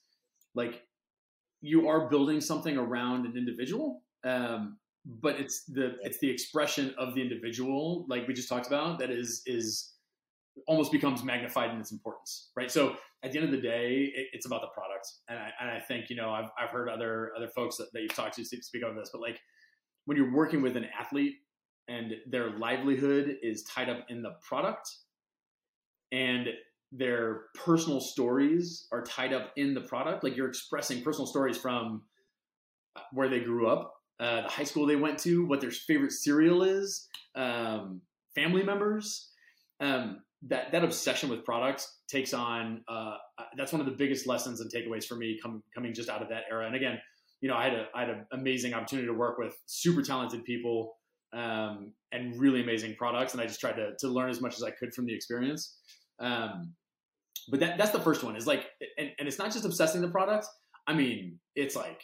like 0.54 0.82
you 1.60 1.88
are 1.88 2.08
building 2.08 2.40
something 2.40 2.76
around 2.76 3.26
an 3.26 3.36
individual, 3.36 4.02
um, 4.24 4.78
but 5.04 5.38
it's 5.38 5.64
the 5.64 5.96
it's 6.02 6.18
the 6.18 6.30
expression 6.30 6.94
of 6.98 7.14
the 7.14 7.22
individual, 7.22 8.06
like 8.08 8.26
we 8.26 8.34
just 8.34 8.48
talked 8.48 8.66
about, 8.66 8.98
that 8.98 9.10
is 9.10 9.42
is 9.46 9.92
almost 10.66 10.92
becomes 10.92 11.22
magnified 11.22 11.70
in 11.70 11.78
its 11.78 11.92
importance, 11.92 12.50
right? 12.56 12.70
So 12.70 12.96
at 13.22 13.32
the 13.32 13.38
end 13.38 13.46
of 13.46 13.52
the 13.52 13.60
day, 13.60 14.10
it, 14.14 14.28
it's 14.32 14.46
about 14.46 14.62
the 14.62 14.68
product, 14.68 15.08
and 15.28 15.38
I, 15.38 15.50
and 15.60 15.70
I 15.70 15.80
think 15.80 16.08
you 16.08 16.16
know 16.16 16.30
I've 16.30 16.50
I've 16.58 16.70
heard 16.70 16.88
other 16.88 17.32
other 17.36 17.48
folks 17.48 17.76
that, 17.76 17.92
that 17.92 18.00
you've 18.00 18.14
talked 18.14 18.36
to 18.36 18.44
speak 18.44 18.82
of 18.82 18.94
this, 18.94 19.10
but 19.12 19.20
like 19.20 19.38
when 20.06 20.16
you're 20.16 20.32
working 20.32 20.62
with 20.62 20.76
an 20.76 20.86
athlete 20.98 21.34
and 21.90 22.14
their 22.26 22.50
livelihood 22.50 23.36
is 23.42 23.64
tied 23.64 23.88
up 23.88 24.06
in 24.08 24.22
the 24.22 24.34
product 24.46 24.88
and 26.12 26.48
their 26.92 27.42
personal 27.54 28.00
stories 28.00 28.86
are 28.92 29.02
tied 29.02 29.32
up 29.32 29.52
in 29.56 29.74
the 29.74 29.80
product. 29.80 30.24
Like 30.24 30.36
you're 30.36 30.48
expressing 30.48 31.02
personal 31.02 31.26
stories 31.26 31.58
from 31.58 32.02
uh, 32.96 33.00
where 33.12 33.28
they 33.28 33.40
grew 33.40 33.68
up 33.68 33.94
uh, 34.20 34.42
the 34.42 34.48
high 34.48 34.64
school 34.64 34.86
they 34.86 34.96
went 34.96 35.18
to 35.18 35.46
what 35.46 35.60
their 35.60 35.70
favorite 35.70 36.12
cereal 36.12 36.62
is 36.62 37.08
um, 37.34 38.00
family 38.34 38.62
members. 38.62 39.30
Um, 39.80 40.20
that 40.48 40.72
that 40.72 40.84
obsession 40.84 41.28
with 41.28 41.44
products 41.44 41.98
takes 42.08 42.32
on 42.32 42.82
uh, 42.88 43.16
uh 43.38 43.44
that's 43.58 43.72
one 43.72 43.80
of 43.80 43.86
the 43.86 43.92
biggest 43.92 44.26
lessons 44.26 44.60
and 44.60 44.72
takeaways 44.72 45.04
for 45.04 45.14
me 45.14 45.38
com- 45.42 45.62
coming 45.74 45.92
just 45.92 46.08
out 46.08 46.22
of 46.22 46.28
that 46.30 46.44
era. 46.50 46.66
And 46.66 46.74
again 46.74 46.98
you 47.40 47.48
know 47.48 47.56
i 47.56 47.64
had 47.64 47.74
a 47.74 47.86
i 47.94 48.00
had 48.00 48.10
an 48.10 48.26
amazing 48.32 48.74
opportunity 48.74 49.06
to 49.06 49.14
work 49.14 49.38
with 49.38 49.56
super 49.66 50.02
talented 50.02 50.44
people 50.44 50.96
um, 51.32 51.92
and 52.12 52.38
really 52.40 52.62
amazing 52.62 52.94
products. 52.96 53.32
And 53.32 53.40
I 53.40 53.46
just 53.46 53.60
tried 53.60 53.76
to, 53.76 53.92
to 53.98 54.08
learn 54.08 54.30
as 54.30 54.40
much 54.40 54.56
as 54.56 54.62
I 54.62 54.70
could 54.70 54.92
from 54.94 55.06
the 55.06 55.14
experience. 55.14 55.76
Um, 56.18 56.74
but 57.48 57.60
that, 57.60 57.78
that's 57.78 57.90
the 57.90 58.00
first 58.00 58.22
one 58.22 58.36
is 58.36 58.46
like, 58.46 58.66
and, 58.98 59.10
and 59.18 59.26
it's 59.26 59.38
not 59.38 59.52
just 59.52 59.64
obsessing 59.64 60.00
the 60.00 60.08
product. 60.08 60.46
I 60.86 60.94
mean, 60.94 61.38
it's 61.54 61.76
like 61.76 62.02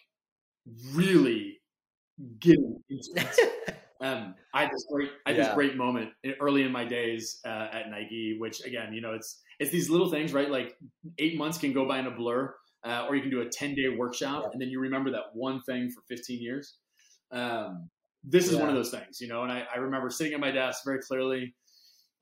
really 0.92 1.58
getting 2.40 2.78
into 2.88 3.08
it. 3.16 3.76
um, 4.00 4.34
I 4.54 4.62
had 4.62 4.70
this 4.70 4.86
great, 4.90 5.10
I 5.26 5.30
had 5.30 5.38
yeah. 5.38 5.44
this 5.44 5.54
great 5.54 5.76
moment 5.76 6.10
early 6.40 6.62
in 6.62 6.72
my 6.72 6.84
days 6.84 7.40
uh, 7.46 7.68
at 7.72 7.90
Nike, 7.90 8.36
which 8.38 8.64
again, 8.64 8.92
you 8.92 9.00
know, 9.00 9.12
it's 9.12 9.42
it's 9.58 9.70
these 9.70 9.88
little 9.88 10.10
things, 10.10 10.32
right? 10.32 10.50
Like 10.50 10.76
eight 11.18 11.36
months 11.38 11.58
can 11.58 11.72
go 11.72 11.86
by 11.86 11.98
in 11.98 12.06
a 12.06 12.10
blur, 12.10 12.54
uh, 12.84 13.06
or 13.08 13.16
you 13.16 13.22
can 13.22 13.30
do 13.30 13.40
a 13.40 13.48
ten 13.48 13.74
day 13.74 13.88
workshop, 13.88 14.42
yeah. 14.44 14.50
and 14.52 14.60
then 14.60 14.68
you 14.68 14.80
remember 14.80 15.10
that 15.12 15.34
one 15.34 15.62
thing 15.62 15.90
for 15.90 16.02
fifteen 16.08 16.42
years. 16.42 16.76
Um, 17.32 17.88
this 18.26 18.46
is 18.46 18.54
yeah. 18.54 18.60
one 18.60 18.68
of 18.68 18.74
those 18.74 18.90
things, 18.90 19.20
you 19.20 19.28
know. 19.28 19.44
And 19.44 19.52
I, 19.52 19.64
I, 19.72 19.78
remember 19.78 20.10
sitting 20.10 20.34
at 20.34 20.40
my 20.40 20.50
desk 20.50 20.82
very 20.84 21.00
clearly, 21.00 21.54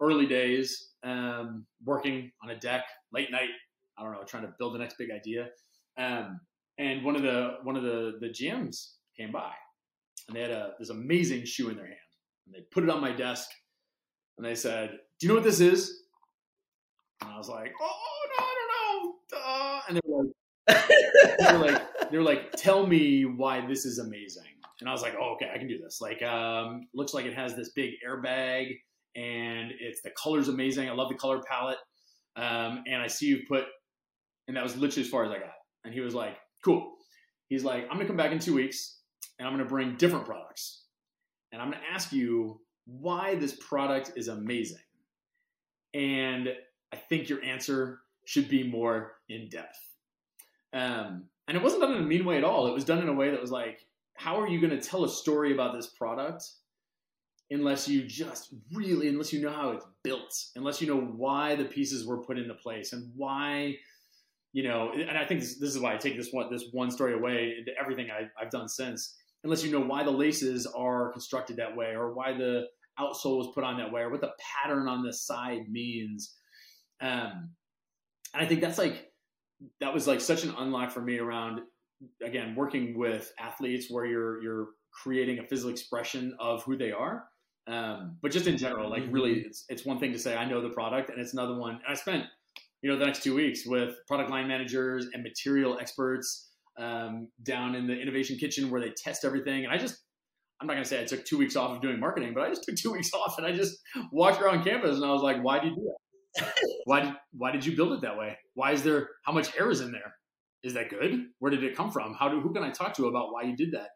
early 0.01 0.27
days, 0.27 0.91
um, 1.03 1.65
working 1.85 2.31
on 2.43 2.51
a 2.51 2.57
deck 2.57 2.85
late 3.13 3.31
night. 3.31 3.49
I 3.99 4.03
don't 4.03 4.13
know, 4.13 4.23
trying 4.25 4.43
to 4.43 4.53
build 4.59 4.75
the 4.75 4.79
next 4.79 4.99
big 4.99 5.11
idea. 5.11 5.49
Um, 5.97 6.41
and 6.79 7.05
one 7.05 7.17
of 7.17 7.23
the 7.23 7.57
one 7.63 7.77
of 7.77 7.83
the 7.83 8.19
the 8.21 8.29
GMs 8.29 8.95
came 9.17 9.33
by, 9.33 9.53
and 10.29 10.37
they 10.37 10.43
had 10.43 10.51
a 10.51 10.73
this 10.79 10.91
amazing 10.91 11.47
shoe 11.47 11.71
in 11.71 11.77
their 11.77 11.87
hand, 11.87 11.99
and 12.47 12.55
they 12.55 12.61
put 12.71 12.85
it 12.85 12.91
on 12.91 13.01
my 13.01 13.13
desk, 13.13 13.49
and 14.37 14.47
they 14.47 14.55
said, 14.55 14.99
"Do 15.19 15.27
you 15.27 15.29
know 15.29 15.37
what 15.37 15.45
this 15.45 15.61
is?" 15.61 16.03
And 17.23 17.31
I 17.31 17.39
was 17.39 17.49
like, 17.49 17.73
"Oh 17.81 18.27
no, 18.39 18.45
I 18.45 18.55
don't 18.59 19.03
know." 19.03 19.15
Duh. 19.31 19.81
And 19.89 19.97
they 19.97 20.01
were 20.05 20.25
like, 20.25 20.33
they 21.39 21.57
were 21.57 21.65
like, 21.65 22.11
they 22.11 22.17
were 22.19 22.25
like, 22.25 22.53
"Tell 22.53 22.87
me 22.87 23.25
why 23.25 23.67
this 23.67 23.87
is 23.87 24.01
amazing." 24.01 24.54
And 24.81 24.89
I 24.89 24.93
was 24.93 25.03
like, 25.03 25.15
oh, 25.21 25.35
okay, 25.35 25.51
I 25.55 25.59
can 25.59 25.69
do 25.69 25.79
this. 25.79 26.01
Like, 26.01 26.23
um, 26.23 26.89
looks 26.95 27.15
like 27.15 27.27
it 27.27 27.35
has 27.35 27.55
this 27.55 27.71
big 27.71 27.93
airbag, 28.07 28.77
and 29.17 29.73
it's 29.79 30.03
the 30.03 30.11
color's 30.11 30.49
amazing. 30.49 30.89
I 30.89 30.93
love 30.93 31.09
the 31.09 31.15
color 31.15 31.41
palette. 31.49 31.79
Um, 32.37 32.83
and 32.87 33.01
I 33.01 33.07
see 33.07 33.27
you 33.27 33.43
put, 33.47 33.65
and 34.49 34.57
that 34.57 34.65
was 34.65 34.77
literally 34.77 35.03
as 35.03 35.09
far 35.09 35.25
as 35.25 35.31
I 35.31 35.39
got. 35.39 35.55
And 35.85 35.95
he 35.95 36.01
was 36.01 36.15
like, 36.15 36.37
cool. 36.65 36.95
He's 37.49 37.63
like, 37.63 37.85
I'm 37.85 37.97
gonna 37.97 38.07
come 38.07 38.17
back 38.17 38.33
in 38.33 38.39
two 38.39 38.55
weeks, 38.55 38.99
and 39.39 39.47
I'm 39.47 39.55
gonna 39.55 39.69
bring 39.69 39.97
different 39.97 40.27
products, 40.27 40.85
and 41.53 41.63
I'm 41.63 41.71
gonna 41.71 41.83
ask 41.93 42.13
you 42.13 42.61
why 42.87 43.37
this 43.37 43.57
product 43.61 44.13
is 44.17 44.29
amazing. 44.29 44.79
And 45.93 46.49
I 46.93 46.97
think 46.97 47.29
your 47.29 47.43
answer 47.45 48.01
should 48.25 48.49
be 48.49 48.69
more 48.69 49.13
in 49.29 49.49
depth. 49.49 49.79
Um, 50.73 51.27
and 51.47 51.57
it 51.57 51.63
wasn't 51.63 51.83
done 51.83 51.93
in 51.93 52.03
a 52.03 52.07
mean 52.07 52.25
way 52.25 52.37
at 52.37 52.45
all. 52.45 52.67
It 52.67 52.75
was 52.75 52.85
done 52.85 53.01
in 53.01 53.09
a 53.09 53.13
way 53.13 53.31
that 53.31 53.41
was 53.41 53.53
like, 53.53 53.87
how 54.15 54.41
are 54.41 54.49
you 54.49 54.61
going 54.61 54.79
to 54.79 54.89
tell 54.89 55.05
a 55.05 55.09
story 55.09 55.53
about 55.53 55.75
this 55.75 55.89
product 55.89 56.45
unless 57.51 57.89
you 57.89 58.03
just 58.03 58.55
really 58.73 59.09
unless 59.09 59.33
you 59.33 59.43
know 59.43 59.53
how 59.53 59.71
it's 59.71 59.85
built 60.03 60.35
unless 60.57 60.81
you 60.81 60.87
know 60.87 61.01
why 61.01 61.55
the 61.55 61.65
pieces 61.65 62.07
were 62.07 62.23
put 62.23 62.39
into 62.39 62.55
place 62.55 62.93
and 62.93 63.11
why 63.17 63.75
you 64.53 64.63
know 64.63 64.93
and 64.93 65.19
i 65.19 65.25
think 65.25 65.41
this, 65.41 65.59
this 65.59 65.75
is 65.75 65.79
why 65.79 65.93
i 65.93 65.97
take 65.97 66.17
this 66.17 66.33
one 66.33 66.51
this 66.51 66.67
one 66.73 66.91
story 66.91 67.15
away 67.15 67.55
into 67.59 67.73
everything 67.79 68.09
I, 68.11 68.29
i've 68.41 68.51
done 68.51 68.69
since. 68.69 69.17
Unless 69.43 69.63
you 69.63 69.71
know 69.71 69.81
why 69.81 70.03
the 70.03 70.11
laces 70.11 70.67
are 70.67 71.13
constructed 71.13 71.57
that 71.57 71.77
way 71.77 71.95
or 71.95 72.15
why 72.15 72.33
the 72.33 72.65
outsole 72.99 73.37
was 73.37 73.51
put 73.55 73.63
on 73.63 73.77
that 73.77 73.93
way 73.93 74.01
or 74.01 74.09
what 74.09 74.23
the 74.23 74.33
pattern 74.39 74.89
on 74.89 75.03
the 75.03 75.13
side 75.13 75.69
means. 75.71 76.35
Um 77.03 77.51
and 78.33 78.43
i 78.43 78.47
think 78.47 78.63
that's 78.63 78.79
like 78.79 79.13
that 79.81 79.93
was 79.93 80.07
like 80.07 80.21
such 80.21 80.45
an 80.45 80.55
unlock 80.57 80.91
for 80.91 81.01
me 81.01 81.19
around 81.19 81.61
again 82.23 82.55
working 82.55 82.99
with 82.99 83.33
athletes 83.39 83.87
where 83.91 84.07
you're 84.07 84.43
you're 84.43 84.69
creating 84.93 85.39
a 85.39 85.47
physical 85.47 85.71
expression 85.71 86.37
of 86.39 86.63
who 86.65 86.77
they 86.77 86.93
are. 86.93 87.25
Um, 87.67 88.19
but 88.21 88.31
just 88.31 88.47
in 88.47 88.59
general 88.59 88.91
like 88.91 89.05
really 89.11 89.37
mm-hmm. 89.37 89.47
it's 89.47 89.65
it's 89.71 89.87
one 89.87 89.99
thing 89.99 90.13
to 90.13 90.19
say 90.19 90.37
i 90.37 90.45
know 90.45 90.61
the 90.61 90.69
product 90.69 91.09
and 91.09 91.19
it's 91.19 91.33
another 91.33 91.57
one 91.57 91.81
i 91.89 91.95
spent 91.95 92.27
you 92.83 92.91
know 92.91 92.99
the 92.99 93.07
next 93.07 93.23
two 93.23 93.35
weeks 93.35 93.65
with 93.65 93.95
product 94.07 94.29
line 94.29 94.47
managers 94.47 95.07
and 95.15 95.23
material 95.23 95.79
experts 95.81 96.51
um, 96.79 97.29
down 97.43 97.75
in 97.75 97.87
the 97.87 97.99
innovation 97.99 98.37
kitchen 98.37 98.71
where 98.71 98.83
they 98.83 98.91
test 98.91 99.25
everything. 99.25 99.65
And 99.65 99.73
i 99.73 99.79
just 99.79 99.97
i'm 100.61 100.67
not 100.67 100.75
going 100.75 100.83
to 100.83 100.89
say 100.89 101.01
i 101.01 101.07
took 101.07 101.25
two 101.25 101.39
weeks 101.39 101.57
off 101.57 101.71
of 101.71 101.81
doing 101.81 101.99
marketing 101.99 102.35
but 102.35 102.43
i 102.43 102.51
just 102.51 102.65
took 102.65 102.77
two 102.77 102.93
weeks 102.93 103.11
off 103.15 103.39
and 103.39 103.47
i 103.47 103.53
just 103.53 103.79
walked 104.13 104.43
around 104.43 104.63
campus 104.63 104.97
and 104.97 105.05
i 105.07 105.11
was 105.11 105.23
like 105.23 105.43
why 105.43 105.59
do 105.59 105.69
you 105.69 105.75
do 105.75 105.83
that? 105.83 105.95
Why 106.85 107.15
why 107.33 107.53
did 107.53 107.65
you 107.65 107.77
build 107.77 107.93
it 107.93 108.01
that 108.01 108.19
way? 108.19 108.37
Why 108.55 108.73
is 108.73 108.83
there 108.83 109.09
how 109.23 109.33
much 109.33 109.57
air 109.57 109.71
is 109.71 109.81
in 109.81 109.93
there 109.93 110.15
is 110.65 110.75
that 110.75 110.91
good? 110.91 111.27
Where 111.39 111.51
did 111.51 111.63
it 111.63 111.77
come 111.77 111.91
from? 111.91 112.15
How 112.15 112.29
do 112.29 112.41
who 112.41 112.53
can 112.53 112.65
I 112.65 112.71
talk 112.71 112.95
to 112.95 113.07
about 113.07 113.33
why 113.33 113.43
you 113.43 113.57
did 113.57 113.73
that? 113.73 113.91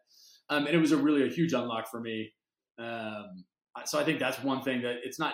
Um, 0.49 0.65
and 0.65 0.75
it 0.75 0.79
was 0.79 0.91
a 0.91 0.97
really 0.97 1.25
a 1.25 1.31
huge 1.31 1.53
unlock 1.53 1.89
for 1.89 1.99
me. 1.99 2.31
Um, 2.79 3.43
so 3.85 3.99
I 3.99 4.03
think 4.03 4.19
that's 4.19 4.41
one 4.43 4.61
thing 4.61 4.81
that 4.83 4.97
it's 5.03 5.19
not 5.19 5.33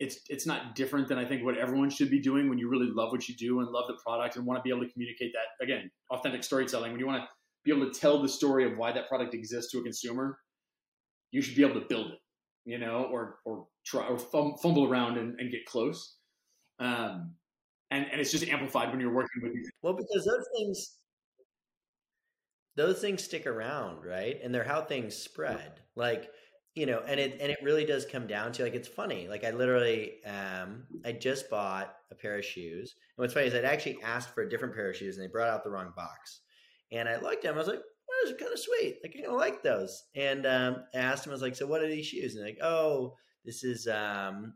it's 0.00 0.20
it's 0.28 0.46
not 0.46 0.74
different 0.74 1.08
than 1.08 1.18
I 1.18 1.26
think 1.26 1.44
what 1.44 1.58
everyone 1.58 1.90
should 1.90 2.10
be 2.10 2.20
doing 2.20 2.48
when 2.48 2.58
you 2.58 2.68
really 2.68 2.90
love 2.90 3.12
what 3.12 3.28
you 3.28 3.36
do 3.36 3.60
and 3.60 3.68
love 3.68 3.84
the 3.86 3.98
product 4.04 4.36
and 4.36 4.46
want 4.46 4.58
to 4.58 4.62
be 4.62 4.70
able 4.70 4.86
to 4.86 4.92
communicate 4.92 5.32
that 5.34 5.64
again 5.64 5.90
authentic 6.10 6.42
storytelling 6.42 6.92
when 6.92 7.00
you 7.00 7.06
want 7.06 7.22
to 7.22 7.28
be 7.64 7.76
able 7.76 7.90
to 7.90 8.00
tell 8.00 8.20
the 8.20 8.28
story 8.28 8.64
of 8.64 8.78
why 8.78 8.90
that 8.90 9.08
product 9.08 9.34
exists 9.34 9.70
to 9.70 9.78
a 9.78 9.82
consumer 9.82 10.38
you 11.30 11.42
should 11.42 11.54
be 11.54 11.62
able 11.62 11.78
to 11.78 11.86
build 11.86 12.06
it 12.12 12.18
you 12.64 12.78
know 12.78 13.08
or 13.12 13.36
or 13.44 13.66
try 13.84 14.06
or 14.06 14.18
fumble 14.18 14.90
around 14.90 15.18
and, 15.18 15.38
and 15.38 15.50
get 15.50 15.64
close 15.66 16.16
um, 16.78 17.34
and 17.90 18.06
and 18.10 18.20
it's 18.20 18.30
just 18.30 18.46
amplified 18.48 18.90
when 18.90 19.00
you're 19.00 19.12
working 19.12 19.42
with 19.42 19.52
these. 19.54 19.70
Well, 19.82 19.94
because 19.94 20.24
those 20.24 20.46
things, 20.56 20.96
those 22.76 23.00
things 23.00 23.22
stick 23.24 23.46
around, 23.46 24.04
right? 24.04 24.38
And 24.42 24.54
they're 24.54 24.64
how 24.64 24.82
things 24.82 25.16
spread. 25.16 25.80
Like 25.96 26.30
you 26.74 26.86
know, 26.86 27.00
and 27.06 27.18
it 27.18 27.38
and 27.40 27.50
it 27.50 27.58
really 27.62 27.84
does 27.84 28.06
come 28.06 28.26
down 28.26 28.52
to 28.52 28.62
like 28.62 28.74
it's 28.74 28.88
funny. 28.88 29.26
Like 29.28 29.44
I 29.44 29.50
literally, 29.50 30.22
um, 30.24 30.84
I 31.04 31.12
just 31.12 31.50
bought 31.50 31.94
a 32.10 32.14
pair 32.14 32.38
of 32.38 32.44
shoes, 32.44 32.94
and 33.16 33.22
what's 33.22 33.34
funny 33.34 33.46
is 33.48 33.54
I'd 33.54 33.64
actually 33.64 34.00
asked 34.02 34.30
for 34.34 34.42
a 34.42 34.48
different 34.48 34.74
pair 34.74 34.88
of 34.90 34.96
shoes, 34.96 35.16
and 35.16 35.24
they 35.24 35.30
brought 35.30 35.48
out 35.48 35.64
the 35.64 35.70
wrong 35.70 35.92
box. 35.96 36.40
And 36.92 37.08
I 37.08 37.16
looked 37.20 37.44
at 37.44 37.50
them, 37.50 37.54
I 37.56 37.58
was 37.58 37.68
like, 37.68 37.80
"Oh, 37.80 38.22
those 38.24 38.34
are 38.34 38.36
kind 38.38 38.52
of 38.52 38.58
sweet. 38.58 38.98
Like 39.02 39.14
I'm 39.16 39.24
gonna 39.24 39.36
like 39.36 39.62
those." 39.62 40.04
And 40.14 40.46
um, 40.46 40.84
I 40.94 40.98
asked 40.98 41.26
him, 41.26 41.30
I 41.32 41.34
was 41.34 41.42
like, 41.42 41.56
"So 41.56 41.66
what 41.66 41.82
are 41.82 41.88
these 41.88 42.06
shoes?" 42.06 42.36
And 42.36 42.44
like, 42.44 42.58
"Oh, 42.62 43.16
this 43.44 43.64
is 43.64 43.88
um, 43.88 44.54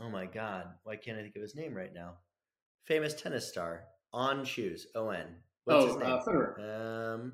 oh 0.00 0.10
my 0.10 0.26
god, 0.26 0.66
why 0.84 0.96
can't 0.96 1.18
I 1.18 1.22
think 1.22 1.36
of 1.36 1.42
his 1.42 1.56
name 1.56 1.74
right 1.74 1.92
now? 1.94 2.18
Famous 2.86 3.14
tennis 3.14 3.48
star 3.48 3.84
on 4.12 4.44
shoes. 4.44 4.86
O 4.94 5.10
N. 5.10 5.26
What's 5.64 5.84
oh, 5.84 5.86
his 5.88 5.96
name? 5.96 6.12
Uh, 6.12 6.24
Federer. 6.24 7.14
Um, 7.14 7.32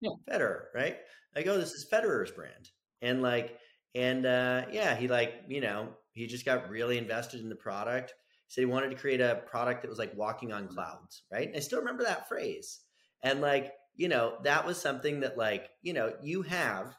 yeah. 0.00 0.10
Federer, 0.30 0.60
right? 0.74 0.96
I 1.36 1.42
go, 1.42 1.56
this 1.58 1.72
is 1.72 1.88
Federer's 1.90 2.30
brand, 2.30 2.70
and 3.02 3.22
like, 3.22 3.58
and 3.94 4.26
uh, 4.26 4.66
yeah, 4.70 4.96
he 4.96 5.08
like, 5.08 5.34
you 5.48 5.60
know, 5.60 5.88
he 6.12 6.26
just 6.26 6.44
got 6.44 6.68
really 6.68 6.98
invested 6.98 7.40
in 7.40 7.48
the 7.48 7.56
product. 7.56 8.14
He 8.46 8.52
said 8.52 8.62
he 8.62 8.66
wanted 8.66 8.90
to 8.90 8.96
create 8.96 9.20
a 9.20 9.42
product 9.46 9.82
that 9.82 9.88
was 9.88 9.98
like 9.98 10.16
walking 10.16 10.52
on 10.52 10.68
clouds, 10.68 11.22
right? 11.32 11.48
And 11.48 11.56
I 11.56 11.60
still 11.60 11.78
remember 11.80 12.04
that 12.04 12.28
phrase, 12.28 12.80
and 13.22 13.40
like, 13.40 13.72
you 13.96 14.08
know, 14.08 14.38
that 14.44 14.66
was 14.66 14.80
something 14.80 15.20
that 15.20 15.38
like, 15.38 15.68
you 15.82 15.92
know, 15.92 16.12
you 16.22 16.42
have 16.42 16.94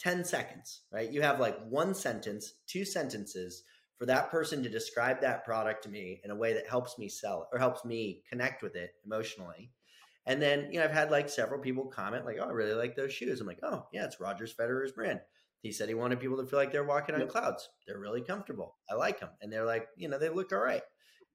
10 0.00 0.24
seconds, 0.24 0.82
right? 0.92 1.10
You 1.10 1.22
have 1.22 1.40
like 1.40 1.58
one 1.68 1.94
sentence, 1.94 2.54
two 2.66 2.84
sentences 2.84 3.62
for 4.02 4.06
that 4.06 4.32
person 4.32 4.64
to 4.64 4.68
describe 4.68 5.20
that 5.20 5.44
product 5.44 5.84
to 5.84 5.88
me 5.88 6.20
in 6.24 6.32
a 6.32 6.34
way 6.34 6.52
that 6.52 6.66
helps 6.66 6.98
me 6.98 7.08
sell 7.08 7.42
it 7.42 7.48
or 7.52 7.58
helps 7.60 7.84
me 7.84 8.20
connect 8.28 8.60
with 8.60 8.74
it 8.74 8.94
emotionally. 9.06 9.70
And 10.26 10.42
then, 10.42 10.66
you 10.72 10.80
know, 10.80 10.84
I've 10.84 10.90
had 10.90 11.12
like 11.12 11.28
several 11.28 11.60
people 11.60 11.84
comment, 11.84 12.24
like, 12.24 12.38
oh, 12.40 12.48
I 12.48 12.50
really 12.50 12.74
like 12.74 12.96
those 12.96 13.12
shoes. 13.12 13.40
I'm 13.40 13.46
like, 13.46 13.60
oh, 13.62 13.86
yeah, 13.92 14.04
it's 14.04 14.18
Rogers 14.18 14.52
Federer's 14.52 14.90
brand. 14.90 15.20
He 15.60 15.70
said 15.70 15.86
he 15.88 15.94
wanted 15.94 16.18
people 16.18 16.36
to 16.38 16.44
feel 16.44 16.58
like 16.58 16.72
they're 16.72 16.82
walking 16.82 17.14
on 17.14 17.28
clouds. 17.28 17.68
They're 17.86 18.00
really 18.00 18.22
comfortable. 18.22 18.74
I 18.90 18.94
like 18.94 19.20
them. 19.20 19.28
And 19.40 19.52
they're 19.52 19.64
like, 19.64 19.86
you 19.96 20.08
know, 20.08 20.18
they 20.18 20.30
look 20.30 20.50
all 20.50 20.58
right. 20.58 20.82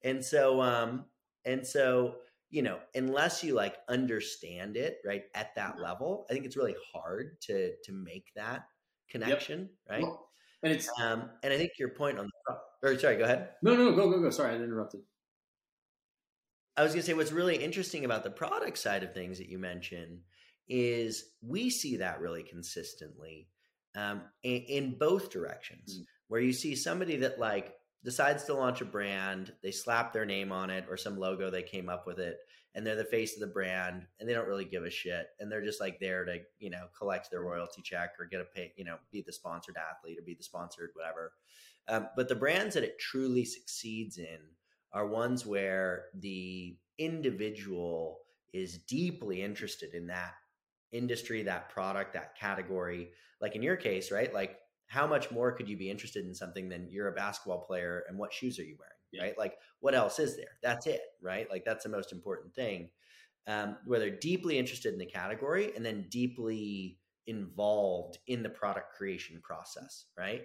And 0.04 0.22
so, 0.22 0.62
um, 0.62 1.06
and 1.46 1.66
so, 1.66 2.16
you 2.50 2.64
know, 2.64 2.80
unless 2.94 3.46
you 3.46 3.54
like 3.54 3.78
understand 3.88 4.76
it 4.76 4.98
right 5.06 5.24
at 5.36 5.56
that 5.56 5.80
level, 5.80 6.26
I 6.30 6.34
think 6.34 6.46
it's 6.46 6.58
really 6.58 6.76
hard 6.94 7.40
to 7.44 7.76
to 7.86 7.94
make 7.94 8.26
that 8.36 8.66
connection, 9.10 9.60
yep. 9.62 9.70
right? 9.90 10.04
Well, 10.04 10.27
and 10.64 10.74
it's 10.74 10.90
um, 11.02 11.30
and 11.44 11.54
I 11.54 11.58
think 11.58 11.72
your 11.78 11.90
point 11.90 12.20
on 12.20 12.26
the 12.48 12.56
or 12.84 12.98
sorry, 13.00 13.18
go 13.18 13.24
ahead. 13.24 13.50
No, 13.62 13.76
no, 13.76 13.92
go, 13.94 14.10
go, 14.10 14.22
go. 14.22 14.30
Sorry, 14.30 14.54
I 14.54 14.56
interrupted. 14.56 15.02
I 16.76 16.84
was 16.84 16.92
going 16.92 17.02
to 17.02 17.08
say 17.08 17.14
what's 17.16 17.32
really 17.32 17.56
interesting 17.56 18.06
about 18.06 18.24
the 18.24 18.30
product 18.30 18.78
side 18.78 19.04
of 19.04 19.14
things 19.14 19.40
that 19.40 19.50
you 19.50 19.58
mentioned 19.58 20.20
is 20.68 21.24
we 21.42 21.70
see 21.72 21.98
that 21.98 22.20
really 22.20 22.44
consistently 22.44 23.48
um, 23.96 24.22
in, 24.44 24.62
in, 24.64 24.98
both 25.00 25.32
directions, 25.32 25.96
mm-hmm. 25.96 26.04
where 26.28 26.42
you 26.42 26.54
see 26.54 26.76
somebody 26.76 27.18
that 27.18 27.40
like 27.40 27.74
decides 28.04 28.44
to 28.46 28.54
launch 28.54 28.82
a 28.82 28.86
brand, 28.86 29.54
they 29.64 29.72
slap 29.72 30.14
their 30.14 30.26
name 30.26 30.52
on 30.52 30.70
it 30.70 30.86
or 30.90 30.98
some 30.98 31.18
logo 31.18 31.50
they 31.50 31.64
came 31.64 31.90
up 31.90 32.06
with 32.08 32.20
it, 32.20 32.38
and 32.76 32.86
they're 32.86 32.96
the 32.96 33.04
face 33.04 33.34
of 33.36 33.42
the 33.42 33.48
brand, 33.48 34.06
and 34.20 34.30
they 34.30 34.34
don't 34.34 34.48
really 34.48 34.66
give 34.66 34.84
a 34.84 34.90
shit, 34.90 35.28
and 35.40 35.52
they're 35.52 35.66
just 35.66 35.82
like 35.82 36.00
there 36.00 36.26
to 36.26 36.40
you 36.60 36.70
know 36.70 36.86
collect 36.98 37.30
their 37.32 37.42
royalty 37.42 37.82
check 37.82 38.12
or 38.20 38.26
get 38.26 38.42
a 38.42 38.46
pay, 38.46 38.74
you 38.76 38.86
know, 38.86 38.98
be 39.12 39.24
the 39.26 39.34
sponsored 39.34 39.76
athlete 39.78 40.18
or 40.20 40.24
be 40.24 40.36
the 40.36 40.44
sponsored 40.44 40.92
whatever. 40.94 41.34
Um, 41.88 42.10
but 42.16 42.28
the 42.28 42.36
brands 42.36 42.76
that 42.76 42.84
it 42.84 43.00
truly 43.00 43.46
succeeds 43.46 44.18
in 44.18 44.40
are 44.92 45.08
ones 45.08 45.46
where 45.46 46.06
the 46.14 46.78
individual 46.98 48.20
is 48.54 48.78
deeply 48.80 49.42
interested 49.42 49.94
in 49.94 50.08
that 50.08 50.34
industry, 50.92 51.44
that 51.44 51.70
product, 51.70 52.14
that 52.14 52.38
category. 52.38 53.10
Like 53.42 53.56
in 53.56 53.64
your 53.64 53.76
case, 53.76 54.12
right? 54.12 54.34
Like 54.34 54.60
how 54.88 55.06
much 55.06 55.32
more 55.32 55.52
could 55.52 55.70
you 55.70 55.78
be 55.78 55.90
interested 55.90 56.26
in 56.26 56.34
something 56.34 56.70
than 56.70 56.90
you're 56.90 57.10
a 57.10 57.14
basketball 57.14 57.60
player 57.60 58.04
and 58.08 58.18
what 58.18 58.34
shoes 58.34 58.58
are 58.60 58.64
you 58.64 58.78
wearing? 58.80 58.94
Yeah. 59.12 59.24
Right? 59.24 59.38
Like 59.38 59.58
what 59.80 59.96
else 59.96 60.20
is 60.20 60.36
there? 60.36 60.58
That's 60.64 60.88
it, 60.88 61.02
right? 61.22 61.50
Like 61.50 61.64
that's 61.66 61.84
the 61.84 61.90
most 61.90 62.12
important 62.12 62.54
thing. 62.56 62.90
Um, 63.48 63.78
where 63.86 64.00
they're 64.00 64.10
deeply 64.10 64.58
interested 64.58 64.92
in 64.92 65.00
the 65.00 65.06
category 65.06 65.72
and 65.74 65.86
then 65.86 66.08
deeply 66.10 67.00
involved 67.28 68.18
in 68.28 68.44
the 68.44 68.50
product 68.50 68.94
creation 68.94 69.40
process, 69.42 70.06
right? 70.18 70.44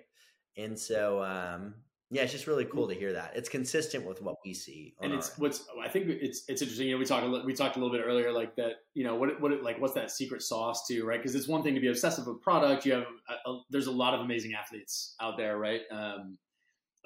And 0.57 0.78
so, 0.78 1.22
um, 1.22 1.74
yeah, 2.13 2.25
it's 2.25 2.33
just 2.33 2.47
really 2.47 2.67
cool 2.67 2.87
to 2.89 2.95
hear 2.95 3.15
that. 3.15 3.33
It's 3.35 3.49
consistent 3.49 4.05
with 4.05 4.21
what 4.21 4.37
we 4.45 4.53
see. 4.53 4.95
and 5.01 5.15
it's 5.15 5.39
what's 5.39 5.65
I 5.83 5.89
think 5.89 6.09
it's 6.09 6.43
it's 6.47 6.61
interesting. 6.61 6.89
You 6.89 6.93
know, 6.93 6.99
we 6.99 7.07
talked 7.07 7.47
we 7.47 7.55
talked 7.55 7.77
a 7.77 7.81
little 7.81 7.97
bit 7.97 8.05
earlier, 8.05 8.31
like 8.31 8.55
that. 8.57 8.73
You 8.93 9.05
know, 9.05 9.15
what 9.15 9.41
what 9.41 9.63
like 9.63 9.81
what's 9.81 9.95
that 9.95 10.11
secret 10.11 10.43
sauce 10.43 10.87
to 10.89 11.05
right? 11.05 11.19
Because 11.19 11.35
it's 11.35 11.49
one 11.49 11.63
thing 11.63 11.75
to 11.75 11.81
be 11.81 11.89
obsessive 11.89 12.27
with 12.27 12.43
product. 12.43 12.85
You 12.85 12.93
have 12.93 13.07
a, 13.31 13.51
a, 13.51 13.63
there's 13.71 13.87
a 13.87 13.91
lot 13.91 14.13
of 14.13 14.21
amazing 14.21 14.53
athletes 14.53 15.15
out 15.23 15.39
there, 15.39 15.57
right? 15.57 15.81
Um, 15.91 16.37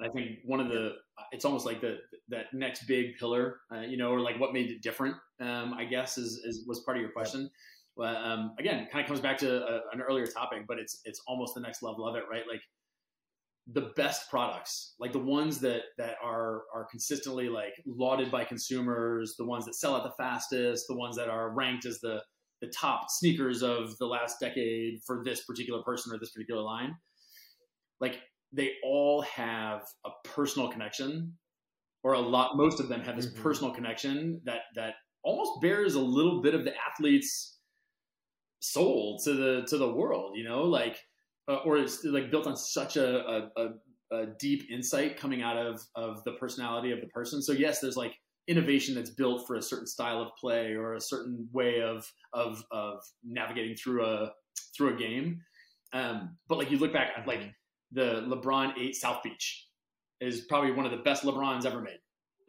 I 0.01 0.09
think 0.09 0.39
one 0.43 0.59
of 0.59 0.67
the 0.67 0.95
it's 1.31 1.45
almost 1.45 1.65
like 1.65 1.79
the 1.79 1.99
that 2.27 2.47
next 2.53 2.85
big 2.85 3.17
pillar, 3.17 3.61
uh, 3.73 3.79
you 3.79 3.95
know, 3.95 4.11
or 4.11 4.19
like 4.19 4.37
what 4.41 4.51
made 4.51 4.69
it 4.69 4.81
different. 4.81 5.15
Um, 5.39 5.73
I 5.73 5.85
guess 5.85 6.17
is, 6.17 6.33
is 6.43 6.65
was 6.67 6.81
part 6.81 6.97
of 6.97 7.01
your 7.01 7.11
question. 7.11 7.49
Well, 7.95 8.15
um, 8.17 8.55
again, 8.59 8.89
kind 8.91 9.03
of 9.03 9.07
comes 9.07 9.21
back 9.21 9.37
to 9.39 9.65
a, 9.65 9.81
an 9.93 10.01
earlier 10.01 10.27
topic, 10.27 10.65
but 10.67 10.79
it's 10.79 10.99
it's 11.05 11.21
almost 11.27 11.55
the 11.55 11.61
next 11.61 11.81
level 11.81 12.05
of 12.05 12.17
it, 12.17 12.23
right? 12.29 12.43
Like 12.45 12.61
the 13.73 13.91
best 13.95 14.29
products, 14.29 14.93
like 14.99 15.11
the 15.11 15.19
ones 15.19 15.59
that 15.59 15.81
that 15.97 16.15
are 16.23 16.63
are 16.73 16.87
consistently 16.89 17.49
like 17.49 17.73
lauded 17.85 18.31
by 18.31 18.45
consumers, 18.45 19.35
the 19.37 19.45
ones 19.45 19.65
that 19.65 19.75
sell 19.75 19.95
out 19.95 20.03
the 20.03 20.23
fastest, 20.23 20.85
the 20.87 20.95
ones 20.95 21.17
that 21.17 21.29
are 21.29 21.53
ranked 21.53 21.85
as 21.85 21.99
the 21.99 22.21
the 22.61 22.67
top 22.67 23.09
sneakers 23.09 23.61
of 23.61 23.97
the 23.99 24.05
last 24.05 24.39
decade 24.39 24.99
for 25.05 25.21
this 25.23 25.43
particular 25.45 25.83
person 25.83 26.13
or 26.13 26.17
this 26.17 26.31
particular 26.31 26.61
line. 26.61 26.95
Like 27.99 28.19
they 28.53 28.73
all 28.83 29.21
have 29.21 29.81
a 30.05 30.09
personal 30.23 30.69
connection, 30.69 31.33
or 32.03 32.13
a 32.13 32.19
lot. 32.19 32.55
Most 32.55 32.79
of 32.79 32.87
them 32.87 33.01
have 33.01 33.15
this 33.15 33.27
mm-hmm. 33.27 33.43
personal 33.43 33.73
connection 33.73 34.41
that 34.45 34.61
that 34.75 34.95
almost 35.23 35.61
bears 35.61 35.95
a 35.95 36.01
little 36.01 36.41
bit 36.41 36.55
of 36.55 36.63
the 36.63 36.73
athlete's 36.89 37.57
soul 38.59 39.19
to 39.25 39.33
the 39.33 39.65
to 39.67 39.77
the 39.77 39.91
world. 39.91 40.37
You 40.37 40.45
know, 40.45 40.63
like 40.63 40.97
uh, 41.47 41.55
or 41.65 41.77
it's 41.77 42.03
like 42.03 42.31
built 42.31 42.47
on 42.47 42.57
such 42.57 42.97
a, 42.97 43.49
a, 43.57 43.69
a, 44.11 44.25
deep 44.39 44.69
insight 44.69 45.17
coming 45.17 45.41
out 45.41 45.57
of 45.57 45.81
of 45.95 46.23
the 46.23 46.33
personality 46.33 46.91
of 46.91 47.01
the 47.01 47.07
person. 47.07 47.41
So 47.41 47.53
yes, 47.53 47.79
there's 47.79 47.97
like 47.97 48.15
innovation 48.47 48.95
that's 48.95 49.09
built 49.09 49.45
for 49.45 49.55
a 49.55 49.61
certain 49.61 49.87
style 49.87 50.21
of 50.21 50.29
play 50.39 50.73
or 50.73 50.95
a 50.95 51.01
certain 51.01 51.47
way 51.51 51.81
of 51.81 52.09
of 52.33 52.63
of 52.71 52.99
navigating 53.23 53.75
through 53.75 54.05
a 54.05 54.31
through 54.75 54.95
a 54.95 54.97
game. 54.97 55.41
Um, 55.93 56.37
but 56.47 56.57
like 56.57 56.71
you 56.71 56.77
look 56.77 56.93
back 56.93 57.11
at 57.17 57.27
like 57.27 57.39
mm-hmm. 57.39 57.49
the 57.93 58.35
LeBron 58.35 58.73
eight 58.77 58.95
South 58.95 59.23
Beach 59.23 59.67
is 60.19 60.41
probably 60.41 60.71
one 60.71 60.85
of 60.85 60.91
the 60.91 60.97
best 60.97 61.23
LeBrons 61.23 61.65
ever 61.65 61.81
made. 61.81 61.99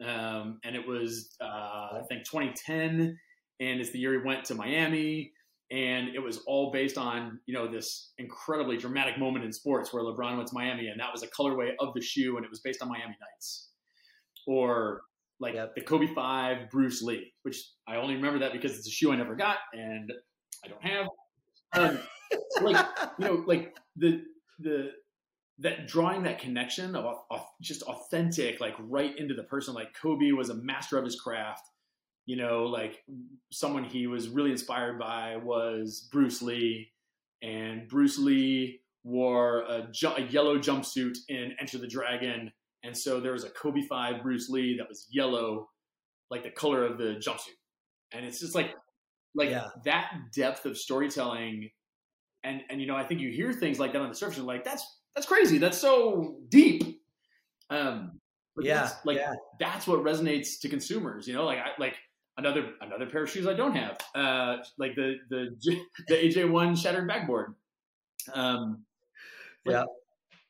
Um, 0.05 0.59
and 0.63 0.75
it 0.75 0.87
was 0.87 1.35
uh, 1.41 1.45
I 1.45 2.01
think 2.07 2.23
2010, 2.25 3.17
and 3.59 3.81
it's 3.81 3.91
the 3.91 3.99
year 3.99 4.13
he 4.13 4.25
went 4.25 4.45
to 4.45 4.55
Miami 4.55 5.33
and 5.71 6.09
it 6.15 6.19
was 6.19 6.39
all 6.47 6.71
based 6.71 6.97
on 6.97 7.39
you 7.45 7.53
know 7.53 7.67
this 7.67 8.11
incredibly 8.17 8.77
dramatic 8.77 9.19
moment 9.19 9.45
in 9.45 9.53
sports 9.53 9.93
where 9.93 10.03
LeBron 10.03 10.37
went 10.37 10.47
to 10.47 10.53
Miami, 10.53 10.87
and 10.87 10.99
that 10.99 11.11
was 11.11 11.23
a 11.23 11.27
colorway 11.27 11.71
of 11.79 11.93
the 11.93 12.01
shoe, 12.01 12.37
and 12.37 12.45
it 12.45 12.49
was 12.49 12.59
based 12.59 12.81
on 12.81 12.89
Miami 12.89 13.15
Nights, 13.19 13.69
or 14.47 15.01
like 15.39 15.53
yep. 15.53 15.75
the 15.75 15.81
Kobe 15.81 16.07
Five 16.13 16.69
Bruce 16.71 17.01
Lee, 17.01 17.33
which 17.43 17.63
I 17.87 17.95
only 17.95 18.15
remember 18.15 18.39
that 18.39 18.51
because 18.51 18.77
it's 18.77 18.87
a 18.87 18.91
shoe 18.91 19.11
I 19.11 19.15
never 19.15 19.35
got 19.35 19.57
and 19.73 20.11
I 20.63 20.67
don't 20.67 20.83
have. 20.83 21.07
Um, 21.73 21.99
like 22.61 22.85
you 23.19 23.25
know, 23.25 23.43
like 23.45 23.75
the 23.95 24.23
the 24.59 24.91
that 25.59 25.87
drawing 25.87 26.23
that 26.23 26.39
connection 26.39 26.95
of, 26.95 27.17
of 27.29 27.45
just 27.61 27.83
authentic, 27.83 28.59
like 28.59 28.75
right 28.79 29.17
into 29.17 29.33
the 29.33 29.43
person. 29.43 29.73
Like 29.73 29.93
Kobe 29.93 30.31
was 30.31 30.49
a 30.49 30.55
master 30.55 30.97
of 30.97 31.05
his 31.05 31.19
craft 31.19 31.63
you 32.29 32.35
know, 32.35 32.65
like 32.65 33.03
someone 33.51 33.83
he 33.83 34.05
was 34.05 34.29
really 34.29 34.51
inspired 34.51 34.99
by 34.99 35.37
was 35.37 36.07
Bruce 36.11 36.43
Lee, 36.43 36.91
and 37.41 37.87
Bruce 37.87 38.19
Lee 38.19 38.81
wore 39.03 39.61
a, 39.61 39.87
ju- 39.91 40.13
a, 40.15 40.21
yellow 40.21 40.59
jumpsuit 40.59 41.17
in 41.27 41.55
Enter 41.59 41.79
the 41.79 41.87
Dragon, 41.87 42.51
and 42.83 42.95
so 42.95 43.19
there 43.19 43.31
was 43.31 43.45
a 43.45 43.49
Kobe 43.49 43.81
Five 43.81 44.21
Bruce 44.21 44.47
Lee 44.47 44.77
that 44.77 44.87
was 44.87 45.07
yellow, 45.09 45.69
like 46.29 46.43
the 46.43 46.51
color 46.51 46.85
of 46.85 46.99
the 46.99 47.15
jumpsuit, 47.15 47.57
and 48.13 48.23
it's 48.23 48.39
just 48.39 48.53
like, 48.53 48.75
like 49.33 49.49
yeah. 49.49 49.69
that 49.85 50.11
depth 50.31 50.67
of 50.67 50.77
storytelling, 50.77 51.71
and 52.43 52.61
and 52.69 52.79
you 52.79 52.85
know, 52.85 52.95
I 52.95 53.05
think 53.05 53.21
you 53.21 53.31
hear 53.31 53.51
things 53.53 53.79
like 53.79 53.91
that 53.93 54.03
on 54.03 54.09
the 54.09 54.13
surface, 54.13 54.37
and 54.37 54.45
like 54.45 54.63
that's 54.63 54.85
that's 55.15 55.25
crazy, 55.25 55.57
that's 55.57 55.79
so 55.79 56.35
deep. 56.47 57.01
Um, 57.71 58.19
yeah, 58.59 58.81
that's, 58.81 59.03
like 59.03 59.17
yeah. 59.17 59.33
that's 59.59 59.87
what 59.87 60.03
resonates 60.03 60.59
to 60.61 60.69
consumers. 60.69 61.27
You 61.27 61.33
know, 61.33 61.45
like 61.45 61.57
I 61.57 61.69
like 61.79 61.95
another 62.39 62.71
another 62.81 63.05
pair 63.05 63.23
of 63.23 63.29
shoes 63.29 63.45
I 63.45 63.53
don't 63.53 63.75
have, 63.75 63.97
uh, 64.15 64.57
like 64.77 64.95
the 64.95 65.17
the 65.29 65.55
the 66.07 66.15
AJ 66.15 66.49
one 66.49 66.75
shattered 66.75 67.07
backboard. 67.07 67.53
Um, 68.33 68.85
yeah, 69.65 69.83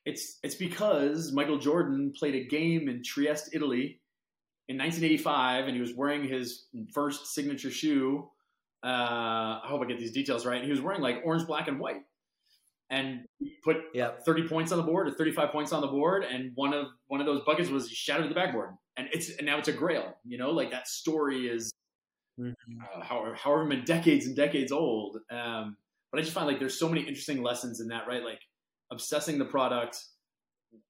it's 0.05 0.39
it's 0.43 0.55
because 0.55 1.33
Michael 1.33 1.57
Jordan 1.57 2.13
played 2.17 2.35
a 2.35 2.45
game 2.45 2.87
in 2.87 3.03
Trieste, 3.03 3.49
Italy, 3.53 3.99
in 4.69 4.77
1985, 4.77 5.65
and 5.65 5.75
he 5.75 5.81
was 5.81 5.93
wearing 5.93 6.23
his 6.27 6.67
first 6.93 7.33
signature 7.33 7.71
shoe. 7.71 8.29
Uh, 8.83 9.59
I 9.59 9.65
hope 9.65 9.81
I 9.81 9.85
get 9.85 9.99
these 9.99 10.13
details 10.13 10.45
right. 10.45 10.63
He 10.63 10.71
was 10.71 10.79
wearing 10.79 11.01
like 11.01 11.21
orange, 11.25 11.45
black, 11.47 11.67
and 11.67 11.79
white, 11.79 12.01
and 12.89 13.25
put 13.63 13.77
yep. 13.93 14.23
30 14.25 14.47
points 14.47 14.71
on 14.71 14.77
the 14.77 14.83
board 14.83 15.07
or 15.07 15.11
35 15.11 15.51
points 15.51 15.73
on 15.73 15.81
the 15.81 15.87
board, 15.87 16.23
and 16.23 16.51
one 16.55 16.73
of 16.73 16.87
one 17.07 17.19
of 17.19 17.25
those 17.25 17.41
buckets 17.45 17.69
was 17.69 17.89
shattered 17.89 18.29
the 18.29 18.35
backboard, 18.35 18.75
and 18.95 19.09
it's 19.11 19.31
and 19.37 19.45
now 19.45 19.57
it's 19.57 19.67
a 19.67 19.73
grail. 19.73 20.15
You 20.23 20.37
know, 20.37 20.51
like 20.51 20.69
that 20.71 20.87
story 20.87 21.47
is 21.47 21.71
mm-hmm. 22.39 22.81
uh, 22.81 23.03
however, 23.03 23.35
however 23.35 23.65
many 23.65 23.81
decades 23.81 24.25
and 24.25 24.35
decades 24.35 24.71
old. 24.71 25.17
Um, 25.31 25.77
but 26.11 26.19
I 26.19 26.23
just 26.23 26.33
find 26.33 26.47
like 26.47 26.59
there's 26.59 26.79
so 26.79 26.89
many 26.89 27.01
interesting 27.01 27.43
lessons 27.43 27.81
in 27.81 27.89
that, 27.89 28.07
right? 28.07 28.23
Like 28.23 28.39
obsessing 28.91 29.37
the 29.37 29.45
product, 29.45 30.03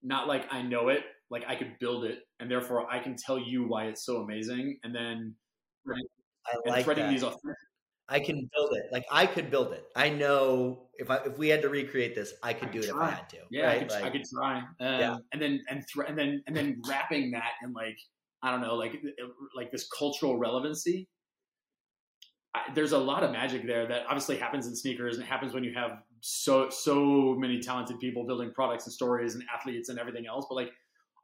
not 0.02 0.28
like 0.28 0.46
I 0.52 0.62
know 0.62 0.90
it, 0.90 1.04
like 1.30 1.44
I 1.48 1.56
could 1.56 1.78
build 1.80 2.06
it, 2.06 2.20
and 2.40 2.50
therefore 2.50 2.90
I 2.90 3.00
can 3.00 3.16
tell 3.16 3.38
you 3.38 3.68
why 3.68 3.86
it's 3.86 4.06
so 4.06 4.18
amazing, 4.18 4.80
and 4.84 4.96
then 4.96 5.36
I 6.46 6.70
like 6.70 6.86
that. 6.86 7.10
these 7.10 7.24
I 8.12 8.20
can 8.20 8.50
build 8.54 8.74
it. 8.74 8.86
Like 8.92 9.06
I 9.12 9.28
could 9.28 9.52
build 9.52 9.72
it. 9.72 9.86
I 9.96 10.10
know 10.10 10.88
if 10.96 11.12
I 11.12 11.18
if 11.18 11.38
we 11.38 11.50
had 11.50 11.62
to 11.62 11.70
recreate 11.70 12.16
this, 12.16 12.34
I 12.42 12.54
could 12.54 12.70
I 12.70 12.72
do 12.72 12.80
it 12.80 12.90
try. 12.90 13.08
if 13.08 13.14
I 13.14 13.16
had 13.16 13.30
to. 13.30 13.38
Yeah, 13.52 13.66
right? 13.66 13.76
I, 13.76 13.80
could, 13.80 13.92
like, 13.92 14.04
I 14.04 14.10
could 14.10 14.24
try. 14.34 14.58
Um, 14.58 14.66
yeah. 14.80 15.18
and 15.32 15.42
then 15.42 15.62
and 15.70 15.84
th- 15.94 16.08
and 16.08 16.18
then 16.18 16.44
and 16.48 16.56
then 16.56 16.82
wrapping 16.88 17.32
that 17.32 17.52
in 17.64 17.74
like 17.74 17.98
I 18.42 18.52
don't 18.52 18.62
know, 18.62 18.76
like 18.76 18.94
like 19.56 19.72
this 19.72 19.88
cultural 19.88 20.38
relevancy. 20.38 21.08
I, 22.56 22.62
there's 22.74 22.94
a 22.94 22.98
lot 22.98 23.24
of 23.24 23.32
magic 23.32 23.68
there 23.68 23.88
that 23.88 24.04
obviously 24.08 24.38
happens 24.38 24.66
in 24.66 24.76
sneakers 24.76 25.16
and 25.16 25.24
it 25.24 25.28
happens 25.28 25.54
when 25.54 25.64
you 25.64 25.74
have 25.76 26.00
so 26.22 26.70
so 26.70 27.36
many 27.38 27.60
talented 27.60 28.00
people 28.00 28.26
building 28.26 28.52
products 28.54 28.86
and 28.86 28.94
stories 28.94 29.36
and 29.36 29.44
athletes 29.54 29.90
and 29.90 30.00
everything 30.00 30.26
else. 30.28 30.46
But 30.50 30.56
like 30.56 30.72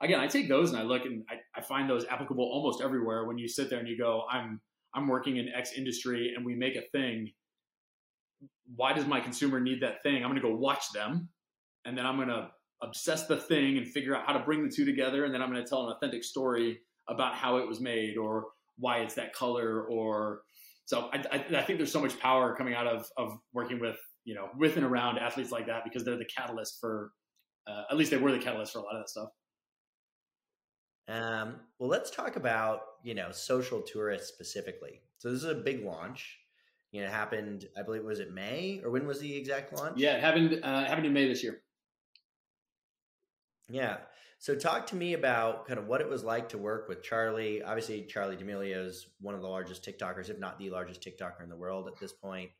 again, 0.02 0.20
I 0.20 0.28
take 0.28 0.48
those 0.48 0.72
and 0.72 0.80
I 0.80 0.84
look 0.84 1.06
and 1.06 1.24
I, 1.30 1.36
I 1.58 1.62
find 1.62 1.90
those 1.90 2.06
applicable 2.06 2.44
almost 2.44 2.82
everywhere. 2.82 3.26
When 3.26 3.38
you 3.38 3.48
sit 3.48 3.70
there 3.70 3.80
and 3.80 3.88
you 3.88 3.98
go, 3.98 4.24
I'm 4.30 4.62
I'm 4.94 5.08
working 5.08 5.38
in 5.38 5.50
X 5.50 5.74
industry 5.74 6.34
and 6.36 6.46
we 6.46 6.56
make 6.56 6.76
a 6.76 6.84
thing. 6.92 7.32
Why 8.76 8.94
does 8.94 9.06
my 9.06 9.20
consumer 9.20 9.60
need 9.60 9.82
that 9.82 10.04
thing? 10.04 10.18
I'm 10.18 10.30
going 10.30 10.36
to 10.36 10.42
go 10.42 10.56
watch 10.56 10.92
them 10.94 11.30
and 11.86 11.98
then 11.98 12.06
I'm 12.06 12.16
going 12.18 12.30
to 12.30 12.50
obsess 12.82 13.28
the 13.28 13.38
thing 13.38 13.78
and 13.78 13.88
figure 13.88 14.16
out 14.16 14.26
how 14.26 14.34
to 14.34 14.40
bring 14.40 14.64
the 14.64 14.74
two 14.74 14.86
together. 14.86 15.26
And 15.26 15.34
then 15.34 15.42
I'm 15.42 15.52
going 15.52 15.64
to 15.64 15.70
tell 15.70 15.88
an 15.88 15.94
authentic 15.94 16.24
story 16.24 16.80
about 17.08 17.36
how 17.36 17.58
it 17.58 17.68
was 17.68 17.80
made 17.80 18.18
or 18.18 18.46
why 18.78 19.00
it's 19.00 19.14
that 19.16 19.34
color 19.34 19.84
or 19.84 20.42
so 20.86 21.10
I, 21.12 21.24
I, 21.32 21.46
I 21.58 21.62
think 21.64 21.80
there's 21.80 21.92
so 21.92 22.02
much 22.02 22.20
power 22.20 22.56
coming 22.56 22.74
out 22.74 22.88
of, 22.88 23.08
of 23.18 23.38
working 23.54 23.80
with, 23.80 23.98
you 24.24 24.36
know, 24.36 24.50
with 24.58 24.78
and 24.78 24.86
around 24.86 25.18
athletes 25.18 25.52
like 25.52 25.68
that 25.68 25.84
because 25.84 26.04
they're 26.04 26.18
the 26.18 26.26
catalyst 26.26 26.78
for, 26.80 27.12
uh, 27.68 27.84
at 27.90 27.98
least 27.98 28.12
they 28.12 28.18
were 28.18 28.32
the 28.32 28.40
catalyst 28.40 28.74
for 28.74 28.80
a 28.80 28.82
lot 28.84 28.96
of 28.96 29.02
that 29.02 29.10
stuff. 29.10 29.30
Um, 31.08 31.58
well, 31.78 31.90
let's 31.90 32.10
talk 32.10 32.36
about 32.36 32.82
you 33.04 33.14
know 33.14 33.32
social 33.32 33.82
tourists 33.82 34.30
specifically. 34.30 35.02
So 35.20 35.32
this 35.32 35.44
is 35.44 35.50
a 35.50 35.56
big 35.56 35.86
launch. 35.86 36.40
You 36.92 37.02
know, 37.02 37.08
it 37.08 37.12
happened. 37.12 37.66
I 37.78 37.84
believe 37.84 38.04
was 38.04 38.20
it 38.20 38.34
May 38.34 38.82
or 38.84 38.90
when 38.90 39.06
was 39.06 39.20
the 39.20 39.36
exact 39.36 39.74
launch? 39.74 39.98
Yeah, 39.98 40.16
it 40.16 40.22
happened. 40.22 40.60
Uh, 40.64 40.86
happened 40.86 41.06
in 41.06 41.14
May 41.14 41.28
this 41.28 41.44
year. 41.44 41.62
Yeah. 43.70 43.98
So 44.46 44.54
talk 44.54 44.86
to 44.88 44.96
me 44.96 45.14
about 45.14 45.68
kind 45.68 45.80
of 45.80 45.88
what 45.88 46.02
it 46.02 46.08
was 46.08 46.24
like 46.24 46.50
to 46.50 46.60
work 46.60 46.88
with 46.88 47.04
Charli. 47.04 47.64
Obviously, 47.66 48.08
Charli 48.08 48.38
D'Amelio 48.38 48.86
is 48.86 49.08
one 49.20 49.34
of 49.34 49.42
the 49.42 49.48
largest 49.48 49.84
TikTokers, 49.84 50.30
if 50.30 50.38
not 50.38 50.60
the 50.60 50.70
largest 50.70 51.02
TikToker 51.02 51.42
in 51.42 51.50
the 51.50 51.56
world 51.56 51.88
at 51.88 52.00
this 52.00 52.14
point. 52.14 52.52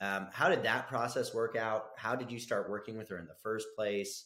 Um, 0.00 0.26
how 0.32 0.48
did 0.48 0.64
that 0.64 0.88
process 0.88 1.32
work 1.32 1.54
out? 1.54 1.90
How 1.96 2.16
did 2.16 2.32
you 2.32 2.40
start 2.40 2.68
working 2.68 2.98
with 2.98 3.08
her 3.10 3.18
in 3.18 3.26
the 3.26 3.36
first 3.40 3.68
place? 3.76 4.24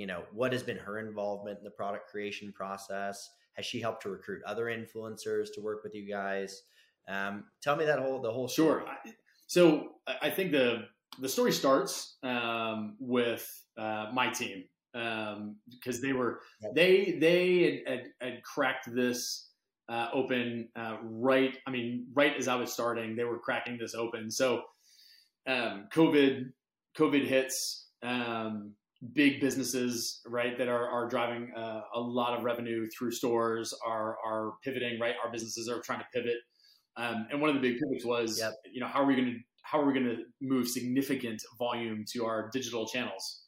you 0.00 0.06
know 0.06 0.22
what 0.32 0.52
has 0.52 0.62
been 0.62 0.78
her 0.78 0.98
involvement 0.98 1.58
in 1.58 1.64
the 1.64 1.70
product 1.70 2.08
creation 2.08 2.52
process 2.52 3.28
has 3.54 3.66
she 3.66 3.80
helped 3.80 4.02
to 4.02 4.08
recruit 4.08 4.40
other 4.46 4.64
influencers 4.64 5.48
to 5.52 5.60
work 5.60 5.84
with 5.84 5.94
you 5.94 6.08
guys 6.08 6.62
um, 7.06 7.44
tell 7.62 7.76
me 7.76 7.84
that 7.84 7.98
whole 7.98 8.20
the 8.20 8.32
whole 8.32 8.48
story. 8.48 8.82
sure 8.82 9.12
so 9.46 9.88
i 10.22 10.30
think 10.30 10.52
the 10.52 10.84
the 11.18 11.28
story 11.28 11.52
starts 11.52 12.16
um, 12.22 12.96
with 12.98 13.46
uh, 13.76 14.10
my 14.14 14.30
team 14.30 14.64
because 14.92 15.96
um, 15.96 16.02
they 16.02 16.12
were 16.12 16.40
yep. 16.62 16.74
they 16.74 17.16
they 17.20 17.82
had, 17.86 17.98
had, 17.98 18.06
had 18.20 18.42
cracked 18.42 18.94
this 18.94 19.48
uh, 19.88 20.08
open 20.12 20.68
uh, 20.76 20.96
right 21.02 21.56
i 21.66 21.70
mean 21.70 22.06
right 22.14 22.36
as 22.36 22.48
i 22.48 22.54
was 22.54 22.72
starting 22.72 23.16
they 23.16 23.24
were 23.24 23.38
cracking 23.38 23.78
this 23.78 23.94
open 23.94 24.30
so 24.30 24.62
um, 25.46 25.86
covid 25.92 26.50
covid 26.96 27.26
hits 27.26 27.88
um, 28.02 28.74
big 29.14 29.40
businesses, 29.40 30.20
right, 30.26 30.56
that 30.58 30.68
are, 30.68 30.88
are 30.88 31.08
driving 31.08 31.52
uh, 31.56 31.80
a 31.94 32.00
lot 32.00 32.36
of 32.36 32.44
revenue 32.44 32.86
through 32.96 33.12
stores 33.12 33.74
are, 33.86 34.16
are 34.24 34.52
pivoting, 34.62 35.00
right? 35.00 35.14
Our 35.24 35.32
businesses 35.32 35.68
are 35.68 35.80
trying 35.80 36.00
to 36.00 36.06
pivot. 36.12 36.36
Um, 36.96 37.26
and 37.30 37.40
one 37.40 37.48
of 37.48 37.56
the 37.56 37.62
big 37.62 37.78
pivots 37.80 38.04
was, 38.04 38.38
yep. 38.38 38.52
you 38.70 38.80
know, 38.80 38.86
how 38.86 39.02
are 39.02 39.06
we 39.06 39.14
going 39.14 39.28
to, 39.28 39.38
how 39.62 39.80
are 39.80 39.86
we 39.86 39.94
going 39.94 40.04
to 40.04 40.22
move 40.42 40.68
significant 40.68 41.42
volume 41.58 42.04
to 42.12 42.26
our 42.26 42.50
digital 42.52 42.86
channels? 42.86 43.42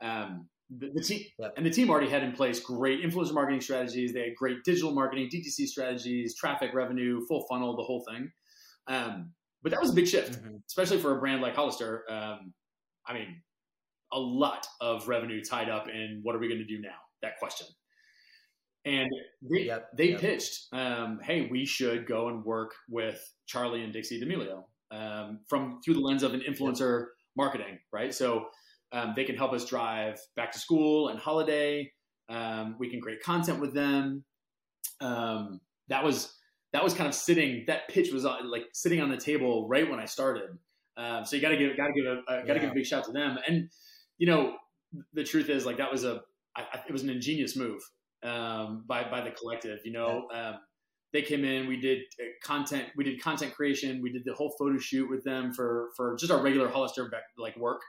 Um, 0.00 0.48
the, 0.70 0.90
the 0.94 1.02
team 1.02 1.24
and 1.56 1.64
the 1.64 1.70
team 1.70 1.90
already 1.90 2.08
had 2.08 2.22
in 2.22 2.32
place 2.32 2.60
great 2.60 3.02
influencer 3.02 3.32
marketing 3.32 3.60
strategies. 3.60 4.12
They 4.12 4.20
had 4.20 4.36
great 4.36 4.64
digital 4.64 4.92
marketing, 4.92 5.28
DTC 5.32 5.66
strategies, 5.66 6.34
traffic 6.34 6.74
revenue, 6.74 7.24
full 7.26 7.46
funnel, 7.48 7.76
the 7.76 7.82
whole 7.82 8.04
thing. 8.08 8.30
Um, 8.88 9.32
but 9.62 9.72
that 9.72 9.80
was 9.80 9.90
a 9.90 9.94
big 9.94 10.06
shift, 10.06 10.32
mm-hmm. 10.32 10.56
especially 10.66 10.98
for 10.98 11.16
a 11.16 11.20
brand 11.20 11.42
like 11.42 11.54
Hollister. 11.54 12.04
Um, 12.10 12.52
I 13.06 13.14
mean, 13.14 13.42
a 14.12 14.18
lot 14.18 14.66
of 14.80 15.08
revenue 15.08 15.42
tied 15.42 15.68
up 15.68 15.88
in 15.88 16.20
what 16.22 16.34
are 16.34 16.38
we 16.38 16.48
going 16.48 16.60
to 16.60 16.66
do 16.66 16.80
now? 16.80 16.96
That 17.22 17.38
question. 17.38 17.66
And 18.84 19.08
they, 19.42 19.62
yep, 19.62 19.88
they 19.96 20.10
yep. 20.10 20.20
pitched, 20.20 20.66
um, 20.72 21.18
hey, 21.20 21.48
we 21.50 21.64
should 21.64 22.06
go 22.06 22.28
and 22.28 22.44
work 22.44 22.72
with 22.88 23.20
Charli 23.52 23.82
and 23.82 23.92
Dixie 23.92 24.20
D'Amelio 24.20 24.62
um, 24.92 25.40
from 25.48 25.80
through 25.84 25.94
the 25.94 26.00
lens 26.00 26.22
of 26.22 26.34
an 26.34 26.42
influencer 26.48 27.00
yep. 27.00 27.08
marketing, 27.36 27.78
right? 27.92 28.14
So 28.14 28.46
um, 28.92 29.12
they 29.16 29.24
can 29.24 29.36
help 29.36 29.52
us 29.52 29.64
drive 29.64 30.18
back 30.36 30.52
to 30.52 30.58
school 30.58 31.08
and 31.08 31.18
holiday. 31.18 31.90
Um, 32.28 32.76
we 32.78 32.90
can 32.90 33.00
create 33.00 33.22
content 33.22 33.60
with 33.60 33.74
them. 33.74 34.24
Um, 35.00 35.60
that 35.88 36.04
was 36.04 36.32
that 36.72 36.82
was 36.82 36.94
kind 36.94 37.08
of 37.08 37.14
sitting. 37.14 37.64
That 37.66 37.88
pitch 37.88 38.12
was 38.12 38.24
uh, 38.24 38.38
like 38.44 38.64
sitting 38.72 39.00
on 39.00 39.10
the 39.10 39.16
table 39.16 39.68
right 39.68 39.88
when 39.88 40.00
I 40.00 40.04
started. 40.04 40.50
Um, 40.96 41.24
so 41.24 41.36
you 41.36 41.42
got 41.42 41.50
to 41.50 41.56
give 41.56 41.76
got 41.76 41.88
to 41.88 41.92
give 41.92 42.06
a 42.06 42.18
uh, 42.28 42.40
got 42.42 42.54
to 42.54 42.54
yeah. 42.54 42.58
give 42.60 42.70
a 42.70 42.74
big 42.74 42.86
shout 42.86 43.04
to 43.04 43.12
them. 43.12 43.38
And 43.46 43.70
you 44.18 44.26
know, 44.26 44.56
the 45.12 45.24
truth 45.24 45.48
is 45.48 45.66
like 45.66 45.76
that 45.78 45.90
was 45.90 46.04
a 46.04 46.22
I, 46.56 46.80
it 46.88 46.92
was 46.92 47.02
an 47.02 47.10
ingenious 47.10 47.56
move 47.56 47.80
um, 48.22 48.84
by 48.86 49.08
by 49.08 49.20
the 49.20 49.30
collective. 49.30 49.80
You 49.84 49.92
know, 49.92 50.28
um, 50.32 50.56
they 51.12 51.22
came 51.22 51.44
in, 51.44 51.66
we 51.66 51.78
did 51.78 52.00
uh, 52.20 52.24
content, 52.42 52.88
we 52.96 53.04
did 53.04 53.22
content 53.22 53.54
creation, 53.54 54.00
we 54.02 54.10
did 54.10 54.22
the 54.24 54.34
whole 54.34 54.54
photo 54.58 54.78
shoot 54.78 55.08
with 55.08 55.24
them 55.24 55.52
for 55.52 55.90
for 55.96 56.16
just 56.16 56.32
our 56.32 56.42
regular 56.42 56.68
Hollister 56.68 57.10
like 57.38 57.56
work. 57.56 57.82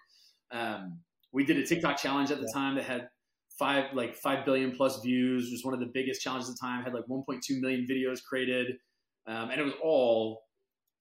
Um, 0.52 1.00
we 1.34 1.46
did 1.46 1.58
a 1.58 1.66
TikTok 1.66 1.98
challenge 1.98 2.32
at 2.32 2.40
the 2.40 2.50
yeah. 2.54 2.60
time 2.60 2.76
that 2.76 2.86
had 2.86 3.10
five 3.58 3.94
like 3.94 4.16
five 4.16 4.46
billion 4.46 4.76
plus 4.76 5.02
views. 5.02 5.48
It 5.48 5.52
was 5.52 5.64
one 5.64 5.74
of 5.74 5.80
the 5.80 5.92
biggest 5.94 6.22
challenges 6.22 6.50
at 6.50 6.56
the 6.60 6.68
time. 6.68 6.84
Had 6.84 6.94
like 6.94 7.06
1.2 7.10 7.40
million 7.60 7.86
videos 7.90 8.24
created, 8.24 8.78
um, 9.28 9.50
and 9.50 9.60
it 9.60 9.64
was 9.64 9.74
all 9.82 10.44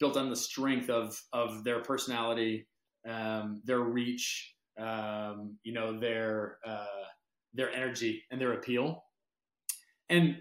built 0.01 0.17
on 0.17 0.31
the 0.31 0.37
strength 0.37 0.91
of 0.91 1.21
of 1.33 1.65
their 1.65 1.81
personality, 1.81 2.67
um, 3.09 3.63
their 3.65 3.81
reach, 3.81 4.55
um, 4.79 5.57
you 5.63 5.73
know, 5.73 5.99
their 5.99 6.59
uh, 6.67 7.05
their 7.55 7.71
energy 7.71 8.23
and 8.31 8.41
their 8.41 8.53
appeal, 8.55 9.05
and 10.09 10.37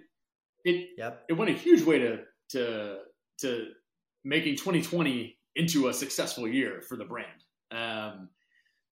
it 0.63 0.89
yep. 0.97 1.23
it 1.29 1.33
went 1.33 1.51
a 1.51 1.53
huge 1.53 1.83
way 1.83 1.99
to 1.99 2.19
to 2.49 2.97
to 3.39 3.67
making 4.23 4.55
2020 4.55 5.37
into 5.55 5.87
a 5.87 5.93
successful 5.93 6.47
year 6.47 6.81
for 6.87 6.97
the 6.97 7.05
brand. 7.05 7.43
Um, 7.71 8.29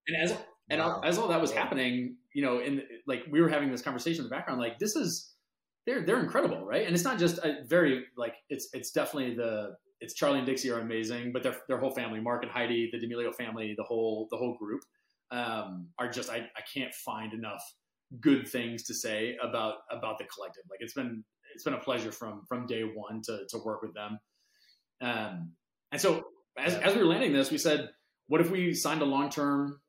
and 0.08 0.18
as 0.24 0.38
and 0.70 0.80
wow. 0.80 1.02
as 1.04 1.18
all 1.18 1.28
that 1.28 1.42
was 1.42 1.52
happening, 1.52 2.18
you 2.34 2.44
know, 2.44 2.60
in 2.60 2.82
like 3.08 3.24
we 3.30 3.42
were 3.42 3.50
having 3.50 3.72
this 3.72 3.82
conversation 3.82 4.24
in 4.24 4.30
the 4.30 4.36
background, 4.36 4.60
like 4.60 4.80
this 4.80 4.96
is 4.96 5.34
they're 5.86 6.06
they're 6.06 6.20
incredible, 6.20 6.66
right? 6.66 6.86
And 6.86 6.96
it's 6.96 7.04
not 7.04 7.20
just 7.20 7.38
a 7.40 7.64
very 7.68 8.06
like 8.18 8.36
it's 8.50 8.70
it's 8.74 8.92
definitely 8.92 9.36
the 9.36 9.76
it's 10.00 10.20
Charli 10.20 10.38
and 10.38 10.46
Dixie 10.46 10.70
are 10.70 10.80
amazing, 10.80 11.32
but 11.32 11.44
their 11.44 11.56
their 11.68 11.78
whole 11.78 11.92
family, 11.92 12.20
Mark 12.20 12.44
and 12.44 12.52
Heidi, 12.52 12.90
the 12.92 13.00
D'Amelio 13.00 13.34
family, 13.34 13.74
the 13.78 13.84
whole 13.84 14.28
the 14.32 14.38
whole 14.38 14.56
group 14.58 14.82
um, 15.32 15.88
are 16.00 16.10
just 16.10 16.30
I, 16.30 16.38
I 16.38 16.62
can't 16.74 16.94
find 16.94 17.34
enough 17.34 17.64
good 18.20 18.48
things 18.48 18.84
to 18.84 18.94
say 18.94 19.38
about 19.42 19.76
about 19.92 20.18
the 20.18 20.26
collective. 20.26 20.64
Like 20.70 20.80
it's 20.82 20.94
been 20.94 21.24
it's 21.54 21.64
been 21.64 21.74
a 21.74 21.80
pleasure 21.80 22.12
from 22.12 22.44
from 22.48 22.66
day 22.66 22.84
one 22.84 23.22
to 23.24 23.42
to 23.50 23.58
work 23.64 23.82
with 23.82 23.94
them. 23.94 24.20
Um, 25.02 25.52
and 25.92 26.00
so 26.00 26.24
as 26.58 26.76
as 26.76 26.96
we 26.96 27.02
were 27.02 27.10
landing 27.10 27.34
this, 27.34 27.52
we 27.52 27.58
said, 27.58 27.90
what 28.28 28.42
if 28.42 28.50
we 28.50 28.74
signed 28.74 29.02
a 29.02 29.06
long 29.06 29.30
term 29.30 29.80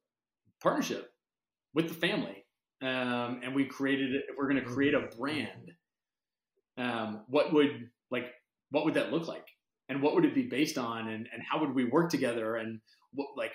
partnership 0.63 1.11
with 1.75 1.89
the 1.89 1.95
family? 1.95 2.45
Um, 2.83 3.41
and 3.43 3.55
we 3.55 3.65
created 3.65 4.15
if 4.15 4.37
we're 4.37 4.49
going 4.49 4.63
to 4.63 4.69
create 4.69 4.95
a 4.95 5.09
brand, 5.17 5.73
um, 6.77 7.23
what 7.29 7.53
would 7.53 7.89
like 8.11 8.27
what 8.71 8.85
would 8.85 8.95
that 8.95 9.13
look 9.13 9.29
like? 9.29 9.47
And 9.89 10.03
what 10.03 10.15
would 10.15 10.25
it 10.25 10.35
be 10.35 10.43
based 10.43 10.79
on? 10.79 11.09
And 11.09 11.29
and 11.33 11.43
how 11.49 11.61
would 11.61 11.75
we 11.75 11.85
work 11.85 12.11
together? 12.11 12.57
And 12.57 12.81
what 13.13 13.29
like 13.37 13.53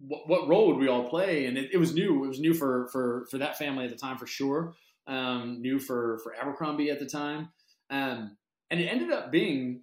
what, 0.00 0.28
what 0.28 0.48
role 0.48 0.68
would 0.68 0.76
we 0.76 0.88
all 0.88 1.08
play? 1.08 1.46
And 1.46 1.58
it, 1.58 1.70
it, 1.72 1.78
was 1.78 1.92
new. 1.92 2.24
It 2.24 2.28
was 2.28 2.40
new 2.40 2.54
for 2.54 2.88
for 2.92 3.26
for 3.30 3.38
that 3.38 3.58
family 3.58 3.84
at 3.84 3.90
the 3.90 3.96
time 3.96 4.18
for 4.18 4.26
sure. 4.26 4.74
Um, 5.06 5.60
new 5.60 5.78
for 5.78 6.20
for 6.22 6.34
Abercrombie 6.34 6.90
at 6.90 6.98
the 6.98 7.06
time, 7.06 7.48
um, 7.88 8.36
and 8.70 8.78
it 8.78 8.84
ended 8.84 9.10
up 9.10 9.32
being 9.32 9.80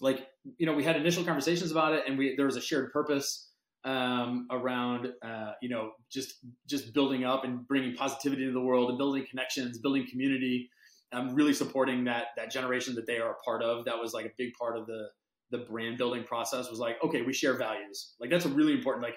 like 0.00 0.26
you 0.56 0.66
know 0.66 0.72
we 0.72 0.82
had 0.82 0.96
initial 0.96 1.22
conversations 1.22 1.70
about 1.70 1.94
it, 1.94 2.04
and 2.08 2.18
we 2.18 2.34
there 2.34 2.46
was 2.46 2.56
a 2.56 2.60
shared 2.60 2.92
purpose 2.92 3.47
um, 3.88 4.46
around 4.50 5.12
uh, 5.22 5.52
you 5.62 5.70
know 5.70 5.92
just 6.12 6.34
just 6.66 6.92
building 6.92 7.24
up 7.24 7.44
and 7.44 7.66
bringing 7.66 7.94
positivity 7.94 8.44
to 8.44 8.52
the 8.52 8.60
world 8.60 8.90
and 8.90 8.98
building 8.98 9.24
connections, 9.28 9.78
building 9.78 10.06
community. 10.10 10.68
Um, 11.10 11.34
really 11.34 11.54
supporting 11.54 12.04
that 12.04 12.26
that 12.36 12.50
generation 12.50 12.94
that 12.96 13.06
they 13.06 13.18
are 13.18 13.30
a 13.30 13.36
part 13.42 13.62
of. 13.62 13.86
That 13.86 13.98
was 13.98 14.12
like 14.12 14.26
a 14.26 14.32
big 14.36 14.52
part 14.60 14.76
of 14.76 14.86
the 14.86 15.08
the 15.50 15.58
brand 15.58 15.96
building 15.96 16.22
process. 16.22 16.70
Was 16.70 16.80
like, 16.80 17.02
okay, 17.02 17.22
we 17.22 17.32
share 17.32 17.56
values. 17.56 18.14
Like 18.20 18.28
that's 18.28 18.44
a 18.44 18.50
really 18.50 18.74
important. 18.74 19.02
Like 19.04 19.16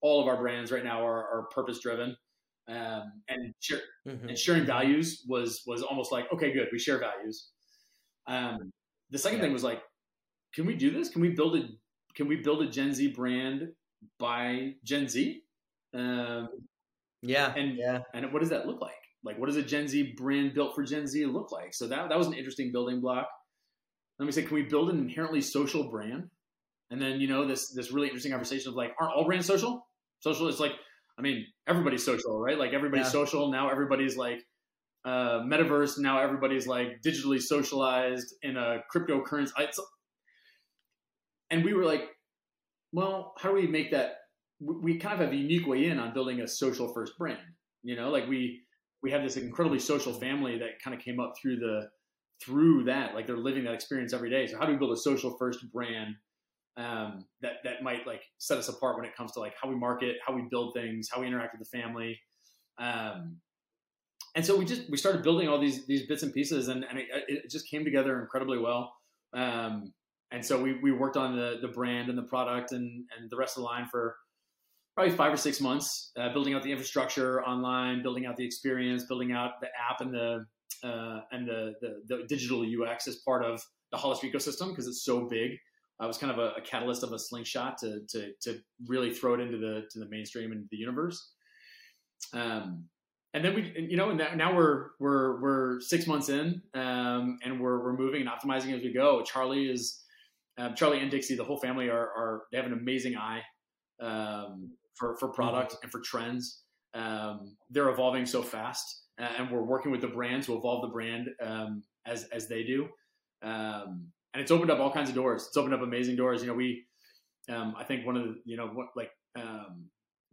all 0.00 0.20
of 0.20 0.26
our 0.26 0.36
brands 0.36 0.72
right 0.72 0.84
now 0.84 1.06
are, 1.06 1.22
are 1.22 1.46
purpose 1.54 1.78
driven. 1.78 2.16
um, 2.68 3.22
and 3.28 3.54
share, 3.60 3.80
mm-hmm. 4.06 4.28
and 4.28 4.38
sharing 4.38 4.64
values 4.64 5.24
was 5.26 5.62
was 5.66 5.82
almost 5.82 6.12
like 6.12 6.26
okay, 6.32 6.52
good, 6.52 6.68
we 6.72 6.78
share 6.78 6.98
values. 6.98 7.48
Um, 8.26 8.72
the 9.10 9.18
second 9.18 9.38
yeah. 9.38 9.44
thing 9.44 9.52
was 9.52 9.64
like, 9.64 9.80
can 10.54 10.66
we 10.66 10.74
do 10.74 10.90
this? 10.90 11.08
Can 11.08 11.22
we 11.22 11.30
build 11.30 11.56
a 11.56 11.68
can 12.14 12.28
we 12.28 12.36
build 12.36 12.62
a 12.62 12.68
Gen 12.68 12.92
Z 12.92 13.12
brand 13.12 13.68
by 14.18 14.74
Gen 14.84 15.08
Z? 15.08 15.42
Um, 15.94 16.48
yeah, 17.22 17.52
and 17.54 17.76
yeah, 17.76 18.00
and 18.14 18.32
what 18.32 18.40
does 18.40 18.50
that 18.50 18.66
look 18.66 18.80
like? 18.80 18.92
Like, 19.24 19.38
what 19.38 19.46
does 19.46 19.56
a 19.56 19.62
Gen 19.62 19.88
Z 19.88 20.14
brand 20.16 20.54
built 20.54 20.74
for 20.74 20.84
Gen 20.84 21.06
Z 21.06 21.24
look 21.26 21.50
like? 21.50 21.74
So 21.74 21.88
that 21.88 22.08
that 22.08 22.18
was 22.18 22.26
an 22.26 22.34
interesting 22.34 22.72
building 22.72 23.00
block. 23.00 23.28
Let 24.18 24.26
me 24.26 24.32
say, 24.32 24.42
can 24.42 24.54
we 24.54 24.62
build 24.62 24.90
an 24.90 24.98
inherently 24.98 25.40
social 25.40 25.90
brand? 25.90 26.24
And 26.90 27.00
then 27.00 27.20
you 27.20 27.28
know 27.28 27.46
this 27.46 27.72
this 27.72 27.92
really 27.92 28.06
interesting 28.06 28.32
conversation 28.32 28.70
of 28.70 28.74
like, 28.74 28.92
aren't 29.00 29.14
all 29.14 29.24
brands 29.24 29.46
social? 29.46 29.86
Social 30.20 30.48
is 30.48 30.58
like, 30.60 30.72
I 31.18 31.22
mean, 31.22 31.46
everybody's 31.66 32.04
social, 32.04 32.40
right? 32.40 32.58
Like 32.58 32.72
everybody's 32.72 33.06
yeah. 33.06 33.12
social 33.12 33.50
now. 33.50 33.70
Everybody's 33.70 34.16
like 34.16 34.40
uh, 35.04 35.40
metaverse. 35.40 35.98
Now 35.98 36.20
everybody's 36.20 36.66
like 36.66 37.02
digitally 37.04 37.40
socialized 37.40 38.34
in 38.42 38.56
a 38.56 38.78
cryptocurrency. 38.94 39.50
It's, 39.58 39.80
and 41.50 41.64
we 41.64 41.72
were 41.72 41.84
like, 41.84 42.02
well, 42.92 43.34
how 43.38 43.50
do 43.50 43.54
we 43.54 43.66
make 43.66 43.90
that? 43.90 44.16
We 44.60 44.98
kind 44.98 45.14
of 45.14 45.20
have 45.20 45.32
a 45.32 45.36
unique 45.36 45.66
way 45.66 45.86
in 45.86 45.98
on 45.98 46.12
building 46.12 46.40
a 46.40 46.48
social 46.48 46.92
first 46.92 47.16
brand. 47.16 47.38
You 47.82 47.96
know, 47.96 48.10
like 48.10 48.28
we 48.28 48.62
we 49.02 49.10
have 49.10 49.22
this 49.22 49.36
incredibly 49.36 49.78
social 49.78 50.12
family 50.12 50.58
that 50.58 50.82
kind 50.82 50.96
of 50.96 51.02
came 51.02 51.20
up 51.20 51.34
through 51.40 51.56
the 51.56 51.88
through 52.42 52.84
that. 52.84 53.14
Like 53.14 53.26
they're 53.26 53.36
living 53.36 53.64
that 53.64 53.74
experience 53.74 54.12
every 54.12 54.30
day. 54.30 54.46
So 54.46 54.58
how 54.58 54.66
do 54.66 54.72
we 54.72 54.78
build 54.78 54.92
a 54.92 54.96
social 54.96 55.36
first 55.38 55.70
brand 55.72 56.14
um, 56.76 57.26
that 57.42 57.54
that 57.64 57.82
might 57.82 58.06
like 58.06 58.22
set 58.38 58.58
us 58.58 58.68
apart 58.68 58.96
when 58.96 59.04
it 59.04 59.16
comes 59.16 59.32
to 59.32 59.40
like 59.40 59.54
how 59.60 59.68
we 59.68 59.76
market, 59.76 60.16
how 60.26 60.34
we 60.34 60.42
build 60.50 60.74
things, 60.74 61.08
how 61.12 61.20
we 61.20 61.26
interact 61.26 61.56
with 61.58 61.68
the 61.68 61.78
family? 61.78 62.18
Um, 62.78 63.38
and 64.34 64.44
so 64.44 64.56
we 64.56 64.64
just 64.64 64.88
we 64.90 64.96
started 64.96 65.22
building 65.22 65.48
all 65.48 65.60
these 65.60 65.86
these 65.86 66.06
bits 66.06 66.22
and 66.22 66.32
pieces, 66.32 66.68
and, 66.68 66.84
and 66.84 66.98
it, 66.98 67.06
it 67.28 67.50
just 67.50 67.68
came 67.68 67.84
together 67.84 68.20
incredibly 68.20 68.58
well. 68.58 68.92
Um, 69.34 69.92
and 70.30 70.44
so 70.44 70.60
we, 70.60 70.78
we 70.82 70.92
worked 70.92 71.16
on 71.16 71.36
the 71.36 71.58
the 71.60 71.68
brand 71.68 72.08
and 72.08 72.18
the 72.18 72.22
product 72.22 72.72
and 72.72 73.04
and 73.16 73.30
the 73.30 73.36
rest 73.36 73.56
of 73.56 73.62
the 73.62 73.66
line 73.66 73.86
for 73.90 74.16
probably 74.94 75.14
five 75.14 75.32
or 75.32 75.36
six 75.36 75.60
months, 75.60 76.10
uh, 76.18 76.32
building 76.32 76.54
out 76.54 76.62
the 76.64 76.72
infrastructure 76.72 77.40
online, 77.44 78.02
building 78.02 78.26
out 78.26 78.36
the 78.36 78.44
experience, 78.44 79.04
building 79.04 79.30
out 79.30 79.52
the 79.60 79.68
app 79.68 80.00
and 80.00 80.12
the 80.12 80.44
uh, 80.82 81.20
and 81.32 81.46
the, 81.46 81.74
the, 81.80 82.02
the 82.06 82.24
digital 82.28 82.62
UX 82.62 83.06
as 83.06 83.16
part 83.16 83.44
of 83.44 83.62
the 83.90 83.96
Hollister 83.96 84.26
ecosystem 84.26 84.70
because 84.70 84.86
it's 84.86 85.04
so 85.04 85.28
big. 85.28 85.52
I 86.00 86.06
was 86.06 86.18
kind 86.18 86.32
of 86.32 86.38
a, 86.38 86.52
a, 86.56 86.60
catalyst 86.60 87.02
of 87.02 87.12
a 87.12 87.18
slingshot 87.18 87.78
to, 87.78 88.00
to 88.10 88.32
to 88.42 88.58
really 88.86 89.12
throw 89.12 89.34
it 89.34 89.40
into 89.40 89.58
the 89.58 89.84
to 89.90 89.98
the 89.98 90.08
mainstream 90.08 90.52
and 90.52 90.66
the 90.70 90.76
universe. 90.76 91.32
Um, 92.32 92.84
and 93.34 93.44
then 93.44 93.54
we, 93.54 93.86
you 93.88 93.96
know, 93.96 94.10
and 94.10 94.18
now 94.36 94.56
we're 94.56 94.90
we're 94.98 95.40
we're 95.40 95.80
six 95.80 96.06
months 96.06 96.28
in, 96.28 96.62
um, 96.74 97.38
and 97.44 97.60
we're 97.60 97.82
we're 97.82 97.96
moving 97.96 98.20
and 98.20 98.30
optimizing 98.30 98.76
as 98.76 98.82
we 98.82 98.92
go. 98.92 99.22
Charli 99.22 99.72
is 99.72 100.02
um, 100.58 100.74
Charli 100.74 101.00
and 101.00 101.10
Dixie, 101.10 101.36
the 101.36 101.44
whole 101.44 101.58
family 101.58 101.88
are 101.88 101.96
are 101.96 102.42
they 102.50 102.58
have 102.58 102.66
an 102.66 102.72
amazing 102.72 103.16
eye 103.16 103.42
um, 104.00 104.72
for 104.94 105.16
for 105.18 105.28
product 105.28 105.76
and 105.82 105.90
for 105.90 106.00
trends. 106.00 106.62
Um, 106.94 107.56
they're 107.70 107.90
evolving 107.90 108.26
so 108.26 108.42
fast, 108.42 109.04
uh, 109.20 109.28
and 109.38 109.50
we're 109.50 109.62
working 109.62 109.92
with 109.92 110.00
the 110.00 110.08
brand 110.08 110.42
to 110.44 110.56
evolve 110.56 110.82
the 110.82 110.88
brand 110.88 111.28
um, 111.40 111.82
as 112.06 112.24
as 112.24 112.48
they 112.48 112.64
do. 112.64 112.88
Um, 113.42 114.08
and 114.34 114.42
it's 114.42 114.50
opened 114.50 114.70
up 114.70 114.80
all 114.80 114.92
kinds 114.92 115.08
of 115.08 115.14
doors. 115.14 115.46
It's 115.46 115.56
opened 115.56 115.74
up 115.74 115.80
amazing 115.80 116.16
doors. 116.16 116.42
You 116.42 116.48
know, 116.48 116.54
we 116.54 116.84
I 117.48 117.84
think 117.84 118.04
one 118.04 118.16
of 118.16 118.24
the 118.24 118.36
you 118.44 118.56
know 118.56 118.66
what 118.66 118.88
like 118.96 119.10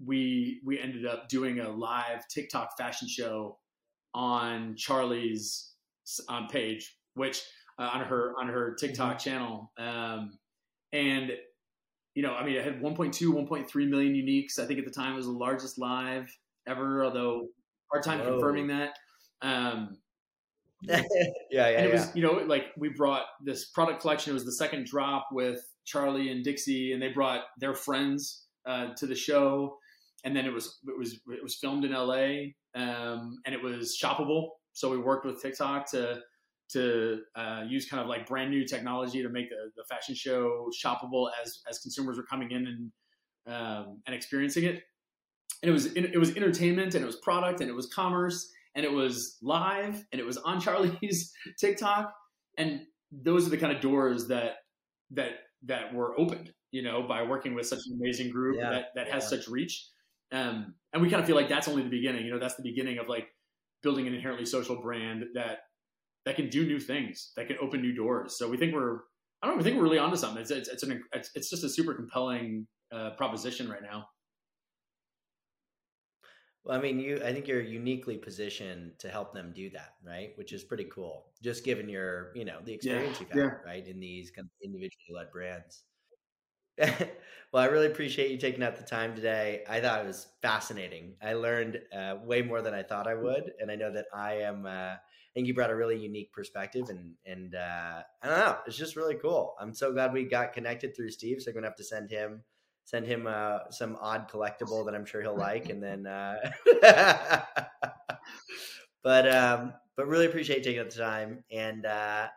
we 0.04 0.62
we 0.66 0.80
ended 0.80 1.06
up 1.06 1.30
doing 1.30 1.60
a 1.60 1.70
live 1.70 2.28
TikTok 2.34 2.78
fashion 2.78 3.08
show 3.08 3.60
on 4.14 4.76
Charli's 4.76 5.74
on 6.28 6.48
page, 6.48 6.98
which 7.14 7.42
uh, 7.78 7.90
on 7.94 8.02
her 8.02 8.34
on 8.40 8.48
her 8.48 8.76
TikTok 8.76 9.20
channel, 9.20 9.72
um, 9.78 10.38
and 10.92 11.32
you 12.14 12.24
know, 12.24 12.34
I 12.34 12.46
mean, 12.46 12.56
it 12.56 12.64
had 12.64 12.82
1.2, 12.82 13.14
1.3 13.14 13.90
million 13.90 14.14
uniques. 14.14 14.58
I 14.58 14.66
think 14.66 14.80
at 14.80 14.86
the 14.86 14.92
time 14.92 15.14
it 15.14 15.18
was 15.18 15.26
the 15.26 15.34
largest 15.34 15.78
live 15.78 16.34
ever, 16.66 17.04
although 17.04 17.48
hard 17.92 18.04
time 18.04 18.20
Whoa. 18.20 18.32
confirming 18.32 18.68
that. 18.68 18.98
Um, 19.42 19.98
yeah, 20.82 21.02
yeah, 21.52 21.68
and 21.68 21.86
it 21.86 21.90
yeah. 21.90 21.96
was 21.96 22.16
you 22.16 22.24
know 22.24 22.34
like 22.46 22.68
we 22.78 22.90
brought 22.90 23.26
this 23.44 23.66
product 23.66 24.02
collection. 24.02 24.32
It 24.32 24.36
was 24.36 24.46
the 24.46 24.54
second 24.54 24.86
drop 24.86 25.28
with 25.32 25.60
Charli 25.86 26.32
and 26.32 26.44
Dixie, 26.44 26.94
and 26.94 27.02
they 27.02 27.10
brought 27.10 27.42
their 27.60 27.74
friends 27.74 28.46
uh, 28.66 28.94
to 28.98 29.06
the 29.06 29.16
show 29.16 29.78
and 30.26 30.36
then 30.36 30.46
it 30.46 30.54
was 30.54 30.80
it 30.88 30.98
was 30.98 31.14
it 31.14 31.44
was 31.44 31.56
filmed 31.56 31.86
in 31.86 31.94
LA, 31.94 32.52
um, 32.76 33.40
and 33.46 33.54
it 33.54 33.62
was 33.64 33.98
shoppable. 33.98 34.50
So 34.74 34.90
we 34.90 34.98
worked 34.98 35.26
with 35.26 35.42
TikTok 35.42 35.90
to 35.92 36.20
to 36.70 37.22
uh, 37.36 37.64
use 37.68 37.88
kind 37.88 38.02
of 38.02 38.08
like 38.08 38.28
brand 38.28 38.50
new 38.50 38.66
technology 38.66 39.22
to 39.22 39.30
make 39.30 39.50
the, 39.50 39.72
the 39.76 39.84
fashion 39.84 40.16
show 40.16 40.70
shoppable 40.84 41.30
as 41.44 41.62
as 41.70 41.80
consumers 41.80 42.18
were 42.18 42.24
coming 42.24 42.52
in 42.52 42.68
and 42.68 42.92
um, 43.48 44.02
and 44.06 44.16
experiencing 44.16 44.64
it. 44.66 44.84
And 45.62 45.70
it 45.70 45.74
was 45.74 45.86
it 45.88 46.18
was 46.18 46.36
entertainment, 46.36 46.96
and 46.96 47.04
it 47.04 47.08
was 47.08 47.18
product, 47.18 47.62
and 47.62 47.70
it 47.70 47.74
was 47.74 47.88
commerce, 47.88 48.52
and 48.76 48.86
it 48.86 48.92
was 48.92 49.38
live, 49.42 50.04
and 50.12 50.20
it 50.20 50.26
was 50.26 50.38
on 50.38 50.62
Charli's 50.62 51.32
TikTok, 51.60 52.14
and 52.58 52.82
those 53.12 53.48
are 53.48 53.50
the 53.50 53.58
kind 53.58 53.76
of 53.76 53.82
doors 53.82 54.28
that 54.28 54.58
that 55.12 55.32
that 55.64 55.94
were 55.94 56.20
opened, 56.20 56.52
you 56.72 56.84
know, 56.84 57.04
by 57.08 57.24
working 57.24 57.56
with 57.56 57.68
such 57.68 57.80
an 57.88 57.98
amazing 58.00 58.32
group 58.32 58.58
yeah, 58.60 58.70
that 58.70 58.86
that 58.96 59.08
has 59.08 59.24
yeah. 59.24 59.38
such 59.38 59.48
reach. 59.48 59.88
Um, 60.32 60.76
and 60.92 61.02
we 61.02 61.10
kind 61.10 61.22
of 61.22 61.28
feel 61.28 61.36
like 61.36 61.50
that's 61.50 61.68
only 61.68 61.84
the 61.84 61.90
beginning. 61.90 62.26
You 62.26 62.34
know, 62.34 62.40
that's 62.40 62.56
the 62.56 62.64
beginning 62.64 62.98
of 62.98 63.08
like 63.08 63.28
building 63.82 64.08
an 64.08 64.14
inherently 64.14 64.46
social 64.46 64.82
brand 64.82 65.24
that 65.36 65.60
that 66.26 66.36
can 66.36 66.50
do 66.50 66.66
new 66.66 66.80
things, 66.80 67.32
that 67.38 67.48
can 67.48 67.58
open 67.62 67.82
new 67.82 67.94
doors. 67.94 68.38
So 68.38 68.50
we 68.50 68.58
think 68.58 68.74
we're 68.74 69.00
I 69.42 69.48
don't 69.48 69.56
know, 69.56 69.58
we 69.58 69.64
think 69.64 69.78
we're 69.78 69.84
really 69.84 70.00
onto 70.00 70.18
something. 70.18 70.42
It's 70.42 70.52
it's 70.52 70.70
it's, 70.70 70.84
an, 70.84 71.04
it's, 71.14 71.32
it's 71.36 71.50
just 71.50 71.64
a 71.64 71.70
super 71.70 71.94
compelling 71.94 72.68
uh, 72.92 73.12
proposition 73.12 73.70
right 73.70 73.84
now. 73.84 74.08
Well, 76.64 76.76
I 76.76 76.82
mean, 76.82 77.00
you 77.00 77.22
I 77.24 77.32
think 77.32 77.48
you're 77.48 77.62
uniquely 77.62 78.18
positioned 78.18 78.94
to 79.00 79.10
help 79.10 79.34
them 79.34 79.54
do 79.56 79.70
that, 79.72 79.94
right? 80.04 80.32
Which 80.36 80.52
is 80.52 80.64
pretty 80.64 80.86
cool. 80.86 81.28
Just 81.44 81.64
given 81.64 81.88
your, 81.88 82.32
you 82.36 82.44
know, 82.44 82.58
the 82.64 82.74
experience 82.74 83.20
yeah, 83.20 83.20
you've 83.20 83.30
had, 83.30 83.38
yeah. 83.38 83.72
right, 83.72 83.88
in 83.88 84.00
these 84.00 84.32
kind 84.32 84.46
of 84.46 84.52
individually 84.64 85.14
led 85.14 85.32
brands. 85.32 85.84
well, 86.80 87.64
I 87.64 87.68
really 87.68 87.86
appreciate 87.86 88.32
you 88.32 88.38
taking 88.38 88.64
out 88.64 88.76
the 88.76 88.84
time 88.84 89.16
today. 89.16 89.64
I 89.70 89.80
thought 89.80 90.02
it 90.02 90.08
was 90.08 90.28
fascinating. 90.42 91.14
I 91.22 91.34
learned 91.34 91.80
uh, 91.96 92.16
way 92.24 92.42
more 92.42 92.62
than 92.62 92.74
I 92.74 92.84
thought 92.84 93.08
I 93.08 93.14
would, 93.14 93.54
and 93.60 93.72
I 93.72 93.76
know 93.76 93.94
that 93.94 94.08
I 94.14 94.34
am. 94.42 94.66
Uh, 94.66 94.96
I 94.96 94.98
think 95.36 95.48
you 95.48 95.54
brought 95.54 95.70
a 95.70 95.76
really 95.76 96.00
unique 96.00 96.32
perspective, 96.34 96.90
and 96.90 97.14
and 97.26 97.54
uh, 97.54 98.02
I 98.24 98.28
don't 98.28 98.40
know, 98.40 98.58
it's 98.66 98.78
just 98.78 98.96
really 98.96 99.16
cool. 99.16 99.54
I'm 99.60 99.74
so 99.74 99.92
glad 99.92 100.14
we 100.14 100.24
got 100.24 100.54
connected 100.54 100.96
through 100.96 101.12
Steve. 101.12 101.42
So 101.42 101.52
I'm 101.52 101.56
gonna 101.56 101.68
have 101.68 101.76
to 101.76 101.84
send 101.84 102.10
him 102.10 102.42
send 102.86 103.06
him 103.06 103.28
uh, 103.28 103.60
some 103.70 103.98
odd 104.00 104.30
collectible 104.32 104.86
that 104.86 104.96
I'm 104.96 105.06
sure 105.06 105.22
he'll 105.22 105.38
like, 105.38 105.70
and 105.70 105.84
then. 105.84 106.08
Uh, 106.08 106.36
but 109.04 109.32
um, 109.32 109.74
but 109.96 110.08
really 110.08 110.26
appreciate 110.26 110.64
taking 110.64 110.84
the 110.84 110.90
time 110.90 111.44
and 111.52 111.86
uh, 111.86 112.28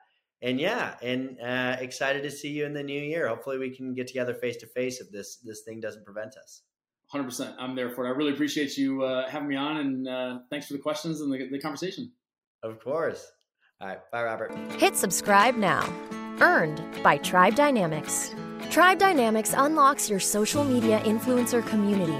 and 0.42 0.60
yeah, 0.60 0.94
and 1.02 1.38
uh, 1.40 1.76
excited 1.80 2.22
to 2.22 2.30
see 2.30 2.50
you 2.50 2.64
in 2.64 2.72
the 2.72 2.82
new 2.82 3.00
year. 3.00 3.28
Hopefully, 3.28 3.58
we 3.58 3.74
can 3.74 3.94
get 3.94 4.06
together 4.06 4.34
face 4.34 4.56
to 4.58 4.66
face 4.66 5.00
if 5.00 5.10
this 5.10 5.36
this 5.36 5.62
thing 5.62 5.80
doesn't 5.80 6.04
prevent 6.04 6.36
us. 6.36 6.62
Hundred 7.12 7.24
percent, 7.24 7.54
I'm 7.58 7.74
there 7.74 7.90
for 7.90 8.06
it. 8.06 8.08
I 8.08 8.12
really 8.12 8.32
appreciate 8.32 8.76
you 8.76 9.02
uh, 9.02 9.28
having 9.28 9.48
me 9.48 9.56
on, 9.56 9.76
and 9.78 10.08
uh, 10.08 10.38
thanks 10.50 10.66
for 10.66 10.74
the 10.74 10.78
questions 10.78 11.20
and 11.20 11.32
the, 11.32 11.48
the 11.50 11.58
conversation. 11.58 12.12
Of 12.62 12.80
course. 12.80 13.32
All 13.80 13.88
right, 13.88 13.98
bye, 14.10 14.24
Robert. 14.24 14.52
Hit 14.72 14.96
subscribe 14.96 15.56
now. 15.56 15.88
Earned 16.40 16.82
by 17.02 17.18
Tribe 17.18 17.54
Dynamics. 17.54 18.34
Tribe 18.70 18.98
Dynamics 18.98 19.54
unlocks 19.56 20.10
your 20.10 20.20
social 20.20 20.64
media 20.64 21.00
influencer 21.00 21.66
community 21.66 22.18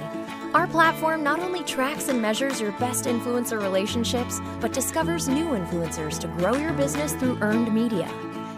our 0.54 0.66
platform 0.66 1.22
not 1.22 1.40
only 1.40 1.62
tracks 1.64 2.08
and 2.08 2.22
measures 2.22 2.60
your 2.60 2.72
best 2.72 3.04
influencer 3.04 3.60
relationships, 3.60 4.40
but 4.60 4.72
discovers 4.72 5.28
new 5.28 5.48
influencers 5.48 6.18
to 6.20 6.28
grow 6.28 6.54
your 6.54 6.72
business 6.72 7.12
through 7.14 7.38
earned 7.42 7.72
media. 7.72 8.10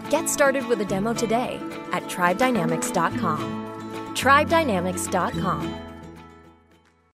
Get 0.09 0.29
started 0.29 0.65
with 0.67 0.79
a 0.81 0.85
demo 0.85 1.13
today 1.13 1.59
at 1.91 2.03
tribedynamics.com. 2.03 4.13
Tribedynamics.com 4.15 5.90